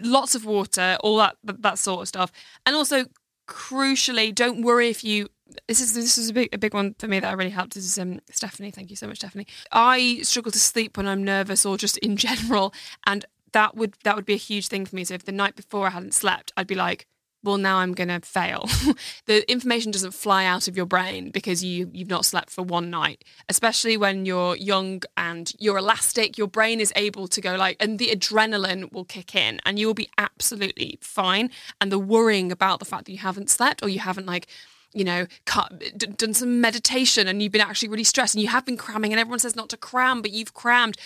lots 0.00 0.34
of 0.34 0.44
water, 0.44 0.96
all 1.00 1.16
that 1.18 1.36
that 1.44 1.78
sort 1.78 2.02
of 2.02 2.08
stuff, 2.08 2.32
and 2.66 2.74
also 2.76 3.06
crucially, 3.48 4.34
don't 4.34 4.62
worry 4.62 4.88
if 4.88 5.04
you. 5.04 5.28
This 5.68 5.80
is 5.80 5.92
this 5.94 6.16
is 6.16 6.30
a 6.30 6.32
big 6.32 6.48
a 6.54 6.58
big 6.58 6.72
one 6.72 6.94
for 6.98 7.08
me 7.08 7.20
that 7.20 7.36
really 7.36 7.50
helped. 7.50 7.74
This 7.74 7.84
is 7.84 7.98
um, 7.98 8.20
Stephanie. 8.30 8.70
Thank 8.70 8.90
you 8.90 8.96
so 8.96 9.06
much, 9.06 9.18
Stephanie. 9.18 9.46
I 9.70 10.20
struggle 10.22 10.52
to 10.52 10.58
sleep 10.58 10.96
when 10.96 11.06
I'm 11.06 11.22
nervous 11.22 11.66
or 11.66 11.76
just 11.76 11.98
in 11.98 12.16
general, 12.26 12.72
and 13.06 13.26
that 13.52 13.76
would 13.76 13.96
that 14.04 14.16
would 14.16 14.24
be 14.24 14.34
a 14.34 14.38
huge 14.38 14.68
thing 14.68 14.86
for 14.86 14.96
me. 14.96 15.04
So 15.04 15.14
if 15.14 15.24
the 15.24 15.32
night 15.32 15.56
before 15.56 15.86
I 15.86 15.90
hadn't 15.90 16.14
slept, 16.14 16.52
I'd 16.56 16.66
be 16.66 16.74
like, 16.74 17.06
well, 17.44 17.58
now 17.58 17.78
I'm 17.78 17.92
going 17.92 18.08
to 18.08 18.20
fail. 18.20 18.68
the 19.26 19.50
information 19.50 19.90
doesn't 19.90 20.12
fly 20.12 20.44
out 20.44 20.68
of 20.68 20.76
your 20.76 20.86
brain 20.86 21.30
because 21.30 21.64
you 21.64 21.90
you've 21.92 22.10
not 22.10 22.24
slept 22.24 22.50
for 22.50 22.62
one 22.62 22.90
night. 22.90 23.24
Especially 23.48 23.96
when 23.96 24.24
you're 24.24 24.56
young 24.56 25.02
and 25.16 25.52
you're 25.58 25.78
elastic, 25.78 26.38
your 26.38 26.46
brain 26.46 26.80
is 26.80 26.92
able 26.96 27.26
to 27.28 27.40
go 27.40 27.56
like, 27.56 27.76
and 27.80 27.98
the 27.98 28.08
adrenaline 28.08 28.92
will 28.92 29.04
kick 29.04 29.34
in, 29.34 29.60
and 29.64 29.78
you 29.78 29.86
will 29.86 29.94
be 29.94 30.08
absolutely 30.18 30.98
fine. 31.00 31.50
And 31.80 31.90
the 31.90 31.98
worrying 31.98 32.52
about 32.52 32.78
the 32.78 32.84
fact 32.84 33.06
that 33.06 33.12
you 33.12 33.18
haven't 33.18 33.50
slept 33.50 33.82
or 33.82 33.88
you 33.88 34.00
haven't 34.00 34.26
like 34.26 34.46
you 34.94 35.04
know, 35.04 35.26
cut, 35.46 35.72
d- 35.96 36.06
done 36.06 36.34
some 36.34 36.60
meditation 36.60 37.26
and 37.26 37.42
you've 37.42 37.50
been 37.50 37.62
actually 37.62 37.88
really 37.88 38.04
stressed 38.04 38.34
and 38.34 38.42
you 38.42 38.48
have 38.48 38.66
been 38.66 38.76
cramming 38.76 39.10
and 39.10 39.18
everyone 39.18 39.38
says 39.38 39.56
not 39.56 39.70
to 39.70 39.76
cram, 39.78 40.20
but 40.20 40.30
you've 40.30 40.52
crammed. 40.52 40.98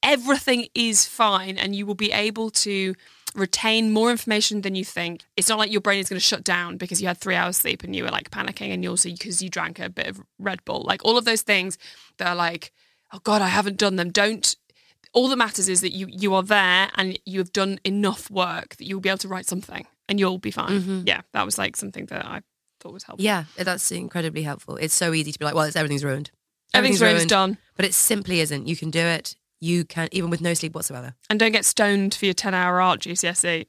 Everything 0.00 0.68
is 0.76 1.06
fine 1.06 1.58
and 1.58 1.74
you 1.74 1.86
will 1.86 1.96
be 1.96 2.12
able 2.12 2.50
to 2.50 2.94
retain 3.36 3.92
more 3.92 4.10
information 4.10 4.62
than 4.62 4.74
you 4.74 4.84
think. 4.84 5.22
It's 5.36 5.48
not 5.48 5.58
like 5.58 5.70
your 5.70 5.80
brain 5.80 6.00
is 6.00 6.08
going 6.08 6.18
to 6.18 6.24
shut 6.24 6.42
down 6.42 6.76
because 6.76 7.00
you 7.00 7.08
had 7.08 7.18
three 7.18 7.34
hours 7.34 7.56
sleep 7.56 7.84
and 7.84 7.94
you 7.94 8.04
were 8.04 8.10
like 8.10 8.30
panicking 8.30 8.72
and 8.72 8.82
you 8.82 8.90
also 8.90 9.10
because 9.10 9.42
you 9.42 9.48
drank 9.48 9.78
a 9.78 9.88
bit 9.88 10.06
of 10.06 10.20
Red 10.38 10.64
Bull. 10.64 10.82
Like 10.82 11.04
all 11.04 11.18
of 11.18 11.24
those 11.24 11.42
things 11.42 11.78
that 12.18 12.28
are 12.28 12.34
like, 12.34 12.72
oh 13.12 13.20
God, 13.22 13.42
I 13.42 13.48
haven't 13.48 13.76
done 13.76 13.96
them. 13.96 14.10
Don't 14.10 14.56
all 15.12 15.28
that 15.28 15.36
matters 15.36 15.68
is 15.68 15.80
that 15.80 15.92
you 15.92 16.06
you 16.10 16.34
are 16.34 16.42
there 16.42 16.90
and 16.94 17.18
you 17.24 17.38
have 17.38 17.52
done 17.52 17.78
enough 17.84 18.30
work 18.30 18.76
that 18.76 18.86
you'll 18.86 19.00
be 19.00 19.08
able 19.08 19.18
to 19.18 19.28
write 19.28 19.46
something 19.46 19.86
and 20.08 20.20
you'll 20.20 20.38
be 20.38 20.50
fine. 20.50 20.80
Mm-hmm. 20.80 21.00
Yeah, 21.06 21.22
that 21.32 21.44
was 21.44 21.58
like 21.58 21.76
something 21.76 22.06
that 22.06 22.24
I 22.24 22.42
thought 22.80 22.92
was 22.92 23.04
helpful. 23.04 23.24
Yeah, 23.24 23.44
that's 23.56 23.90
incredibly 23.90 24.42
helpful. 24.42 24.76
It's 24.76 24.94
so 24.94 25.12
easy 25.12 25.32
to 25.32 25.38
be 25.38 25.44
like, 25.44 25.54
well, 25.54 25.64
it's 25.64 25.76
everything's 25.76 26.04
ruined. 26.04 26.30
Everything's 26.74 27.00
ruined, 27.00 27.16
it's 27.16 27.26
done. 27.26 27.58
But 27.76 27.86
it 27.86 27.94
simply 27.94 28.40
isn't. 28.40 28.66
You 28.66 28.76
can 28.76 28.90
do 28.90 29.00
it. 29.00 29.36
You 29.60 29.84
can, 29.84 30.08
even 30.12 30.30
with 30.30 30.40
no 30.40 30.54
sleep 30.54 30.74
whatsoever. 30.74 31.14
And 31.30 31.38
don't 31.40 31.52
get 31.52 31.64
stoned 31.64 32.14
for 32.14 32.24
your 32.26 32.34
10 32.34 32.54
hour 32.54 32.80
art 32.80 33.00
GCSE. 33.00 33.66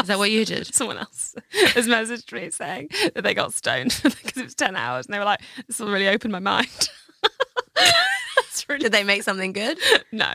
Is 0.00 0.06
that 0.06 0.18
what 0.18 0.30
you 0.30 0.44
did? 0.44 0.66
Someone 0.74 0.98
else 0.98 1.34
has 1.74 1.86
messaged 1.88 2.32
me 2.32 2.50
saying 2.50 2.88
that 3.14 3.22
they 3.22 3.34
got 3.34 3.52
stoned 3.52 3.98
because 4.02 4.36
it 4.36 4.44
was 4.44 4.54
10 4.54 4.76
hours. 4.76 5.06
And 5.06 5.14
they 5.14 5.18
were 5.18 5.24
like, 5.24 5.40
this 5.66 5.78
will 5.80 5.90
really 5.90 6.08
open 6.08 6.30
my 6.30 6.38
mind. 6.38 6.68
Really 8.68 8.82
Did 8.82 8.92
they 8.92 9.04
make 9.04 9.22
something 9.22 9.52
good? 9.54 9.78
No. 10.12 10.34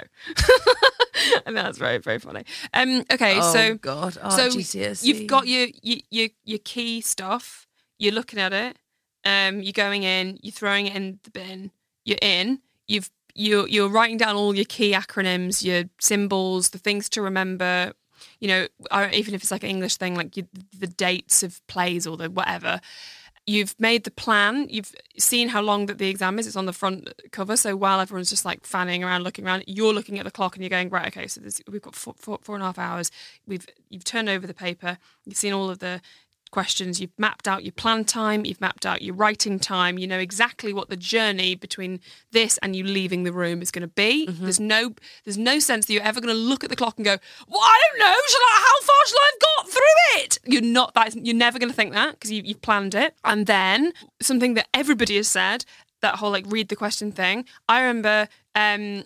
and 1.46 1.56
that's 1.56 1.78
very, 1.78 2.00
very 2.00 2.18
funny. 2.18 2.46
Um, 2.74 3.04
okay, 3.12 3.38
Oh, 3.39 3.54
so 3.54 3.76
God. 3.76 4.18
Oh, 4.24 4.36
so 4.36 4.50
GCSE. 4.50 5.04
you've 5.04 5.28
got 5.28 5.46
your, 5.48 5.68
your 5.84 6.00
your 6.10 6.30
your 6.44 6.60
key 6.60 7.02
stuff. 7.02 7.68
You're 8.00 8.13
looking 8.13 8.39
at 8.39 8.52
it. 8.52 8.78
Um, 9.24 9.62
you're 9.62 9.72
going 9.74 10.02
in. 10.02 10.39
You're 10.42 10.52
throwing 10.52 10.88
it 10.88 10.96
in 10.96 11.20
the 11.24 11.30
bin. 11.30 11.70
You're 12.06 12.18
in. 12.24 12.60
You've 12.88 13.12
you're 13.36 13.67
you're 13.67 13.89
writing 13.89 14.17
down 14.17 14.36
all 14.36 14.56
your 14.56 14.65
key 14.65 14.93
acronyms, 14.93 15.63
your 15.63 15.86
symbols, 16.00 16.69
the 16.69 16.78
things 16.78 17.10
to 17.10 17.22
remember. 17.22 17.93
You 18.39 18.48
know, 18.48 18.67
uh, 18.91 19.10
even 19.12 19.34
if 19.34 19.41
it's 19.41 19.52
like 19.52 19.63
an 19.63 19.69
English 19.69 19.98
thing, 19.98 20.15
like 20.15 20.38
you, 20.38 20.48
the 20.78 20.88
dates 20.88 21.43
of 21.43 21.65
plays 21.67 22.08
or 22.08 22.17
the 22.17 22.30
whatever. 22.30 22.80
You've 23.46 23.76
made 23.78 24.06
the 24.06 24.12
plan. 24.12 24.67
You've 24.69 24.96
seen 25.17 25.50
how 25.50 25.62
long 25.62 25.88
that 25.88 25.98
the 25.98 26.08
exam 26.08 26.39
is. 26.39 26.48
It's 26.48 26.56
on 26.56 26.65
the 26.65 26.72
front 26.72 27.10
cover. 27.32 27.58
So 27.58 27.76
while 27.76 28.00
everyone's 28.00 28.30
just 28.30 28.46
like 28.46 28.65
fanning 28.65 29.04
around, 29.04 29.24
looking 29.24 29.46
around, 29.46 29.65
you're 29.67 29.93
looking 29.93 30.17
at 30.17 30.24
the 30.24 30.32
clock 30.32 30.56
and 30.56 30.63
you're 30.63 30.69
going, 30.69 30.88
right, 30.88 31.08
okay, 31.08 31.28
so 31.28 31.41
we've 31.69 31.82
got 31.82 31.93
four, 31.93 32.13
four, 32.17 32.39
four 32.41 32.56
and 32.56 32.63
a 32.63 32.67
half 32.67 32.80
hours. 32.80 33.12
We've 33.46 33.67
you've 33.89 34.06
turned 34.06 34.30
over 34.30 34.48
the 34.48 34.54
paper. 34.54 34.98
You've 35.26 35.36
seen 35.36 35.52
all 35.52 35.69
of 35.69 35.80
the 35.80 36.00
questions. 36.54 37.02
You've 37.02 37.18
mapped 37.18 37.48
out 37.48 37.63
your 37.63 37.72
plan 37.72 38.06
time. 38.06 38.46
You've 38.46 38.62
mapped 38.62 38.86
out 38.86 39.02
your 39.02 39.16
writing 39.16 39.58
time. 39.60 39.98
You 39.98 40.06
know 40.06 40.20
exactly 40.20 40.72
what 40.72 40.88
the 40.88 40.96
journey 40.96 41.56
between 41.56 42.00
this 42.32 42.60
and 42.60 42.76
you 42.76 42.84
leaving 42.84 43.24
the 43.24 43.34
room 43.34 43.60
is 43.63 43.72
going 43.72 43.82
to 43.82 43.88
be. 43.88 44.28
There's 44.28 44.60
no 44.60 44.94
there's 45.26 45.38
no 45.38 45.58
sense 45.58 45.88
that 45.88 45.94
you're 45.94 46.04
ever 46.04 46.22
going 46.22 46.34
to 46.34 46.39
look 46.39 46.63
at 46.63 46.70
the 46.70 46.76
clock 46.76 46.94
and 46.98 47.06
go, 47.06 47.18
well, 47.48 47.62
I 47.62 47.82
don't 47.84 48.00
know. 48.00 48.16
Shall 48.28 48.42
I, 48.42 48.56
how 48.68 48.86
far 48.86 49.08
shall 49.08 49.20
I 49.20 49.32
have 49.32 49.39
got 49.50 49.70
through 49.74 50.22
it? 50.22 50.39
You're 50.46 50.62
not 50.62 50.94
that. 50.94 51.16
You're 51.16 51.36
never 51.36 51.58
going 51.58 51.72
to 51.72 51.76
think 51.76 51.94
that 51.94 52.12
because 52.12 52.32
you, 52.32 52.44
you've 52.46 52.62
planned 52.62 52.94
it. 52.94 53.16
And 53.24 53.48
then 53.48 53.92
something 54.22 54.54
that 54.54 54.68
everybody 54.74 55.18
has 55.18 55.28
said. 55.28 55.66
That 56.02 56.16
whole 56.16 56.32
like 56.32 56.44
read 56.50 56.68
the 56.68 56.76
question 56.76 57.13
thing. 57.13 57.46
I 57.70 57.80
remember 57.80 58.28
um, 58.56 59.06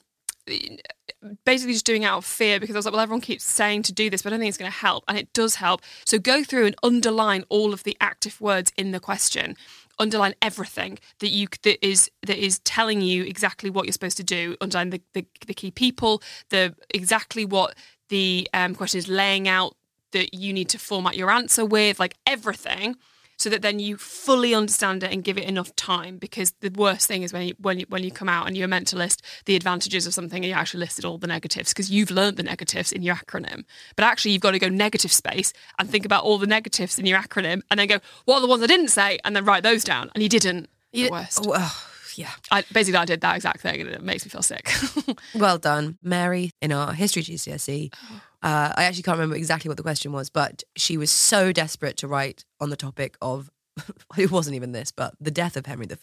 basically 1.45 1.73
just 1.73 1.85
doing 1.85 2.05
out 2.05 2.17
of 2.17 2.25
fear 2.25 2.59
because 2.59 2.75
I 2.75 2.79
was 2.79 2.85
like, 2.85 2.93
well, 2.93 3.01
everyone 3.01 3.21
keeps 3.21 3.43
saying 3.43 3.83
to 3.83 3.93
do 3.93 4.09
this, 4.09 4.21
but 4.21 4.29
I 4.29 4.31
don't 4.31 4.39
think 4.39 4.49
it's 4.49 4.57
going 4.57 4.71
to 4.71 4.77
help. 4.77 5.03
And 5.07 5.17
it 5.17 5.31
does 5.33 5.55
help. 5.55 5.81
So 6.05 6.19
go 6.19 6.43
through 6.43 6.65
and 6.67 6.75
underline 6.83 7.43
all 7.49 7.73
of 7.73 7.83
the 7.83 7.97
active 7.99 8.39
words 8.39 8.71
in 8.77 8.91
the 8.91 8.99
question. 8.99 9.55
Underline 9.99 10.35
everything 10.41 10.99
that 11.19 11.29
you 11.29 11.47
that 11.63 11.83
is 11.85 12.11
that 12.21 12.37
is 12.37 12.59
telling 12.59 13.01
you 13.01 13.23
exactly 13.23 13.71
what 13.71 13.85
you're 13.85 13.93
supposed 13.93 14.17
to 14.17 14.23
do. 14.23 14.55
Underline 14.61 14.91
the, 14.91 15.01
the, 15.13 15.25
the 15.47 15.55
key 15.55 15.71
people, 15.71 16.21
the 16.49 16.75
exactly 16.91 17.45
what 17.45 17.75
the 18.09 18.47
um, 18.53 18.75
question 18.75 18.99
is 18.99 19.07
laying 19.07 19.47
out 19.47 19.75
that 20.11 20.35
you 20.35 20.53
need 20.53 20.69
to 20.69 20.77
format 20.77 21.17
your 21.17 21.31
answer 21.31 21.65
with, 21.65 21.99
like 21.99 22.13
everything 22.27 22.95
so 23.37 23.49
that 23.49 23.61
then 23.61 23.79
you 23.79 23.97
fully 23.97 24.53
understand 24.53 25.03
it 25.03 25.11
and 25.11 25.23
give 25.23 25.37
it 25.37 25.43
enough 25.45 25.75
time 25.75 26.17
because 26.17 26.51
the 26.61 26.69
worst 26.69 27.07
thing 27.07 27.23
is 27.23 27.31
when 27.31 27.47
you 27.47 27.55
when 27.59 27.79
you 27.79 27.85
when 27.89 28.03
you 28.03 28.11
come 28.11 28.29
out 28.29 28.47
and 28.47 28.57
you're 28.57 28.67
meant 28.67 28.87
to 28.87 28.95
list 28.95 29.21
the 29.45 29.55
advantages 29.55 30.07
of 30.07 30.13
something 30.13 30.43
and 30.43 30.49
you 30.49 30.55
actually 30.55 30.79
listed 30.79 31.05
all 31.05 31.17
the 31.17 31.27
negatives 31.27 31.73
because 31.73 31.91
you've 31.91 32.11
learned 32.11 32.37
the 32.37 32.43
negatives 32.43 32.91
in 32.91 33.03
your 33.03 33.15
acronym. 33.15 33.63
But 33.95 34.05
actually 34.05 34.31
you've 34.31 34.41
got 34.41 34.51
to 34.51 34.59
go 34.59 34.69
negative 34.69 35.11
space 35.11 35.53
and 35.79 35.89
think 35.89 36.05
about 36.05 36.23
all 36.23 36.37
the 36.37 36.47
negatives 36.47 36.97
in 36.97 37.05
your 37.05 37.19
acronym 37.19 37.61
and 37.69 37.79
then 37.79 37.87
go 37.87 37.99
what 38.25 38.37
are 38.37 38.41
the 38.41 38.47
ones 38.47 38.63
I 38.63 38.67
didn't 38.67 38.89
say? 38.89 39.17
and 39.23 39.35
then 39.35 39.45
write 39.45 39.63
those 39.63 39.83
down. 39.83 40.09
And 40.13 40.23
you 40.23 40.29
didn't. 40.29 40.69
You 40.91 41.05
the 41.05 41.11
worst. 41.11 41.45
Oh, 41.45 41.53
oh, 41.55 41.87
yeah. 42.15 42.31
I, 42.49 42.63
basically 42.71 42.97
I 42.97 43.05
did 43.05 43.21
that 43.21 43.35
exact 43.35 43.61
thing 43.61 43.81
and 43.81 43.89
it 43.89 44.01
makes 44.01 44.25
me 44.25 44.29
feel 44.29 44.41
sick. 44.41 44.71
Well 45.35 45.57
done, 45.57 45.97
Mary. 46.01 46.51
In 46.61 46.71
our 46.71 46.93
history 46.93 47.21
GCSE, 47.21 47.93
oh. 47.93 48.21
Uh, 48.43 48.73
I 48.75 48.83
actually 48.83 49.03
can't 49.03 49.17
remember 49.17 49.35
exactly 49.35 49.67
what 49.69 49.77
the 49.77 49.83
question 49.83 50.11
was, 50.11 50.29
but 50.29 50.63
she 50.75 50.97
was 50.97 51.11
so 51.11 51.51
desperate 51.51 51.97
to 51.97 52.07
write 52.07 52.45
on 52.59 52.69
the 52.69 52.77
topic 52.77 53.17
of. 53.21 53.49
It 54.17 54.31
wasn't 54.31 54.55
even 54.55 54.71
this, 54.71 54.91
but 54.91 55.13
the 55.21 55.29
death 55.29 55.55
of 55.55 55.65
Henry 55.67 55.85
V. 55.85 55.95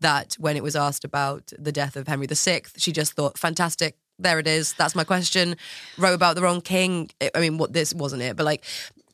That 0.00 0.34
when 0.40 0.56
it 0.56 0.62
was 0.64 0.74
asked 0.74 1.04
about 1.04 1.52
the 1.56 1.70
death 1.70 1.94
of 1.96 2.08
Henry 2.08 2.26
VI, 2.26 2.62
she 2.76 2.90
just 2.90 3.12
thought, 3.12 3.38
"Fantastic, 3.38 3.96
there 4.18 4.40
it 4.40 4.48
is. 4.48 4.72
That's 4.72 4.96
my 4.96 5.04
question." 5.04 5.56
Wrote 5.98 6.14
about 6.14 6.34
the 6.34 6.42
wrong 6.42 6.60
king. 6.60 7.10
I 7.34 7.38
mean, 7.40 7.58
what 7.58 7.72
this 7.72 7.94
wasn't 7.94 8.22
it, 8.22 8.36
but 8.36 8.44
like, 8.44 8.64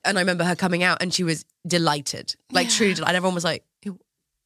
and 0.05 0.17
I 0.17 0.23
remember 0.23 0.45
her 0.45 0.57
coming 0.57 0.83
out 0.83 1.03
and 1.03 1.13
she 1.13 1.23
was 1.25 1.45
delighted, 1.67 2.35
like 2.51 2.71
truly 2.71 2.95
delighted. 2.95 3.11
And 3.11 3.17
everyone 3.19 3.35
was 3.35 3.45
like, 3.45 3.65
"It, 3.83 3.93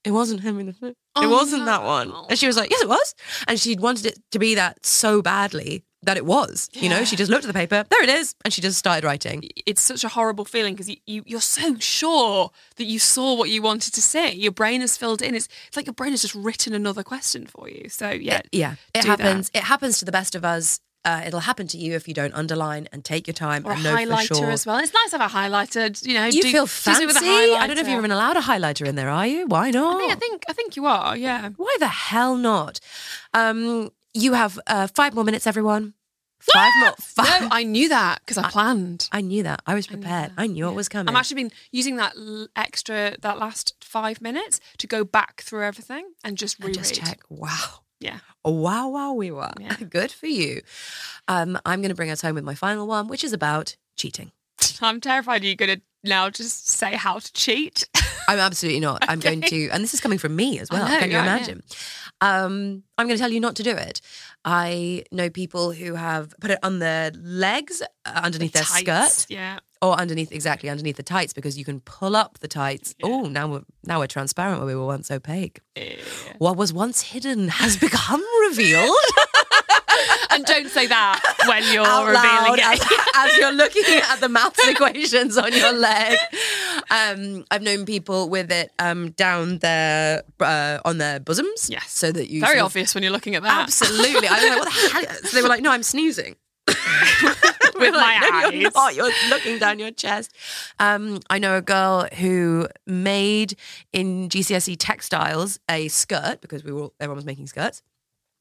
it 0.03 0.11
wasn't 0.11 0.41
Henry 0.41 0.65
V. 0.65 0.73
It 0.89 0.97
Oh, 1.15 1.31
wasn't 1.31 1.67
that 1.67 1.85
one." 1.85 2.13
And 2.29 2.37
she 2.37 2.49
was 2.49 2.57
like, 2.57 2.71
"Yes, 2.71 2.83
it 2.83 2.89
was." 2.89 3.15
And 3.47 3.61
she 3.61 3.77
wanted 3.77 4.07
it 4.07 4.19
to 4.33 4.39
be 4.41 4.57
that 4.57 4.85
so 4.85 5.23
badly 5.23 5.85
that 6.03 6.17
it 6.17 6.25
was. 6.27 6.69
You 6.73 6.89
know, 6.89 7.05
she 7.05 7.17
just 7.17 7.31
looked 7.31 7.45
at 7.45 7.49
the 7.49 7.55
paper. 7.55 7.85
There 7.89 8.03
it 8.03 8.09
is, 8.09 8.35
and 8.45 8.53
she 8.55 8.61
just 8.61 8.79
started 8.79 9.05
writing. 9.05 9.49
it's 9.67 9.83
such 9.83 10.05
a 10.05 10.09
horrible 10.09 10.45
feeling 10.45 10.75
because 10.75 10.89
you, 10.89 10.97
you 11.07 11.23
you're 11.27 11.41
so 11.41 11.77
sure 11.79 12.51
that 12.77 12.85
you 12.85 12.99
saw 12.99 13.35
what 13.35 13.49
you 13.51 13.63
wanted 13.63 13.93
to 13.95 14.03
see. 14.03 14.31
Your 14.33 14.53
brain 14.53 14.81
has 14.83 14.97
filled 14.97 15.23
in. 15.23 15.35
It's, 15.35 15.49
it's 15.69 15.77
like 15.77 15.87
your 15.87 15.95
brain 15.95 16.11
has 16.13 16.23
just 16.23 16.35
written 16.35 16.75
another 16.75 17.03
question 17.03 17.47
for 17.47 17.69
you. 17.69 17.89
So 17.89 18.11
yeah, 18.11 18.43
Yeah, 18.53 18.77
it 18.95 19.05
happens. 19.05 19.51
that. 19.51 19.59
It 19.61 19.65
happens 19.65 19.99
to 19.99 20.05
the 20.05 20.13
best 20.13 20.35
of 20.35 20.45
us. 20.45 20.81
Uh, 21.05 21.23
it'll 21.25 21.39
happen 21.39 21.69
to 21.69 21.79
you 21.79 21.95
if 21.95 22.09
you 22.09 22.15
don't 22.15 22.35
underline 22.35 22.89
and 22.93 23.05
take 23.05 23.29
your 23.29 23.35
time 23.35 23.65
Or 23.65 23.71
a 23.71 23.75
and 23.75 23.85
know 23.85 23.95
highlighter 23.95 24.27
for 24.29 24.35
sure. 24.35 24.51
as 24.51 24.67
well. 24.67 24.79
It's 24.79 24.93
nice 24.93 25.11
to 25.11 25.19
have 25.19 25.31
a 25.31 25.33
highlighter. 25.33 26.05
You 26.05 26.15
know, 26.15 26.25
You 26.27 26.43
do- 26.43 26.51
feel 26.51 26.67
fancy. 26.67 27.05
it 27.05 27.07
with 27.07 27.17
a 27.17 27.21
I 27.25 27.67
don't 27.69 27.77
know 27.77 27.81
if 27.83 27.87
you're 27.89 27.99
even 27.99 28.11
allowed 28.11 28.37
a 28.37 28.41
highlighter 28.41 28.85
in 28.89 28.97
there, 28.97 29.09
are 29.09 29.25
you? 29.27 29.47
Why 29.47 29.71
not? 29.71 29.95
I 29.95 29.99
think, 30.01 30.13
I 30.13 30.17
think 30.17 30.45
I 30.49 30.53
think 30.53 30.75
you 30.77 30.87
are. 30.87 31.17
Yeah. 31.17 31.51
Why 31.57 31.77
the 31.79 31.87
hell 31.87 32.35
not? 32.35 32.81
Um, 33.35 33.93
you 34.17 34.33
have 34.33 34.59
uh, 34.67 34.87
five 34.89 35.15
more 35.15 35.25
minutes, 35.25 35.47
everyone. 35.47 35.95
Five 36.39 36.71
more. 36.81 36.93
Five. 36.99 37.43
No, 37.43 37.49
I 37.51 37.63
knew 37.65 37.89
that 37.89 38.21
because 38.21 38.37
I 38.39 38.49
planned. 38.51 39.09
I 39.11 39.21
knew 39.21 39.43
that. 39.43 39.63
I 39.67 39.75
was 39.75 39.87
prepared. 39.87 40.33
I 40.37 40.47
knew, 40.47 40.69
it 40.69 40.75
was 40.75 40.89
coming. 40.89 41.09
I'm 41.09 41.17
actually 41.17 41.43
been 41.43 41.51
using 41.73 41.97
that 41.97 42.15
l- 42.17 42.49
extra 42.55 43.17
that 43.23 43.39
last 43.39 43.75
five 43.81 44.21
minutes 44.21 44.61
to 44.79 44.87
go 44.87 45.03
back 45.03 45.41
through 45.43 45.65
everything 45.65 46.13
and 46.23 46.37
just 46.37 46.63
And 46.63 46.75
just 46.75 46.95
check. 46.95 47.21
Wow. 47.31 47.81
Yeah. 48.01 48.19
Wow, 48.45 48.89
wow, 48.89 49.13
we 49.15 49.31
were. 49.31 49.51
Yeah. 49.59 49.77
Good 49.91 50.13
for 50.13 50.27
you. 50.27 50.61
Um, 51.27 51.59
I'm 51.65 51.81
going 51.81 51.89
to 51.89 51.95
bring 51.95 52.11
us 52.11 52.21
home 52.21 52.35
with 52.35 52.45
my 52.45 52.55
final 52.55 52.87
one, 52.87 53.09
which 53.09 53.25
is 53.25 53.33
about 53.33 53.77
cheating. 53.97 54.31
I'm 54.83 55.01
terrified 55.01 55.43
you're 55.43 55.55
going 55.57 55.77
to 55.77 55.83
now 56.05 56.29
just 56.29 56.69
say 56.69 56.95
how 56.97 57.19
to 57.19 57.33
cheat. 57.33 57.89
I'm 58.29 58.39
absolutely 58.39 58.81
not. 58.81 59.05
I'm 59.09 59.21
going 59.21 59.41
to, 59.43 59.69
and 59.71 59.83
this 59.83 59.95
is 59.95 60.01
coming 60.01 60.19
from 60.19 60.35
me 60.37 60.59
as 60.59 60.71
well. 60.71 60.87
know, 60.89 60.99
Can 60.99 61.11
you 61.11 61.17
yeah, 61.17 61.25
yeah. 61.25 61.37
imagine? 61.37 61.63
Um, 62.21 62.83
I'm 62.99 63.07
going 63.07 63.17
to 63.17 63.21
tell 63.23 63.31
you 63.31 63.41
not 63.41 63.57
to 63.57 63.63
do 63.63 63.71
it. 63.73 64.01
I 64.45 65.05
know 65.13 65.29
people 65.29 65.73
who 65.73 65.95
have 65.95 66.33
put 66.41 66.51
it 66.51 66.59
on 66.63 66.79
their 66.79 67.11
legs, 67.15 67.83
uh, 68.05 68.21
underneath 68.23 68.53
their 68.53 68.63
Tights, 68.63 69.17
skirt, 69.23 69.27
Yeah. 69.29 69.59
or 69.83 69.93
underneath 69.95 70.33
exactly 70.33 70.71
underneath 70.71 70.97
the 70.97 71.03
tights, 71.03 71.33
because 71.33 71.59
you 71.59 71.65
can 71.65 71.81
pull 71.81 72.17
up 72.17 72.39
the 72.39 72.49
tights. 72.49 72.95
Oh, 73.03 73.23
now 73.23 73.49
we're 73.49 73.63
now 73.85 73.99
we're 73.99 74.07
transparent 74.07 74.59
where 74.61 74.67
we 74.67 74.75
were 74.75 74.87
once 74.87 75.11
opaque. 75.11 75.61
What 76.39 76.57
was 76.57 76.73
once 76.73 77.03
hidden 77.03 77.49
has 77.49 77.77
become 77.77 78.23
revealed. 78.49 78.95
and 80.31 80.45
don't 80.45 80.69
say 80.71 80.87
that 80.87 81.21
when 81.49 81.63
you're 81.73 81.85
out 81.87 82.07
revealing 82.07 82.23
loud 82.23 82.59
it. 82.59 82.65
as, 82.65 82.81
as 83.33 83.37
you're 83.39 83.53
looking 83.53 83.83
at 83.87 84.21
the 84.21 84.29
maths 84.29 84.67
equations 84.69 85.37
on 85.37 85.53
your 85.53 85.73
leg. 85.73 86.19
Um, 86.91 87.45
I've 87.51 87.63
known 87.63 87.85
people 87.87 88.29
with 88.29 88.51
it 88.53 88.71
um, 88.79 89.11
down 89.13 89.59
their 89.59 90.23
uh, 90.41 90.79
on 90.85 90.99
their 90.99 91.19
bosoms. 91.21 91.69
Yes. 91.71 91.91
so 91.91 92.13
that 92.13 92.31
you 92.31 92.41
Very 92.41 92.53
sort 92.55 92.61
of- 92.61 92.67
obvious 92.67 92.95
when 92.95 93.03
you're 93.03 93.13
looking 93.13 93.35
at 93.35 93.43
that. 93.43 93.63
Absolutely. 93.65 94.29
I 94.29 94.35
was 94.35 94.49
like, 94.49 94.59
what 94.59 94.65
the 94.75 95.07
hell? 95.09 95.17
So 95.25 95.37
they 95.37 95.43
were 95.43 95.49
like, 95.49 95.63
no, 95.63 95.71
I'm 95.73 95.83
sneezing. 95.83 96.37
With 97.79 97.93
my 97.93 98.19
no, 98.43 98.49
You're 98.51 98.69
eyes. 98.69 98.75
not. 98.75 98.95
You're 98.95 99.11
looking 99.29 99.59
down 99.59 99.79
your 99.79 99.91
chest. 99.91 100.33
Um, 100.79 101.21
I 101.29 101.39
know 101.39 101.57
a 101.59 101.63
girl 101.63 102.09
who 102.15 102.69
made 102.87 103.57
in 103.93 104.29
GCSE 104.31 104.77
textiles 104.79 105.61
a 105.71 105.89
skirt 105.89 106.41
because 106.41 106.65
we 106.65 106.73
were 106.73 106.81
all, 106.85 106.95
everyone 107.01 107.17
was 107.17 107.27
making 107.27 107.49
skirts, 107.49 107.83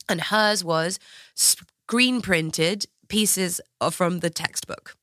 and 0.08 0.22
hers 0.22 0.64
was 0.64 1.00
screen 1.36 2.22
printed 2.22 2.86
pieces 3.10 3.60
from 3.92 4.20
the 4.20 4.30
textbook. 4.30 4.96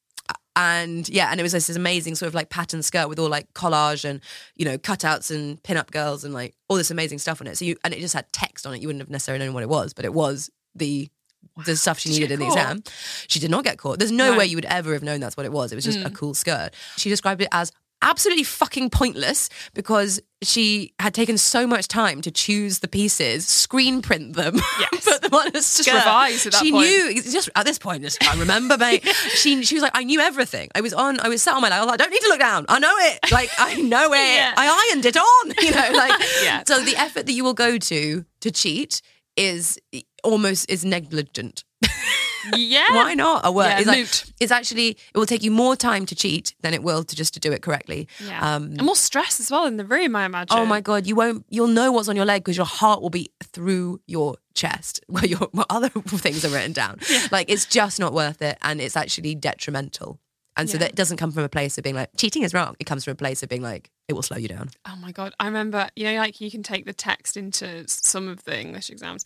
And 0.55 1.09
yeah, 1.09 1.29
and 1.31 1.41
it 1.41 1.43
was 1.43 1.53
this 1.53 1.71
amazing 1.71 2.15
sort 2.15 2.29
of 2.29 2.35
like 2.35 2.51
pattern 2.51 2.83
skirt 2.83 3.09
with 3.09 3.19
all 3.19 3.29
like 3.29 3.53
collage 3.55 4.05
and 4.05 4.21
you 4.55 4.65
know 4.65 4.77
cutouts 4.77 5.31
and 5.35 5.62
pin-up 5.62 5.91
girls 5.91 6.25
and 6.25 6.35
like 6.35 6.55
all 6.69 6.77
this 6.77 6.91
amazing 6.91 7.19
stuff 7.19 7.41
on 7.41 7.47
it. 7.47 7.57
So 7.57 7.65
you 7.65 7.77
and 7.85 7.95
it 7.95 8.01
just 8.01 8.15
had 8.15 8.31
text 8.33 8.67
on 8.67 8.75
it. 8.75 8.83
You 8.83 8.88
wouldn't 8.88 9.03
have 9.03 9.11
necessarily 9.11 9.45
known 9.45 9.55
what 9.55 9.62
it 9.62 9.69
was, 9.69 9.95
but 9.95 10.05
it 10.05 10.12
was 10.12 10.51
the 10.75 11.09
the 11.65 11.77
stuff 11.77 11.99
she 11.99 12.09
Did 12.09 12.15
she 12.15 12.21
needed 12.23 12.35
in 12.35 12.41
get 12.41 12.55
the 12.55 12.61
exam. 12.61 12.83
She 13.29 13.41
did 13.41 13.51
not 13.51 13.65
get 13.65 13.79
caught. 13.79 13.99
There's 13.99 14.12
no 14.12 14.33
No. 14.33 14.38
way 14.38 14.47
you 14.47 14.57
would 14.57 14.65
ever 14.67 14.93
have 14.93 15.03
known 15.03 15.21
that's 15.21 15.37
what 15.37 15.47
it 15.47 15.53
was. 15.53 15.73
It 15.73 15.75
was 15.75 15.85
just 15.85 15.99
a 15.99 16.11
mm. 16.11 16.15
cool 16.15 16.35
skirt. 16.35 16.71
She 16.97 17.09
described 17.11 17.43
it 17.43 17.49
as 17.53 17.73
absolutely 18.03 18.45
fucking 18.45 18.91
pointless 18.91 19.49
because 19.75 20.21
she 20.43 20.93
had 20.99 21.15
taken 21.15 21.38
so 21.38 21.67
much 21.67 21.87
time 21.88 22.21
to 22.23 22.31
choose 22.31 22.81
the 22.81 22.88
pieces, 22.88 23.47
screen 23.47 24.03
print 24.03 24.35
them, 24.35 24.57
Yes. 24.93 25.05
put 25.05 25.23
them 25.23 25.35
on 25.35 25.55
a 25.57 25.62
skirt. 25.62 25.95
revise 25.95 26.45
at 26.47 26.53
that 26.53 26.62
she 26.65 26.73
point. 26.73 26.87
knew 26.88 27.23
just 27.23 27.49
at 27.55 27.64
this 27.64 27.79
point. 27.79 28.03
Just, 28.03 28.22
I 28.29 28.39
remember, 28.39 28.76
mate. 28.76 29.07
she 29.35 29.62
she 29.64 29.74
was 29.76 29.83
like, 29.83 29.93
I 29.95 30.03
knew 30.05 30.20
everything. 30.20 30.68
I 30.74 30.81
was 30.81 30.93
on. 30.93 31.20
I 31.20 31.29
was 31.29 31.43
sat 31.43 31.55
on 31.55 31.62
my 31.62 31.68
lap. 31.68 31.79
I 31.79 31.81
was 31.85 31.91
like, 31.93 32.01
I 32.01 32.05
don't 32.05 32.11
need 32.11 32.22
to 32.22 32.29
look 32.29 32.41
down. 32.41 32.66
I 32.68 32.79
know 32.81 32.95
it. 32.99 33.31
Like 33.33 33.51
I 33.59 33.74
know 33.81 34.12
it. 34.12 34.16
Yeah. 34.18 34.53
I 34.57 34.91
ironed 34.93 35.07
it 35.07 35.16
on. 35.16 35.53
You 35.62 35.70
know, 35.70 35.91
like 35.97 36.20
Yeah. 36.43 36.62
so 36.66 36.81
the 36.81 36.97
effort 36.97 37.26
that 37.26 37.33
you 37.33 37.45
will 37.45 37.55
go 37.55 37.79
to 37.79 38.24
to 38.41 38.51
cheat 38.51 39.01
is 39.37 39.79
almost 40.24 40.68
is 40.70 40.85
negligent. 40.85 41.64
Yeah. 42.57 42.86
Why 42.90 43.14
not? 43.14 43.43
A 43.45 43.53
word. 43.53 43.66
Yeah, 43.66 43.78
it's, 43.78 43.86
like- 43.86 44.34
it's 44.40 44.53
actually 44.53 44.88
it 45.14 45.16
will 45.18 45.26
take 45.26 45.43
you 45.43 45.51
more 45.51 45.76
time 45.76 46.07
to 46.07 46.14
cheat 46.14 46.55
than 46.62 46.74
it 46.74 46.82
will 46.82 47.05
to 47.05 47.16
just 47.16 47.34
to 47.34 47.40
do 47.40 47.53
it 47.53 47.62
correctly. 47.62 48.09
Yeah. 48.24 48.55
Um, 48.57 48.64
and 48.72 48.82
more 48.82 48.97
stress 48.97 49.38
as 49.40 49.51
well 49.51 49.66
in 49.66 49.76
the 49.76 49.84
room, 49.84 50.16
I 50.16 50.24
imagine. 50.24 50.57
oh 50.59 50.66
my 50.66 50.80
god, 50.80 51.07
you 51.07 51.14
won't. 51.14 51.45
You'll 51.49 51.66
know 51.68 51.93
what's 51.93 52.09
on 52.09 52.16
your 52.16 52.24
leg 52.24 52.43
because 52.43 52.57
your 52.57 52.66
heart 52.66 53.01
will 53.03 53.11
be 53.11 53.30
through 53.43 54.01
your 54.07 54.36
chest 54.55 55.01
where 55.09 55.24
your 55.26 55.49
where 55.53 55.66
other 55.70 55.88
things 56.07 56.45
are 56.45 56.49
written 56.51 56.72
down. 56.72 56.99
Like 57.30 57.51
it's 57.51 57.66
just 57.66 57.99
not 58.01 58.12
worth 58.12 58.43
it, 58.43 58.59
and 58.62 58.80
it's 58.80 58.97
actually 58.97 59.34
detrimental. 59.34 60.18
And 60.55 60.68
so 60.68 60.74
Yeah. 60.74 60.80
that 60.80 60.95
doesn't 60.95 61.16
come 61.16 61.32
from 61.32 61.45
a 61.45 61.49
place 61.49 61.78
of 61.78 61.84
being 61.84 61.97
like 61.97 62.11
cheating 62.18 62.43
is 62.43 62.53
wrong. 62.53 62.76
It 62.78 62.84
comes 62.84 63.05
from 63.05 63.12
a 63.12 63.16
place 63.16 63.43
of 63.43 63.49
being 63.49 63.62
like 63.62 63.90
it 64.09 64.12
will 64.12 64.20
slow 64.22 64.36
you 64.36 64.49
down. 64.49 64.68
Oh 64.86 64.97
my 64.97 65.11
god! 65.11 65.32
I 65.40 65.47
remember, 65.47 65.88
you 65.97 66.05
know, 66.05 66.14
like 66.18 66.43
you 66.43 66.51
can 66.51 66.62
take 66.62 66.84
the 66.84 66.93
text 66.93 67.38
into 67.38 67.84
some 67.88 68.28
of 68.28 68.45
the 68.45 68.61
English 68.61 68.90
exams. 68.90 69.24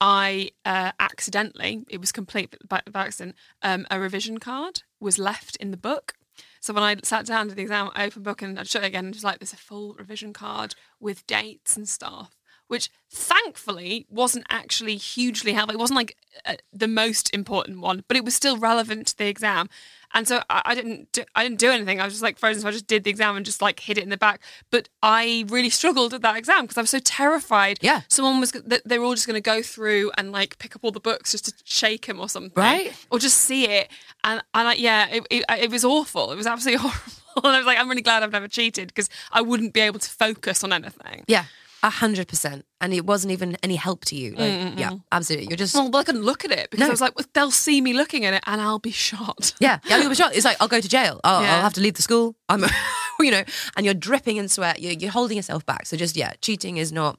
I 0.00 0.50
uh, 0.64 0.92
accidentally, 1.00 1.84
it 1.88 2.00
was 2.00 2.12
complete 2.12 2.56
by, 2.68 2.82
by 2.90 3.06
accident, 3.06 3.34
um, 3.62 3.86
a 3.90 3.98
revision 3.98 4.38
card 4.38 4.82
was 5.00 5.18
left 5.18 5.56
in 5.56 5.70
the 5.70 5.76
book. 5.76 6.14
So 6.60 6.72
when 6.72 6.84
I 6.84 6.96
sat 7.02 7.26
down 7.26 7.48
to 7.48 7.54
the 7.54 7.62
exam, 7.62 7.90
I 7.94 8.04
opened 8.06 8.24
the 8.24 8.30
book 8.30 8.42
and 8.42 8.58
I 8.58 8.62
shut 8.62 8.84
it 8.84 8.86
again, 8.86 9.08
was 9.08 9.24
like, 9.24 9.40
there's 9.40 9.52
a 9.52 9.56
full 9.56 9.94
revision 9.94 10.32
card 10.32 10.74
with 11.00 11.26
dates 11.26 11.76
and 11.76 11.88
stuff, 11.88 12.36
which 12.68 12.88
thankfully 13.10 14.06
wasn't 14.08 14.46
actually 14.50 14.96
hugely 14.96 15.52
helpful. 15.52 15.74
It 15.74 15.80
wasn't 15.80 15.96
like 15.96 16.16
uh, 16.46 16.56
the 16.72 16.88
most 16.88 17.34
important 17.34 17.80
one, 17.80 18.04
but 18.08 18.16
it 18.16 18.24
was 18.24 18.34
still 18.34 18.56
relevant 18.56 19.08
to 19.08 19.18
the 19.18 19.26
exam. 19.26 19.68
And 20.14 20.26
so 20.26 20.42
I, 20.48 20.62
I 20.64 20.74
didn't, 20.74 21.12
do, 21.12 21.24
I 21.34 21.42
didn't 21.42 21.58
do 21.58 21.70
anything. 21.70 22.00
I 22.00 22.04
was 22.04 22.14
just 22.14 22.22
like 22.22 22.38
frozen. 22.38 22.62
So 22.62 22.68
I 22.68 22.70
just 22.70 22.86
did 22.86 23.04
the 23.04 23.10
exam 23.10 23.36
and 23.36 23.44
just 23.44 23.60
like 23.60 23.80
hid 23.80 23.98
it 23.98 24.04
in 24.04 24.08
the 24.10 24.16
back. 24.16 24.40
But 24.70 24.88
I 25.02 25.44
really 25.48 25.68
struggled 25.80 26.14
at 26.14 26.22
that 26.22 26.36
exam 26.36 26.62
because 26.62 26.78
I 26.78 26.80
was 26.80 26.90
so 26.90 26.98
terrified. 27.00 27.78
Yeah. 27.82 28.02
someone 28.08 28.40
was 28.40 28.52
that 28.52 28.82
they 28.86 28.98
were 28.98 29.04
all 29.04 29.14
just 29.14 29.26
going 29.26 29.34
to 29.34 29.40
go 29.40 29.60
through 29.62 30.10
and 30.16 30.32
like 30.32 30.58
pick 30.58 30.74
up 30.76 30.82
all 30.84 30.92
the 30.92 31.00
books 31.00 31.32
just 31.32 31.44
to 31.46 31.52
shake 31.64 32.06
them 32.06 32.20
or 32.20 32.28
something, 32.28 32.52
Right. 32.54 32.92
Or 33.10 33.18
just 33.18 33.38
see 33.38 33.66
it. 33.66 33.88
And 34.24 34.42
and 34.54 34.68
I, 34.68 34.74
yeah, 34.74 35.08
it, 35.08 35.26
it, 35.30 35.44
it 35.58 35.70
was 35.70 35.84
awful. 35.84 36.32
It 36.32 36.36
was 36.36 36.46
absolutely 36.46 36.80
horrible. 36.88 37.12
And 37.44 37.54
I 37.54 37.58
was 37.58 37.66
like, 37.66 37.78
I'm 37.78 37.88
really 37.88 38.02
glad 38.02 38.22
I've 38.22 38.32
never 38.32 38.48
cheated 38.48 38.88
because 38.88 39.08
I 39.30 39.42
wouldn't 39.42 39.72
be 39.72 39.80
able 39.80 40.00
to 40.00 40.10
focus 40.10 40.64
on 40.64 40.72
anything. 40.72 41.24
Yeah, 41.28 41.44
a 41.82 41.90
hundred 41.90 42.28
percent. 42.28 42.64
And 42.80 42.92
it 42.94 43.04
wasn't 43.06 43.32
even 43.32 43.56
any 43.62 43.76
help 43.76 44.04
to 44.06 44.16
you. 44.16 44.32
Like, 44.36 44.78
yeah, 44.78 44.92
absolutely. 45.12 45.48
You're 45.48 45.56
just 45.56 45.74
Well, 45.74 45.94
I 45.96 46.04
couldn't 46.04 46.22
look 46.22 46.44
at 46.44 46.50
it 46.52 46.70
because 46.70 46.80
No. 46.80 46.86
I 46.86 46.90
was 46.90 47.00
like, 47.00 47.16
well, 47.16 47.26
they'll 47.34 47.50
see 47.50 47.80
me 47.80 47.92
looking 47.92 48.24
at 48.24 48.34
it 48.34 48.42
and 48.46 48.60
I'll 48.60 48.78
be 48.78 48.92
shot. 48.92 49.52
Yeah, 49.60 49.78
yeah, 49.86 49.98
you'll 49.98 50.08
be 50.10 50.14
shocked. 50.14 50.36
It's 50.36 50.44
like 50.44 50.56
I'll 50.60 50.68
go 50.68 50.80
to 50.80 50.88
jail. 50.88 51.20
I'll, 51.24 51.42
Yeah. 51.42 51.56
I'll 51.56 51.62
have 51.62 51.74
to 51.74 51.80
leave 51.80 51.94
the 51.94 52.02
school. 52.02 52.36
I'm, 52.48 52.64
you 53.20 53.30
know, 53.30 53.42
and 53.76 53.84
you're 53.84 53.94
dripping 53.94 54.36
in 54.36 54.48
sweat. 54.48 54.80
You're, 54.80 54.92
you're 54.92 55.10
holding 55.10 55.36
yourself 55.36 55.66
back. 55.66 55.86
So 55.86 55.96
just 55.96 56.16
yeah, 56.16 56.32
cheating 56.40 56.76
is 56.76 56.92
not. 56.92 57.18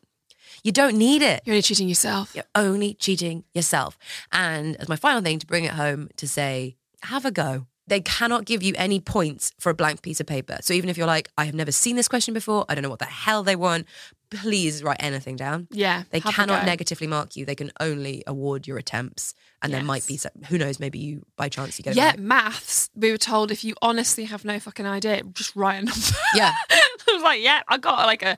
You 0.64 0.72
don't 0.72 0.98
need 0.98 1.22
it. 1.22 1.42
You're 1.46 1.54
only 1.54 1.62
cheating 1.62 1.88
yourself. 1.88 2.36
You're 2.36 2.44
only 2.56 2.94
cheating 2.94 3.44
yourself. 3.54 3.98
And 4.32 4.76
as 4.78 4.90
my 4.90 4.96
final 4.98 5.22
thing 5.22 5.40
to 5.40 5.48
bring 5.48 5.64
it 5.64 5.72
home 5.72 6.10
to 6.18 6.28
say, 6.28 6.76
have 7.04 7.24
a 7.26 7.32
go. 7.32 7.68
They 7.88 8.02
cannot 8.02 8.46
give 8.46 8.62
you 8.62 8.74
any 8.78 9.00
points 9.00 9.52
for 9.60 9.72
a 9.72 9.74
blank 9.74 10.04
piece 10.04 10.20
of 10.20 10.28
paper. 10.28 10.58
So 10.62 10.74
even 10.76 10.90
if 10.92 10.98
you're 10.98 11.08
like, 11.08 11.30
I 11.40 11.46
have 11.46 11.56
never 11.56 11.72
seen 11.72 11.96
this 11.96 12.08
question 12.08 12.36
before, 12.36 12.64
I 12.70 12.76
don't 12.76 12.84
know 12.84 12.90
what 12.90 13.00
the 13.00 13.06
hell 13.06 13.42
they 13.42 13.56
want, 13.56 13.88
please 14.32 14.84
write 14.84 14.98
anything 15.00 15.36
down. 15.36 15.68
Yeah, 15.72 16.04
They 16.12 16.20
cannot 16.22 16.66
negatively 16.66 17.08
mark 17.08 17.36
you. 17.36 17.46
They 17.46 17.56
can 17.56 17.72
only 17.80 18.24
award 18.28 18.68
your 18.68 18.78
attempts. 18.78 19.34
And 19.62 19.74
there 19.74 19.84
might 19.84 20.08
be, 20.08 20.18
who 20.48 20.58
knows, 20.58 20.80
maybe 20.80 21.00
you, 21.00 21.26
by 21.36 21.50
chance, 21.50 21.78
you 21.78 21.84
get 21.84 21.92
it 21.92 21.98
Yeah, 21.98 22.12
right. 22.12 22.20
maths. 22.20 22.90
We 22.96 23.12
were 23.12 23.18
told 23.18 23.52
if 23.52 23.64
you 23.66 23.76
honestly 23.82 24.24
have 24.26 24.46
no 24.46 24.58
fucking 24.60 24.86
idea, 24.86 25.22
just 25.34 25.54
write 25.56 25.82
a 25.82 25.86
number. 25.86 26.00
Yeah. 26.34 26.54
I 26.72 27.14
was 27.14 27.24
like, 27.24 27.42
yeah, 27.42 27.62
I 27.68 27.78
got 27.78 28.06
like 28.06 28.22
a, 28.24 28.38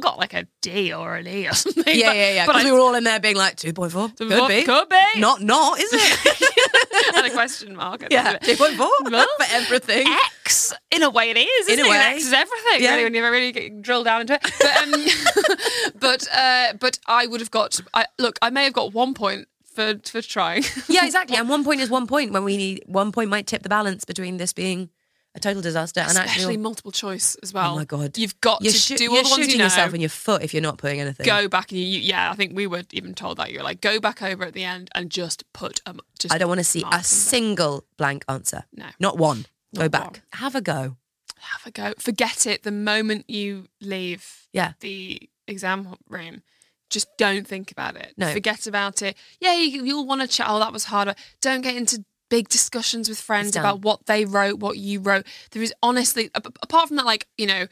got, 0.00 0.16
like 0.18 0.32
a 0.32 0.46
D 0.62 0.92
or 0.94 1.16
an 1.16 1.26
E 1.26 1.46
or 1.48 1.52
something. 1.54 1.84
Yeah, 1.86 2.06
but, 2.08 2.16
yeah, 2.16 2.32
yeah. 2.34 2.46
Because 2.46 2.64
we 2.64 2.72
were 2.72 2.78
all 2.78 2.94
in 2.94 3.04
there 3.04 3.20
being 3.20 3.36
like, 3.36 3.56
2.4. 3.56 4.16
Could 4.16 4.30
What- 4.30 4.48
be. 4.48 4.62
could 4.62 4.88
be. 4.88 5.20
Not, 5.20 5.42
not, 5.42 5.78
is 5.78 5.90
it? 5.92 7.14
and 7.16 7.26
a 7.26 7.30
question 7.30 7.76
mark. 7.76 8.06
yeah. 8.10 8.28
end 8.28 8.36
of 8.42 8.48
it. 8.48 8.58
2.4 8.58 9.10
Well, 9.10 9.26
for 9.38 9.46
everything. 9.50 10.06
X, 10.44 10.72
in 10.90 11.02
a 11.02 11.10
way, 11.10 11.30
it 11.30 11.36
is. 11.36 11.68
In 11.68 11.80
a 11.80 11.82
it? 11.86 11.90
way. 11.90 11.96
X 11.98 12.24
is 12.26 12.32
everything. 12.32 12.82
Yeah. 12.82 12.92
Really, 12.92 13.04
when 13.04 13.14
you 13.14 13.22
really 13.24 13.52
get, 13.52 13.82
drill 13.82 14.04
down 14.04 14.22
into 14.22 14.34
it. 14.34 14.52
But, 14.58 14.76
um, 14.82 15.90
but, 15.98 16.28
uh, 16.34 16.72
but 16.80 16.98
I 17.06 17.26
would 17.26 17.40
have 17.40 17.50
got. 17.50 17.78
I, 17.92 18.06
look, 18.18 18.38
I 18.40 18.50
may 18.50 18.64
have 18.64 18.72
got 18.72 18.92
one 18.94 19.12
point 19.14 19.48
for 19.74 19.98
for 20.04 20.22
trying. 20.22 20.64
Yeah, 20.88 21.04
exactly. 21.04 21.36
And 21.36 21.48
one 21.48 21.64
point 21.64 21.80
is 21.80 21.90
one 21.90 22.06
point 22.06 22.32
when 22.32 22.44
we 22.44 22.56
need 22.56 22.82
one 22.86 23.12
point 23.12 23.30
might 23.30 23.46
tip 23.46 23.62
the 23.62 23.68
balance 23.68 24.04
between 24.04 24.36
this 24.36 24.52
being 24.52 24.90
a 25.34 25.40
total 25.40 25.62
disaster 25.62 26.00
and 26.00 26.10
Especially 26.10 26.30
actually. 26.42 26.56
multiple 26.58 26.92
choice 26.92 27.36
as 27.42 27.54
well. 27.54 27.72
Oh 27.72 27.76
my 27.76 27.86
god! 27.86 28.18
You've 28.18 28.38
got 28.42 28.60
you're 28.62 28.72
to 28.72 28.78
shoo- 28.78 28.96
do 28.96 29.08
all 29.08 29.14
you're 29.14 29.22
the 29.24 29.30
ones 29.30 29.36
shooting 29.40 29.52
you 29.52 29.58
know. 29.58 29.64
yourself 29.64 29.94
in 29.94 30.00
your 30.02 30.10
foot 30.10 30.42
if 30.42 30.52
you're 30.52 30.62
not 30.62 30.76
putting 30.76 31.00
anything. 31.00 31.24
go 31.24 31.48
back 31.48 31.70
and 31.72 31.80
you, 31.80 32.00
yeah 32.00 32.30
i 32.30 32.34
think 32.34 32.54
we 32.54 32.66
were 32.66 32.82
even 32.92 33.14
told 33.14 33.38
that 33.38 33.50
you're 33.50 33.62
like 33.62 33.80
go 33.80 33.98
back 33.98 34.20
over 34.22 34.44
at 34.44 34.52
the 34.52 34.62
end 34.64 34.90
and 34.94 35.10
just 35.10 35.50
put 35.54 35.80
um 35.86 36.00
just 36.18 36.34
I 36.34 36.38
don't 36.38 36.48
want 36.48 36.58
to 36.60 36.64
see 36.64 36.84
a 36.92 37.02
single 37.02 37.84
blank 37.96 38.24
answer. 38.28 38.64
No. 38.74 38.86
not 39.00 39.16
one. 39.16 39.46
go 39.74 39.88
back. 39.88 40.04
one. 40.12 40.22
Have 40.34 40.54
a 40.54 40.60
go. 40.60 40.96
have 41.38 41.62
a 41.66 41.70
go 41.70 41.94
forget 41.98 42.46
it 42.46 42.62
the 42.62 42.70
moment 42.70 43.24
you 43.30 43.68
leave 43.80 44.46
Yeah. 44.52 44.72
the 44.80 45.30
exam 45.48 45.96
room 46.10 46.42
just 46.92 47.08
don't 47.18 47.46
think 47.46 47.72
about 47.72 47.96
it. 47.96 48.14
No. 48.16 48.32
forget 48.32 48.66
about 48.66 49.02
it. 49.02 49.16
Yeah 49.40 49.54
you, 49.54 49.84
you'll 49.84 50.06
want 50.06 50.20
to 50.20 50.28
chat 50.28 50.46
oh 50.48 50.58
that 50.60 50.72
was 50.72 50.84
harder 50.84 51.14
don't 51.40 51.62
get 51.62 51.76
into 51.76 52.04
big 52.28 52.48
discussions 52.48 53.08
with 53.08 53.20
friends 53.20 53.56
about 53.56 53.82
what 53.82 54.06
they 54.06 54.24
wrote 54.24 54.58
what 54.58 54.78
you 54.78 55.00
wrote. 55.00 55.26
There 55.50 55.62
is 55.62 55.74
honestly 55.82 56.30
apart 56.34 56.88
from 56.88 56.96
that 56.98 57.06
like 57.06 57.26
you 57.36 57.46
know 57.46 57.66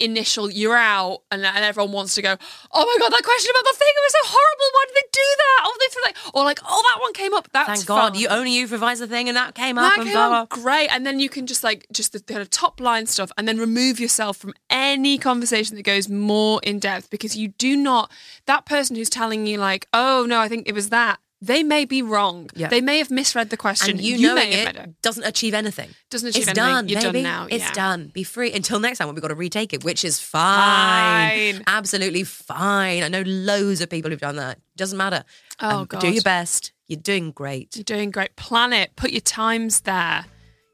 initial 0.00 0.50
you're 0.50 0.76
out 0.76 1.20
and, 1.30 1.44
and 1.44 1.64
everyone 1.64 1.92
wants 1.92 2.14
to 2.14 2.22
go 2.22 2.36
oh 2.72 2.84
my 2.84 2.96
god 2.98 3.12
that 3.12 3.22
question 3.22 3.50
about 3.54 3.70
the 3.70 3.78
thing 3.78 3.88
it 3.88 4.04
was 4.04 4.12
so 4.12 4.36
horrible 4.36 4.68
why 4.74 4.84
did 4.88 4.94
they 4.96 5.08
do 5.14 5.36
that. 5.38 5.62
Oh 5.64 5.76
they 5.80 5.92
threw 5.92 6.02
like 6.04 6.16
or 6.34 6.44
like 6.44 6.60
oh 6.66 6.82
that 6.88 7.00
one 7.00 7.12
came 7.12 7.34
up. 7.34 7.48
That's 7.52 7.68
Thank 7.68 7.86
God. 7.86 8.12
fine. 8.12 8.20
you 8.20 8.28
only 8.28 8.64
revised 8.64 9.00
the 9.00 9.06
thing 9.06 9.28
and 9.28 9.36
that 9.36 9.54
came 9.54 9.78
up 9.78 9.84
that 9.84 9.98
and 9.98 10.04
came 10.06 10.14
blah, 10.14 10.28
blah. 10.28 10.62
great. 10.62 10.88
And 10.88 11.06
then 11.06 11.20
you 11.20 11.28
can 11.28 11.46
just 11.46 11.64
like 11.64 11.86
just 11.92 12.12
the 12.12 12.20
kind 12.20 12.40
of 12.40 12.50
top 12.50 12.80
line 12.80 13.06
stuff 13.06 13.30
and 13.36 13.46
then 13.46 13.58
remove 13.58 14.00
yourself 14.00 14.36
from 14.36 14.54
any 14.70 15.18
conversation 15.18 15.76
that 15.76 15.82
goes 15.82 16.08
more 16.08 16.60
in 16.62 16.78
depth 16.78 17.10
because 17.10 17.36
you 17.36 17.48
do 17.48 17.76
not 17.76 18.10
that 18.46 18.66
person 18.66 18.96
who's 18.96 19.10
telling 19.10 19.46
you 19.46 19.58
like 19.58 19.86
oh 19.92 20.26
no 20.28 20.40
I 20.40 20.48
think 20.48 20.68
it 20.68 20.74
was 20.74 20.90
that 20.90 21.20
they 21.42 21.62
may 21.62 21.84
be 21.84 22.00
wrong 22.00 22.48
Yeah. 22.54 22.68
they 22.68 22.80
may 22.80 22.98
have 22.98 23.10
misread 23.10 23.50
the 23.50 23.56
question 23.56 23.90
And 23.92 24.00
you, 24.00 24.16
may 24.16 24.22
knowing 24.22 24.52
it 24.52 24.76
it. 24.76 25.02
doesn't 25.02 25.24
achieve 25.24 25.52
anything. 25.54 25.90
Doesn't 26.10 26.28
achieve 26.28 26.48
it's 26.48 26.58
anything. 26.58 26.74
done. 26.74 26.88
You're 26.88 27.00
done 27.00 27.22
now, 27.22 27.46
It's 27.50 27.64
yeah. 27.64 27.72
done. 27.72 28.10
Be 28.14 28.22
free 28.24 28.52
until 28.52 28.80
next 28.80 28.98
time 28.98 29.08
when 29.08 29.14
we've 29.14 29.22
got 29.22 29.28
to 29.28 29.34
retake 29.34 29.72
it, 29.74 29.84
which 29.84 30.04
is 30.04 30.20
fine. 30.20 31.54
Fine. 31.56 31.64
Absolutely 31.66 32.24
fine. 32.24 33.02
I 33.02 33.08
know 33.08 33.22
loads 33.26 33.80
of 33.80 33.90
people 33.90 34.10
who've 34.10 34.20
done 34.20 34.36
that. 34.36 34.58
Doesn't 34.76 34.96
matter. 34.98 35.24
Um, 35.60 35.86
Oh, 35.90 35.98
Do 35.98 36.10
your 36.10 36.22
best. 36.22 36.72
You're 36.86 37.00
doing 37.00 37.30
great. 37.30 37.76
You're 37.76 37.84
doing 37.84 38.10
great. 38.10 38.36
Plan 38.36 38.72
it. 38.72 38.94
Put 38.96 39.10
your 39.10 39.20
times 39.20 39.82
there. 39.82 40.26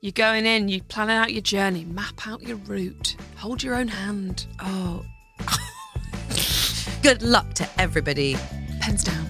You're 0.03 0.13
going 0.13 0.47
in. 0.47 0.69
You're 0.69 0.83
planning 0.85 1.17
out 1.17 1.33
your 1.33 1.43
journey. 1.43 1.85
Map 1.85 2.27
out 2.27 2.43
your 2.43 2.57
route. 2.59 3.17
Hold 3.37 3.63
your 3.63 3.75
own 3.75 3.89
hand. 3.89 4.47
Oh. 4.61 5.05
Good 7.03 7.23
luck 7.23 7.55
to 7.55 7.69
everybody. 7.79 8.37
Pens 8.81 9.05
down. 9.05 9.30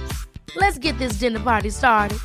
Let's 0.55 0.77
get 0.77 0.97
this 0.99 1.17
dinner 1.17 1.39
party 1.39 1.69
started. 1.69 2.19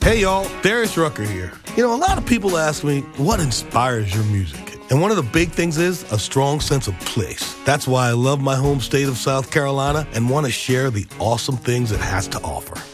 Hey, 0.00 0.20
y'all, 0.20 0.48
Darius 0.62 0.96
Rucker 0.96 1.24
here. 1.24 1.52
You 1.76 1.82
know, 1.82 1.94
a 1.94 1.96
lot 1.96 2.18
of 2.18 2.26
people 2.26 2.58
ask 2.58 2.84
me, 2.84 3.00
what 3.16 3.40
inspires 3.40 4.14
your 4.14 4.24
music? 4.24 4.78
And 4.90 5.00
one 5.00 5.10
of 5.10 5.16
the 5.16 5.22
big 5.22 5.50
things 5.50 5.78
is 5.78 6.02
a 6.12 6.18
strong 6.18 6.60
sense 6.60 6.88
of 6.88 6.98
place. 7.00 7.56
That's 7.64 7.88
why 7.88 8.08
I 8.08 8.12
love 8.12 8.40
my 8.40 8.54
home 8.54 8.80
state 8.80 9.08
of 9.08 9.16
South 9.16 9.50
Carolina 9.50 10.06
and 10.12 10.28
want 10.28 10.44
to 10.44 10.52
share 10.52 10.90
the 10.90 11.06
awesome 11.18 11.56
things 11.56 11.90
it 11.90 12.00
has 12.00 12.28
to 12.28 12.40
offer. 12.42 12.78